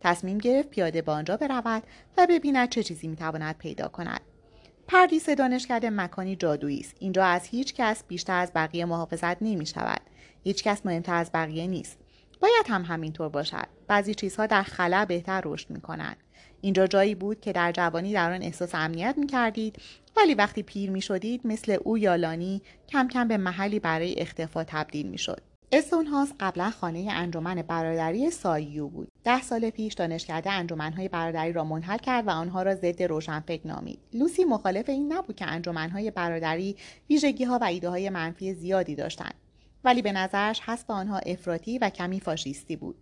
تصمیم 0.00 0.38
گرفت 0.38 0.70
پیاده 0.70 1.02
به 1.02 1.12
آنجا 1.12 1.36
برود 1.36 1.82
و 2.18 2.26
ببیند 2.30 2.68
چه 2.68 2.82
چیزی 2.82 3.08
می‌تواند 3.08 3.58
پیدا 3.58 3.88
کند. 3.88 4.20
پردیس 4.88 5.28
دانشکده 5.28 5.90
مکانی 5.90 6.36
جادویی 6.36 6.80
است. 6.80 6.94
اینجا 6.98 7.24
از 7.24 7.46
هیچ 7.46 7.74
کس 7.74 8.04
بیشتر 8.08 8.38
از 8.38 8.52
بقیه 8.54 8.84
محافظت 8.84 9.42
نمی 9.42 9.66
شود 9.66 10.00
هیچ 10.44 10.62
کس 10.62 10.86
مهمتر 10.86 11.14
از 11.14 11.30
بقیه 11.34 11.66
نیست. 11.66 11.98
باید 12.40 12.66
هم 12.68 12.84
همینطور 12.84 13.28
باشد. 13.28 13.66
بعضی 13.86 14.14
چیزها 14.14 14.46
در 14.46 14.62
خلا 14.62 15.04
بهتر 15.04 15.42
رشد 15.44 15.70
می 15.70 15.80
کنند 15.80 16.16
اینجا 16.62 16.86
جایی 16.86 17.14
بود 17.14 17.40
که 17.40 17.52
در 17.52 17.72
جوانی 17.72 18.12
در 18.12 18.32
آن 18.32 18.42
احساس 18.42 18.74
امنیت 18.74 19.14
می 19.18 19.26
کردید 19.26 19.76
ولی 20.16 20.34
وقتی 20.34 20.62
پیر 20.62 20.90
می 20.90 21.00
شدید 21.00 21.40
مثل 21.44 21.76
او 21.84 21.98
یا 21.98 22.16
لانی 22.16 22.62
کم 22.88 23.08
کم 23.08 23.28
به 23.28 23.36
محلی 23.36 23.80
برای 23.80 24.14
اختفا 24.14 24.64
تبدیل 24.64 25.06
می 25.06 25.18
شد. 25.18 25.40
استونهاس 25.72 26.32
قبلا 26.40 26.70
خانه 26.70 27.08
انجمن 27.10 27.62
برادری 27.62 28.30
ساییو 28.30 28.88
بود. 28.88 29.08
ده 29.24 29.42
سال 29.42 29.70
پیش 29.70 29.94
دانشکده 29.94 30.52
انجمنهای 30.52 31.08
برادری 31.08 31.52
را 31.52 31.64
منحل 31.64 31.98
کرد 31.98 32.26
و 32.26 32.30
آنها 32.30 32.62
را 32.62 32.74
ضد 32.74 33.02
روشنفکر 33.02 33.66
نامید. 33.66 33.98
لوسی 34.12 34.44
مخالف 34.44 34.88
این 34.88 35.12
نبود 35.12 35.36
که 35.36 35.46
انجمنهای 35.46 36.10
برادری 36.10 36.76
ویژگی 37.10 37.44
ها 37.44 37.58
و 37.58 37.64
ایده 37.64 37.88
های 37.88 38.10
منفی 38.10 38.54
زیادی 38.54 38.94
داشتند. 38.94 39.34
ولی 39.84 40.02
به 40.02 40.12
نظرش 40.12 40.60
حسب 40.60 40.90
آنها 40.90 41.18
افراطی 41.18 41.78
و 41.78 41.90
کمی 41.90 42.20
فاشیستی 42.20 42.76
بود. 42.76 42.96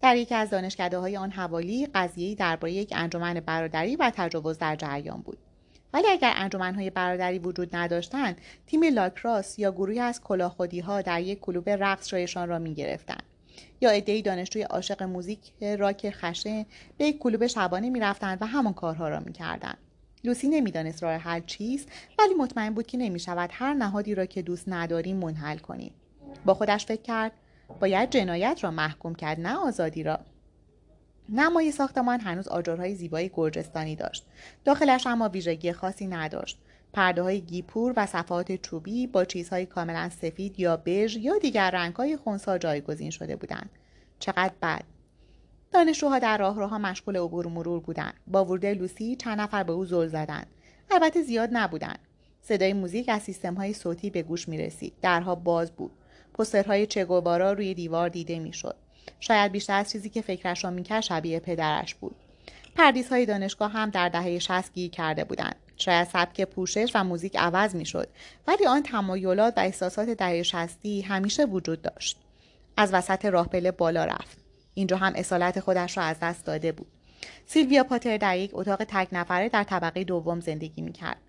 در 0.00 0.16
یکی 0.16 0.34
از 0.34 0.50
دانشکده 0.50 0.98
های 0.98 1.16
آن 1.16 1.30
حوالی 1.30 1.86
قضیه‌ای 1.94 2.34
درباره 2.34 2.72
یک 2.72 2.92
انجمن 2.96 3.40
برادری 3.40 3.96
و 3.96 4.12
تجاوز 4.16 4.58
در 4.58 4.76
جریان 4.76 5.20
بود 5.20 5.38
ولی 5.92 6.08
اگر 6.08 6.32
انجمنهای 6.36 6.90
برادری 6.90 7.38
وجود 7.38 7.76
نداشتند 7.76 8.40
تیم 8.66 8.84
لاکراس 8.84 9.58
یا 9.58 9.72
گروهی 9.72 10.00
از 10.00 10.20
کلاخودی 10.20 10.80
ها 10.80 11.02
در 11.02 11.20
یک 11.20 11.40
کلوب 11.40 11.68
رقص 11.68 12.08
شایشان 12.08 12.48
را 12.48 12.58
می 12.58 12.74
گرفتند 12.74 13.22
یا 13.80 13.90
عدهای 13.90 14.22
دانشجوی 14.22 14.62
عاشق 14.62 15.02
موزیک 15.02 15.52
راک 15.78 16.10
خشه 16.10 16.66
به 16.98 17.04
یک 17.04 17.18
کلوب 17.18 17.46
شبانه 17.46 17.90
می 17.90 18.00
رفتند 18.00 18.38
و 18.42 18.46
همان 18.46 18.72
کارها 18.72 19.08
را 19.08 19.20
می 19.20 19.32
کردند. 19.32 19.78
لوسی 20.24 20.48
نمی‌دانست 20.48 21.02
راه 21.02 21.14
حل 21.14 21.40
چیست 21.46 21.88
ولی 22.18 22.34
مطمئن 22.34 22.74
بود 22.74 22.86
که 22.86 22.98
نمی 22.98 23.18
شود 23.18 23.50
هر 23.52 23.74
نهادی 23.74 24.14
را 24.14 24.26
که 24.26 24.42
دوست 24.42 24.64
نداریم 24.68 25.16
منحل 25.16 25.58
کنیم 25.58 25.92
با 26.44 26.54
خودش 26.54 26.86
فکر 26.86 27.02
کرد 27.02 27.32
باید 27.80 28.10
جنایت 28.10 28.58
را 28.62 28.70
محکوم 28.70 29.14
کرد 29.14 29.40
نه 29.40 29.56
آزادی 29.56 30.02
را. 30.02 30.18
نمای 31.28 31.72
ساختمان 31.72 32.20
هنوز 32.20 32.48
آجرهای 32.48 32.94
زیبای 32.94 33.30
گرجستانی 33.34 33.96
داشت. 33.96 34.26
داخلش 34.64 35.06
اما 35.06 35.28
ویژگی 35.28 35.72
خاصی 35.72 36.06
نداشت. 36.06 36.58
پرده 36.92 37.22
های 37.22 37.40
گیپور 37.40 37.92
و 37.96 38.06
صفحات 38.06 38.52
چوبی 38.52 39.06
با 39.06 39.24
چیزهای 39.24 39.66
کاملا 39.66 40.08
سفید 40.08 40.60
یا 40.60 40.76
بژ 40.76 41.16
یا 41.16 41.38
دیگر 41.38 41.70
رنگهای 41.70 42.16
خونسا 42.16 42.58
جایگزین 42.58 43.10
شده 43.10 43.36
بودند. 43.36 43.70
چقدر 44.18 44.52
بد! 44.62 44.84
دانشجوها 45.72 46.18
در 46.18 46.38
راهروها 46.38 46.78
مشغول 46.78 47.16
عبور 47.16 47.46
و 47.46 47.50
مرور 47.50 47.80
بودند. 47.80 48.14
با 48.26 48.44
ورود 48.44 48.66
لوسی 48.66 49.16
چند 49.16 49.40
نفر 49.40 49.62
به 49.62 49.72
او 49.72 49.84
زل 49.84 50.06
زدند. 50.06 50.46
البته 50.90 51.22
زیاد 51.22 51.48
نبودند. 51.52 51.98
صدای 52.42 52.72
موزیک 52.72 53.08
از 53.08 53.22
سیستمهای 53.22 53.72
صوتی 53.72 54.10
به 54.10 54.22
گوش 54.22 54.48
می 54.48 54.58
رسید 54.58 54.92
درها 55.02 55.34
باز 55.34 55.70
بود. 55.70 55.92
پسترهای 56.38 56.86
چگوبارا 56.86 57.52
روی 57.52 57.74
دیوار 57.74 58.08
دیده 58.08 58.38
می‌شد. 58.38 58.76
شاید 59.20 59.52
بیشتر 59.52 59.78
از 59.78 59.90
چیزی 59.90 60.08
که 60.08 60.22
فکرش 60.22 60.64
را 60.64 60.70
می‌کرد 60.70 61.00
شبیه 61.00 61.40
پدرش 61.40 61.94
بود. 61.94 62.16
پردیس 62.76 63.08
های 63.08 63.26
دانشگاه 63.26 63.72
هم 63.72 63.90
در 63.90 64.08
دهه 64.08 64.38
60 64.38 64.72
گیر 64.74 64.90
کرده 64.90 65.24
بودند. 65.24 65.56
شاید 65.76 66.08
سبک 66.08 66.40
پوشش 66.40 66.92
و 66.94 67.04
موزیک 67.04 67.36
عوض 67.36 67.74
می‌شد 67.74 68.08
ولی 68.46 68.66
آن 68.66 68.82
تمایلات 68.82 69.54
و 69.56 69.60
احساسات 69.60 70.08
دهه 70.08 70.42
شستی 70.42 71.00
همیشه 71.00 71.44
وجود 71.44 71.82
داشت. 71.82 72.18
از 72.76 72.94
وسط 72.94 73.24
راه 73.24 73.48
پله 73.48 73.70
بالا 73.70 74.04
رفت. 74.04 74.38
اینجا 74.74 74.96
هم 74.96 75.12
اصالت 75.16 75.60
خودش 75.60 75.98
را 75.98 76.04
از 76.04 76.16
دست 76.22 76.44
داده 76.44 76.72
بود. 76.72 76.86
سیلویا 77.46 77.84
پاتر 77.84 78.16
در 78.16 78.38
یک 78.38 78.50
اتاق 78.52 78.84
تک 78.84 79.08
نفره 79.12 79.48
در 79.48 79.64
طبقه 79.64 80.04
دوم 80.04 80.40
زندگی 80.40 80.82
می‌کرد. 80.82 81.20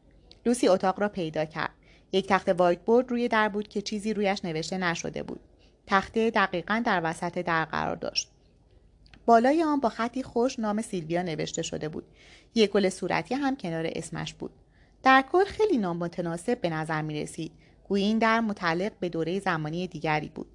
لوسی 0.46 0.68
اتاق 0.68 1.00
را 1.00 1.10
پیدا 1.10 1.46
کرد. 1.46 1.70
یک 2.12 2.28
تخت 2.28 2.50
وایت 2.50 2.80
بورد 2.82 3.12
روی 3.12 3.28
در 3.28 3.50
بود 3.50 3.68
که 3.68 3.82
چیزی 3.82 4.14
رویش 4.14 4.46
نوشته 4.46 4.78
نشده 4.78 5.24
بود. 5.24 5.40
تخته 5.88 6.30
دقیقا 6.30 6.84
در 6.86 7.02
وسط 7.04 7.38
در 7.38 7.66
قرار 7.66 7.96
داشت. 7.96 8.30
بالای 9.26 9.64
آن 9.64 9.80
با 9.80 9.90
خطی 9.90 10.24
خوش 10.24 10.60
نام 10.60 10.82
سیلویا 10.82 11.22
نوشته 11.22 11.62
شده 11.62 11.90
بود. 11.90 12.04
یک 12.56 12.72
گل 12.72 12.90
صورتی 12.90 13.36
هم 13.36 13.56
کنار 13.56 13.90
اسمش 13.96 14.34
بود. 14.34 14.52
در 15.04 15.24
کل 15.32 15.46
خیلی 15.46 15.78
نامتناسب 15.78 16.62
به 16.62 16.70
نظر 16.70 17.02
می 17.02 17.22
رسید. 17.22 17.52
گویی 17.88 18.04
این 18.04 18.18
در 18.18 18.40
متعلق 18.40 18.92
به 19.00 19.10
دوره 19.10 19.40
زمانی 19.40 19.88
دیگری 19.88 20.32
بود. 20.36 20.48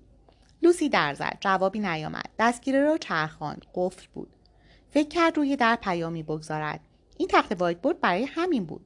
لوسی 0.62 0.88
در 0.88 1.14
زد. 1.14 1.36
جوابی 1.40 1.78
نیامد. 1.78 2.28
دستگیره 2.38 2.82
را 2.82 2.98
چرخاند. 2.98 3.66
قفل 3.74 4.07
بود. 4.14 4.28
فکر 4.90 5.09
کرد 5.09 5.36
روی 5.36 5.57
در 5.57 5.76
پیامی 5.76 6.22
بگذارد. 6.22 6.80
این 7.16 7.28
تخته 7.28 7.61
وایت 7.61 7.78
بورد 7.78 8.00
برای 8.00 8.24
همین 8.24 8.64
بود. 8.64 8.84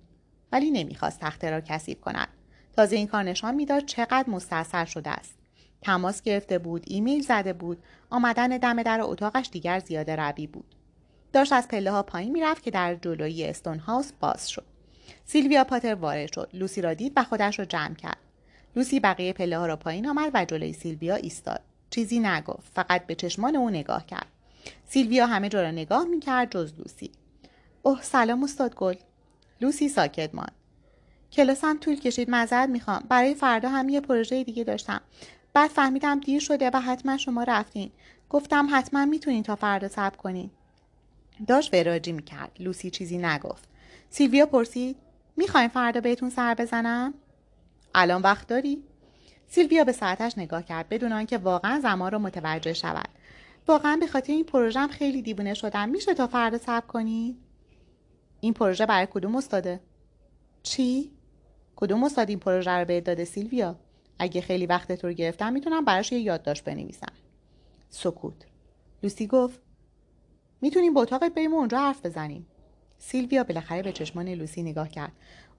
ولی 0.52 0.70
نمی‌خواست 0.70 1.20
تخته 1.20 1.50
را 1.50 1.60
کثیف 1.60 2.00
کند. 2.00 2.28
تازه 2.76 2.96
این 2.96 3.06
کار 3.06 3.22
نشان 3.22 3.54
می‌داد 3.54 3.84
چقدر 3.84 4.30
مستاصل 4.30 4.84
شده 4.84 5.10
است. 5.10 5.34
تماس 5.82 6.22
گرفته 6.22 6.58
بود 6.58 6.84
ایمیل 6.86 7.22
زده 7.22 7.52
بود 7.52 7.82
آمدن 8.10 8.48
دم 8.48 8.82
در 8.82 9.00
اتاقش 9.02 9.48
دیگر 9.52 9.78
زیاده 9.78 10.16
روی 10.16 10.46
بود. 10.46 10.74
داشت 11.32 11.52
از 11.52 11.68
پله 11.68 11.90
ها 11.90 12.02
پایین 12.02 12.32
می‌رفت 12.32 12.62
که 12.62 12.70
در 12.70 12.94
جلوی 12.94 13.44
استون 13.44 13.78
هاوس 13.78 14.12
باز 14.20 14.50
شد. 14.50 14.64
سیلویا 15.24 15.64
پاتر 15.64 15.94
وارد 15.94 16.32
شد. 16.32 16.50
لوسی 16.52 16.82
را 16.82 16.94
دید 16.94 17.12
و 17.16 17.24
خودش 17.24 17.58
را 17.58 17.64
جمع 17.64 17.94
کرد. 17.94 18.18
لوسی 18.76 19.00
بقیه 19.00 19.32
پله 19.32 19.58
ها 19.58 19.66
را 19.66 19.76
پایین 19.76 20.08
آمد 20.08 20.30
و 20.34 20.44
جلوی 20.44 20.72
سیلویا 20.72 21.14
ایستاد. 21.14 21.60
چیزی 21.90 22.18
نگفت 22.18 22.72
فقط 22.74 23.06
به 23.06 23.14
چشمان 23.14 23.56
او 23.56 23.70
نگاه 23.70 24.06
کرد. 24.06 24.26
سیلویا 24.88 25.26
همه 25.26 25.48
جا 25.48 25.62
را 25.62 25.70
نگاه 25.70 26.04
می‌کرد 26.04 26.50
جز 26.50 26.72
لوسی. 26.78 27.10
اوه 27.82 28.02
سلام 28.02 28.44
استاد 28.44 28.74
گل. 28.74 28.94
لوسی 29.60 29.88
ساکت 29.88 30.34
ماند. 30.34 30.52
کلاسم 31.32 31.78
طول 31.78 32.00
کشید 32.00 32.30
معذرت 32.30 32.68
می‌خوام. 32.68 33.04
برای 33.08 33.34
فردا 33.34 33.68
هم 33.68 33.88
یه 33.88 34.00
پروژه 34.00 34.44
دیگه 34.44 34.64
داشتم. 34.64 35.00
بعد 35.52 35.70
فهمیدم 35.70 36.20
دیر 36.20 36.40
شده 36.40 36.70
و 36.74 36.80
حتما 36.80 37.16
شما 37.16 37.42
رفتین. 37.42 37.90
گفتم 38.30 38.68
حتما 38.70 39.04
می‌تونین 39.04 39.42
تا 39.42 39.56
فردا 39.56 39.88
صبر 39.88 40.16
کنین. 40.16 40.50
داشت 41.46 41.74
وراجی 41.74 42.12
می‌کرد. 42.12 42.56
لوسی 42.60 42.90
چیزی 42.90 43.18
نگفت. 43.18 43.68
سیلویا 44.10 44.46
پرسید 44.46 44.96
می‌خواین 45.36 45.68
فردا 45.68 46.00
بهتون 46.00 46.30
سر 46.30 46.54
بزنم؟ 46.54 47.14
الان 47.94 48.22
وقت 48.22 48.46
داری؟ 48.48 48.82
سیلویا 49.48 49.84
به 49.84 49.92
ساعتش 49.92 50.38
نگاه 50.38 50.62
کرد 50.62 50.88
بدون 50.88 51.12
آنکه 51.12 51.38
واقعا 51.38 51.80
زمان 51.80 52.12
را 52.12 52.18
متوجه 52.18 52.72
شود. 52.72 53.08
واقعا 53.68 53.96
به 53.96 54.06
خاطر 54.06 54.32
این 54.32 54.44
پروژم 54.44 54.88
خیلی 54.88 55.22
دیوونه 55.22 55.54
شدم. 55.54 55.88
میشه 55.88 56.14
تا 56.14 56.26
فردا 56.26 56.58
صبر 56.58 56.86
کنی؟ 56.86 57.36
این 58.40 58.52
پروژه 58.52 58.86
برای 58.86 59.08
کدوم 59.10 59.36
استاده؟ 59.36 59.80
چی؟ 60.62 61.15
کدوم 61.76 62.04
استاد 62.04 62.28
این 62.28 62.38
پروژه 62.38 62.70
رو 62.70 62.84
به 62.84 63.00
داده 63.00 63.24
سیلویا؟ 63.24 63.76
اگه 64.18 64.40
خیلی 64.40 64.66
وقت 64.66 64.92
تو 64.92 65.06
رو 65.06 65.12
گرفتم 65.12 65.52
می‌تونم 65.52 65.84
براش 65.84 66.12
یه 66.12 66.18
یادداشت 66.18 66.64
بنویسم. 66.64 67.12
سکوت. 67.90 68.46
لوسی 69.02 69.26
گفت 69.26 69.60
می‌تونیم 70.60 70.94
به 70.94 71.00
اتاقت 71.00 71.34
بریم 71.34 71.54
و 71.54 71.56
اونجا 71.56 71.78
حرف 71.78 72.06
بزنیم. 72.06 72.46
سیلویا 72.98 73.44
بالاخره 73.44 73.82
به 73.82 73.92
چشمان 73.92 74.28
لوسی 74.28 74.62
نگاه 74.62 74.88
کرد. 74.88 75.12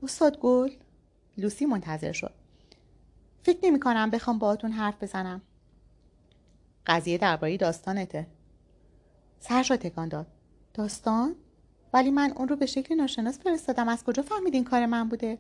استاد 0.04 0.40
گل؟ 0.40 0.70
لوسی 1.38 1.66
منتظر 1.66 2.12
شد. 2.12 2.34
فکر 3.44 3.60
نمی 3.64 3.80
کنم 3.80 4.10
بخوام 4.10 4.40
باهاتون 4.40 4.72
حرف 4.72 5.04
بزنم. 5.04 5.42
قضیه 6.88 7.18
درباره 7.18 7.58
داستانته. 7.58 8.28
سرش 9.40 9.72
را 9.72 9.78
تکان 9.78 10.08
داد. 10.08 10.28
داستان؟ 10.74 11.36
ولی 11.94 12.12
من 12.12 12.32
اون 12.32 12.48
رو 12.48 12.56
به 12.56 12.66
شکل 12.66 12.96
ناشناس 12.96 13.40
فرستادم. 13.40 13.88
از 13.90 14.04
کجا 14.04 14.24
فهمیدین 14.24 14.64
کار 14.64 14.86
من 14.86 15.10
بوده؟ 15.10 15.38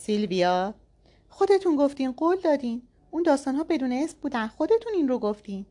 سیلویا 0.00 0.74
خودتون 1.28 1.76
گفتین 1.76 2.12
قول 2.12 2.36
دادین. 2.36 2.82
اون 3.10 3.22
داستان 3.22 3.54
ها 3.54 3.64
بدون 3.64 3.92
اسم 3.92 4.16
بودن. 4.22 4.46
خودتون 4.46 4.92
این 4.94 5.08
رو 5.08 5.18
گفتین. 5.18 5.66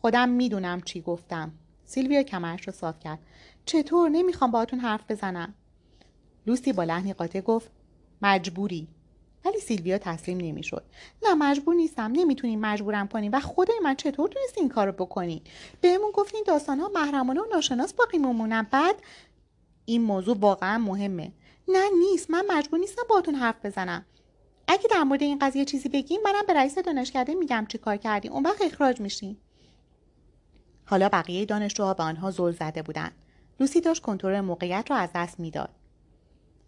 خودم 0.00 0.28
می‌دونم 0.28 0.80
چی 0.80 1.00
گفتم. 1.00 1.52
سیلویا 1.84 2.22
کمرش 2.22 2.66
رو 2.66 2.72
صاف 2.72 3.00
کرد. 3.00 3.18
چطور؟ 3.64 4.08
نمی‌خوام 4.08 4.50
باهاتون 4.50 4.78
حرف 4.78 5.10
بزنم. 5.10 5.54
لوسی 6.46 6.72
با 6.72 6.84
لحنی 6.84 7.12
قاطع 7.12 7.40
گفت 7.40 7.70
مجبوری. 8.22 8.88
ولی 9.44 9.60
سیلویا 9.60 9.98
تسلیم 9.98 10.38
نمی‌شد. 10.38 10.84
نه 11.22 11.34
مجبور 11.34 11.74
نیستم. 11.74 12.12
نمی‌تونیم 12.12 12.60
مجبورم 12.60 13.08
کنیم. 13.08 13.32
و 13.32 13.40
خدای 13.40 13.78
من 13.84 13.94
چطور 13.94 14.28
تونستی 14.28 14.60
این 14.60 14.68
کارو 14.68 14.92
بکنین؟ 14.92 15.40
بهمون 15.80 16.10
گفتین 16.10 16.44
داستان 16.46 16.80
ها 16.80 16.90
محرمانه 16.94 17.40
و 17.40 17.44
ناشناس 17.52 17.94
باقی 17.94 18.18
میمونن. 18.18 18.66
بعد 18.70 18.96
این 19.84 20.02
موضوع 20.02 20.36
واقعا 20.38 20.78
مهمه. 20.78 21.32
نه 21.68 21.90
نیست 21.98 22.30
من 22.30 22.44
مجبور 22.48 22.80
نیستم 22.80 23.02
باهاتون 23.08 23.34
حرف 23.34 23.66
بزنم. 23.66 24.04
اگه 24.68 24.88
در 24.90 25.02
مورد 25.02 25.22
این 25.22 25.38
قضیه 25.38 25.64
چیزی 25.64 25.88
بگیم 25.88 26.20
منم 26.24 26.46
به 26.46 26.52
رئیس 26.52 26.78
دانشکده 26.78 27.34
میگم 27.34 27.66
چی 27.68 27.78
کار 27.78 27.96
کردیم 27.96 28.32
اون 28.32 28.42
وقت 28.42 28.62
اخراج 28.62 29.00
میشین. 29.00 29.36
حالا 30.84 31.08
بقیه 31.08 31.44
دانشجوها 31.44 31.94
به 31.94 32.02
آنها 32.02 32.30
زل 32.30 32.52
زده 32.52 32.82
بودند 32.82 33.12
لوسی 33.60 33.80
داشت 33.80 34.02
کنترل 34.02 34.40
موقعیت 34.40 34.86
را 34.90 34.96
از 34.96 35.10
دست 35.14 35.40
می‌داد. 35.40 35.70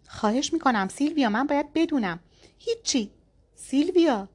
خواهش 0.07 0.53
می‌کنم 0.53 0.87
سیلویا 0.87 1.29
من 1.29 1.47
باید 1.47 1.73
بدونم. 1.73 2.19
هیچی. 2.57 3.11
سیلویا. 3.55 4.29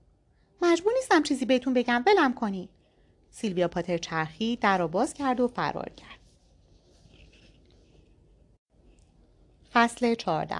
مجبور 0.63 0.93
نیستم 0.93 1.23
چیزی 1.23 1.45
بهتون 1.45 1.75
بگم. 1.75 2.05
ولم 2.07 2.35
کنی. 2.35 2.69
سیلویا 3.31 3.69
پاتر 3.69 3.99
چرخی 3.99 4.57
در 4.57 4.79
را 4.79 4.87
باز 4.87 5.15
کرد 5.15 5.41
و 5.41 5.49
فرار 5.49 5.89
کرد. 5.89 6.22
فصل 9.73 10.15
14 10.15 10.57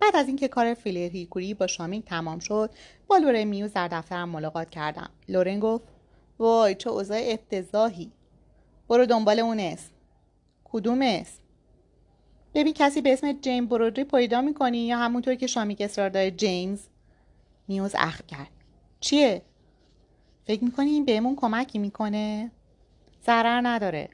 بعد 0.00 0.16
از 0.16 0.26
اینکه 0.26 0.48
کار 0.48 0.74
فیلر 0.74 1.10
هیکوری 1.10 1.54
با 1.54 1.66
شامینگ 1.66 2.04
تمام 2.04 2.38
شد 2.38 2.70
با 3.06 3.16
لورن 3.16 3.44
میوز 3.44 3.72
در 3.72 3.88
دفترم 3.88 4.28
ملاقات 4.28 4.70
کردم. 4.70 5.10
لورن 5.28 5.60
گفت 5.60 5.84
وای 6.38 6.74
چه 6.74 6.90
اوضاع 6.90 7.22
افتضاحی. 7.26 8.12
برو 8.88 9.06
دنبال 9.06 9.40
اون 9.40 9.60
اسم 9.60 9.90
کدوم 10.64 11.02
اسم 11.02 11.38
ببین 12.54 12.72
کسی 12.72 13.00
به 13.00 13.12
اسم 13.12 13.32
جیم 13.32 13.66
برودری 13.66 14.04
پیدا 14.04 14.40
می‌کنی 14.40 14.78
یا 14.78 14.98
همونطور 14.98 15.34
که 15.34 15.46
شامیک 15.46 15.80
اصرار 15.80 16.08
داره 16.08 16.30
جیمز؟ 16.30 16.80
میوز 17.68 17.94
اخ 17.98 18.22
کرد. 18.22 18.50
چیه؟ 19.00 19.42
فکر 20.46 20.64
می‌کنی 20.64 20.90
این 20.90 21.04
بهمون 21.04 21.36
کمکی 21.36 21.78
می‌کنه؟ 21.78 22.50
ضرر 23.26 23.60
نداره. 23.64 24.08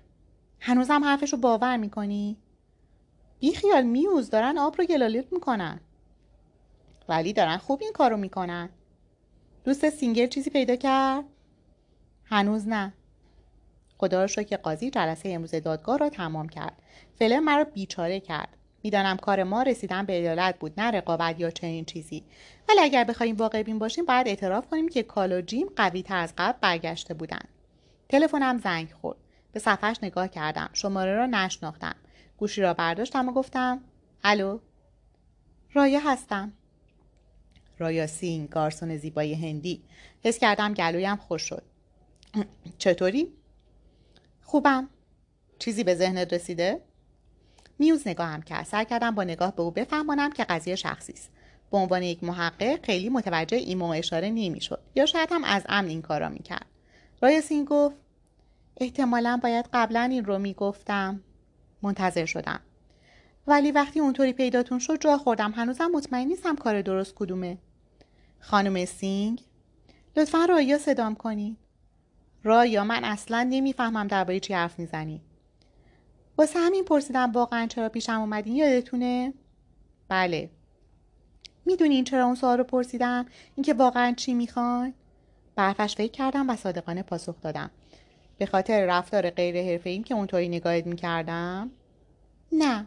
هنوزم 0.60 1.04
حرفشو 1.04 1.36
باور 1.36 1.76
می‌کنی؟ 1.76 2.36
بیخیال 3.42 3.82
میوز 3.82 4.30
دارن 4.30 4.58
آب 4.58 4.74
رو 4.78 4.84
گلالیت 4.84 5.32
می‌کنن. 5.32 5.80
ولی 7.08 7.32
دارن 7.32 7.56
خوب 7.56 7.82
این 7.82 7.92
کارو 7.92 8.16
می‌کنن. 8.16 8.68
دوست 9.64 9.90
سینگر 9.90 10.26
چیزی 10.26 10.50
پیدا 10.50 10.76
کرد؟ 10.76 11.24
هنوز 12.24 12.68
نه. 12.68 12.92
خدا 13.98 14.24
رو 14.24 14.28
که 14.28 14.56
قاضی 14.56 14.90
جلسه 14.90 15.28
امروز 15.28 15.50
دادگاه 15.50 15.98
را 15.98 16.08
تمام 16.08 16.48
کرد. 16.48 16.82
فعلا 17.18 17.40
مرا 17.40 17.64
بیچاره 17.64 18.20
کرد. 18.20 18.48
می‌دانم 18.82 19.16
کار 19.16 19.42
ما 19.42 19.62
رسیدن 19.62 20.06
به 20.06 20.12
عدالت 20.12 20.58
بود 20.58 20.80
نه 20.80 20.90
رقابت 20.90 21.40
یا 21.40 21.50
چنین 21.50 21.84
چیزی. 21.84 22.24
ولی 22.68 22.80
اگر 22.80 23.04
بخوایم 23.04 23.36
واقع 23.36 23.62
بین 23.62 23.78
باشیم 23.78 24.04
باید 24.04 24.28
اعتراف 24.28 24.66
کنیم 24.66 24.88
که 24.88 25.02
کال 25.02 25.32
و 25.32 25.40
جیم 25.40 25.68
قوی 25.76 26.02
تر 26.02 26.16
از 26.16 26.32
قبل 26.38 26.58
برگشته 26.60 27.14
بودند 27.14 27.48
تلفنم 28.08 28.58
زنگ 28.58 28.92
خورد. 29.00 29.18
به 29.52 29.60
صفحش 29.60 29.96
نگاه 30.02 30.28
کردم. 30.28 30.70
شماره 30.72 31.14
را 31.14 31.26
نشناختم. 31.26 31.94
گوشی 32.42 32.60
را 32.60 32.74
برداشتم 32.74 33.28
و 33.28 33.32
گفتم 33.32 33.80
الو 34.24 34.58
رایا 35.72 36.00
هستم. 36.00 36.52
رایا 37.78 38.06
سینگ 38.06 38.48
گارسون 38.48 38.96
زیبای 38.96 39.34
هندی. 39.34 39.82
حس 40.24 40.38
کردم 40.38 40.74
گلویم 40.74 41.16
خشک 41.16 41.42
شد. 41.42 41.62
چطوری؟ 42.78 43.32
خوبم. 44.42 44.88
چیزی 45.58 45.84
به 45.84 45.94
ذهنت 45.94 46.32
رسیده؟ 46.32 46.80
میوز 47.78 48.08
نگاهم 48.08 48.42
کرد. 48.42 48.66
سعی 48.66 48.84
کردم 48.84 49.14
با 49.14 49.24
نگاه 49.24 49.56
به 49.56 49.62
او 49.62 49.70
بفهمانم 49.70 50.32
که 50.32 50.44
قضیه 50.44 50.76
شخصی 50.76 51.12
است. 51.12 51.30
به 51.70 51.76
عنوان 51.76 52.02
یک 52.02 52.24
محقق 52.24 52.84
خیلی 52.84 53.08
متوجه 53.08 53.56
ایما 53.56 53.78
و 53.78 53.88
اشاره 53.88 54.30
نمی‌شد. 54.30 54.82
یا 54.94 55.06
شاید 55.06 55.28
هم 55.32 55.44
از 55.44 55.62
امن 55.68 55.88
این 55.88 56.02
کارا 56.02 56.28
می‌کرد. 56.28 56.66
رایا 57.20 57.35
سینگ 57.35 57.64
گفت 57.64 57.96
احتمالا 58.76 59.40
باید 59.42 59.68
قبلا 59.72 60.00
این 60.00 60.24
رو 60.24 60.38
می‌گفتم. 60.38 61.20
منتظر 61.82 62.24
شدم. 62.24 62.60
ولی 63.46 63.72
وقتی 63.72 64.00
اونطوری 64.00 64.32
پیداتون 64.32 64.78
شد 64.78 65.00
جا 65.00 65.18
خوردم. 65.18 65.50
هنوزم 65.50 65.90
مطمئن 65.94 66.26
نیستم 66.26 66.56
کار 66.56 66.82
درست 66.82 67.14
کدومه. 67.14 67.58
خانم 68.40 68.84
سینگ 68.84 69.42
لطفا 70.16 70.44
رایا 70.44 70.78
صدام 70.78 71.14
کنی 71.14 71.56
رایا 72.42 72.84
من 72.84 73.04
اصلا 73.04 73.46
نمی‌فهمم 73.50 74.06
درباره 74.06 74.40
چی 74.40 74.54
حرف 74.54 74.78
می‌زنی. 74.78 75.22
واسه 76.38 76.58
همین 76.58 76.84
پرسیدم 76.84 77.32
واقعا 77.32 77.66
چرا 77.66 77.88
پیشم 77.88 78.20
اومدین؟ 78.20 78.56
یادتونه؟ 78.56 79.34
بله. 80.08 80.50
می‌دونین 81.64 82.04
چرا 82.04 82.24
اون 82.24 82.34
سوال 82.34 82.58
رو 82.58 82.64
پرسیدم؟ 82.64 83.26
اینکه 83.54 83.74
واقعا 83.74 84.12
چی 84.16 84.34
می‌خواین؟ 84.34 84.94
برفش 85.56 85.96
فکر 85.96 86.12
کردم 86.12 86.50
و 86.50 86.56
صادقانه 86.56 87.02
پاسخ 87.02 87.40
دادم. 87.40 87.70
به 88.42 88.46
خاطر 88.46 88.86
رفتار 88.86 89.30
غیر 89.30 89.62
حرفه‌ای 89.62 89.98
که 89.98 90.14
اونطوری 90.14 90.48
نگاهت 90.48 90.86
می‌کردم؟ 90.86 91.70
نه. 92.52 92.86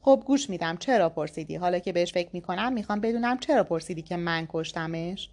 خب 0.00 0.22
گوش 0.26 0.50
میدم. 0.50 0.76
چرا 0.76 1.08
پرسیدی؟ 1.08 1.56
حالا 1.56 1.78
که 1.78 1.92
بهش 1.92 2.12
فکر 2.12 2.28
می‌کنم 2.32 2.72
می‌خوام 2.72 3.00
بدونم 3.00 3.38
چرا 3.38 3.64
پرسیدی 3.64 4.02
که 4.02 4.16
من 4.16 4.46
کشتمش؟ 4.48 5.30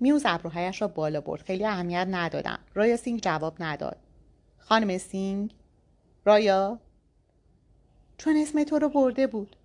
میوز 0.00 0.22
ابروهایش 0.26 0.82
را 0.82 0.88
بالا 0.88 1.20
برد. 1.20 1.42
خیلی 1.42 1.64
اهمیت 1.64 2.06
ندادم. 2.10 2.58
رایا 2.74 2.96
سینگ 2.96 3.20
جواب 3.20 3.56
نداد. 3.60 3.96
خانم 4.58 4.98
سینگ؟ 4.98 5.54
رایا 6.24 6.80
چون 8.18 8.36
اسم 8.36 8.64
تو 8.64 8.78
رو 8.78 8.88
برده 8.88 9.26
بود. 9.26 9.56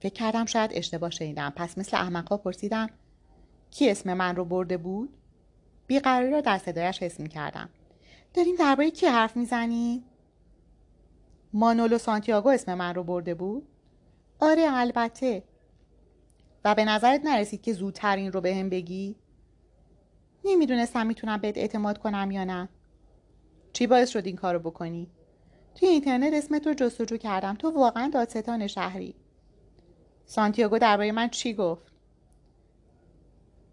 فکر 0.00 0.14
کردم 0.14 0.44
شاید 0.44 0.70
اشتباه 0.74 1.10
شنیدم. 1.10 1.52
پس 1.56 1.78
مثل 1.78 1.96
احمقا 1.96 2.36
پرسیدم 2.36 2.90
کی 3.70 3.90
اسم 3.90 4.14
من 4.14 4.36
رو 4.36 4.44
برده 4.44 4.76
بود؟ 4.76 5.16
بیقراری 5.90 6.30
را 6.30 6.40
در 6.40 6.58
صدایش 6.58 7.02
حس 7.02 7.20
کردم 7.20 7.68
داریم 8.34 8.56
درباره 8.56 8.90
کی 8.90 9.06
حرف 9.06 9.36
می‌زنی؟ 9.36 10.04
مانولو 11.52 11.98
سانتیاگو 11.98 12.48
اسم 12.48 12.74
من 12.74 12.94
رو 12.94 13.04
برده 13.04 13.34
بود. 13.34 13.68
آره 14.40 14.66
البته. 14.68 15.42
و 16.64 16.74
به 16.74 16.84
نظرت 16.84 17.20
نرسید 17.24 17.62
که 17.62 17.72
زودتر 17.72 18.16
این 18.16 18.32
رو 18.32 18.40
به 18.40 18.54
هم 18.54 18.68
بگی؟ 18.68 19.16
نمی‌دونستم 20.44 21.06
می‌تونم 21.06 21.36
بهت 21.36 21.58
اعتماد 21.58 21.98
کنم 21.98 22.30
یا 22.30 22.44
نه. 22.44 22.68
چی 23.72 23.86
باعث 23.86 24.10
شد 24.10 24.26
این 24.26 24.36
کارو 24.36 24.58
بکنی؟ 24.58 25.10
توی 25.74 25.88
اینترنت 25.88 26.32
اسمت 26.34 26.66
رو 26.66 26.74
جستجو 26.74 27.16
کردم. 27.16 27.54
تو 27.54 27.70
واقعا 27.70 28.10
دادستان 28.14 28.66
شهری. 28.66 29.14
سانتیاگو 30.24 30.78
درباره 30.78 31.12
من 31.12 31.28
چی 31.28 31.54
گفت؟ 31.54 31.92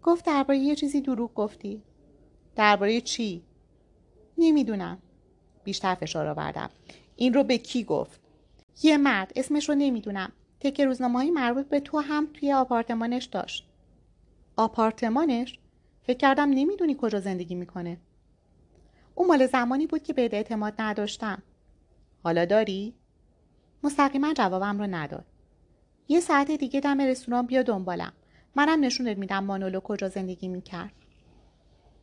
گفت 0.02 0.24
درباره 0.24 0.58
یه 0.58 0.74
چیزی 0.74 1.00
دروغ 1.00 1.34
گفتی. 1.34 1.82
درباره 2.58 3.00
چی؟ 3.00 3.42
نمی‌دونم. 4.38 4.98
بیشتر 5.64 5.94
فشار 5.94 6.26
آوردم. 6.26 6.70
این 7.16 7.34
رو 7.34 7.44
به 7.44 7.58
کی 7.58 7.84
گفت؟ 7.84 8.20
یه 8.82 8.96
مرد. 8.96 9.32
اسمش 9.36 9.68
رو 9.68 9.74
نمی‌دونم. 9.74 10.32
تک 10.60 10.80
روزنامه 10.80 11.30
مربوط 11.30 11.68
به 11.68 11.80
تو 11.80 11.98
هم 11.98 12.28
توی 12.34 12.52
آپارتمانش 12.52 13.24
داشت. 13.24 13.68
آپارتمانش؟ 14.56 15.58
فکر 16.02 16.16
کردم 16.16 16.50
نمی‌دونی 16.50 16.96
کجا 17.00 17.20
زندگی 17.20 17.54
می‌کنه. 17.54 17.98
اون 19.14 19.28
مال 19.28 19.46
زمانی 19.46 19.86
بود 19.86 20.02
که 20.02 20.12
به 20.12 20.22
اعتماد 20.32 20.74
نداشتم. 20.78 21.42
حالا 22.22 22.44
داری؟ 22.44 22.94
مستقیما 23.82 24.34
جوابم 24.34 24.78
رو 24.78 24.86
نداد. 24.86 25.24
یه 26.08 26.20
ساعت 26.20 26.50
دیگه 26.50 26.80
دم 26.80 27.00
رستوران 27.00 27.46
بیا 27.46 27.62
دنبالم. 27.62 28.12
منم 28.56 28.84
نشونت 28.84 29.18
میدم 29.18 29.44
مانولو 29.44 29.80
کجا 29.80 30.08
زندگی 30.08 30.48
می‌کرد. 30.48 30.92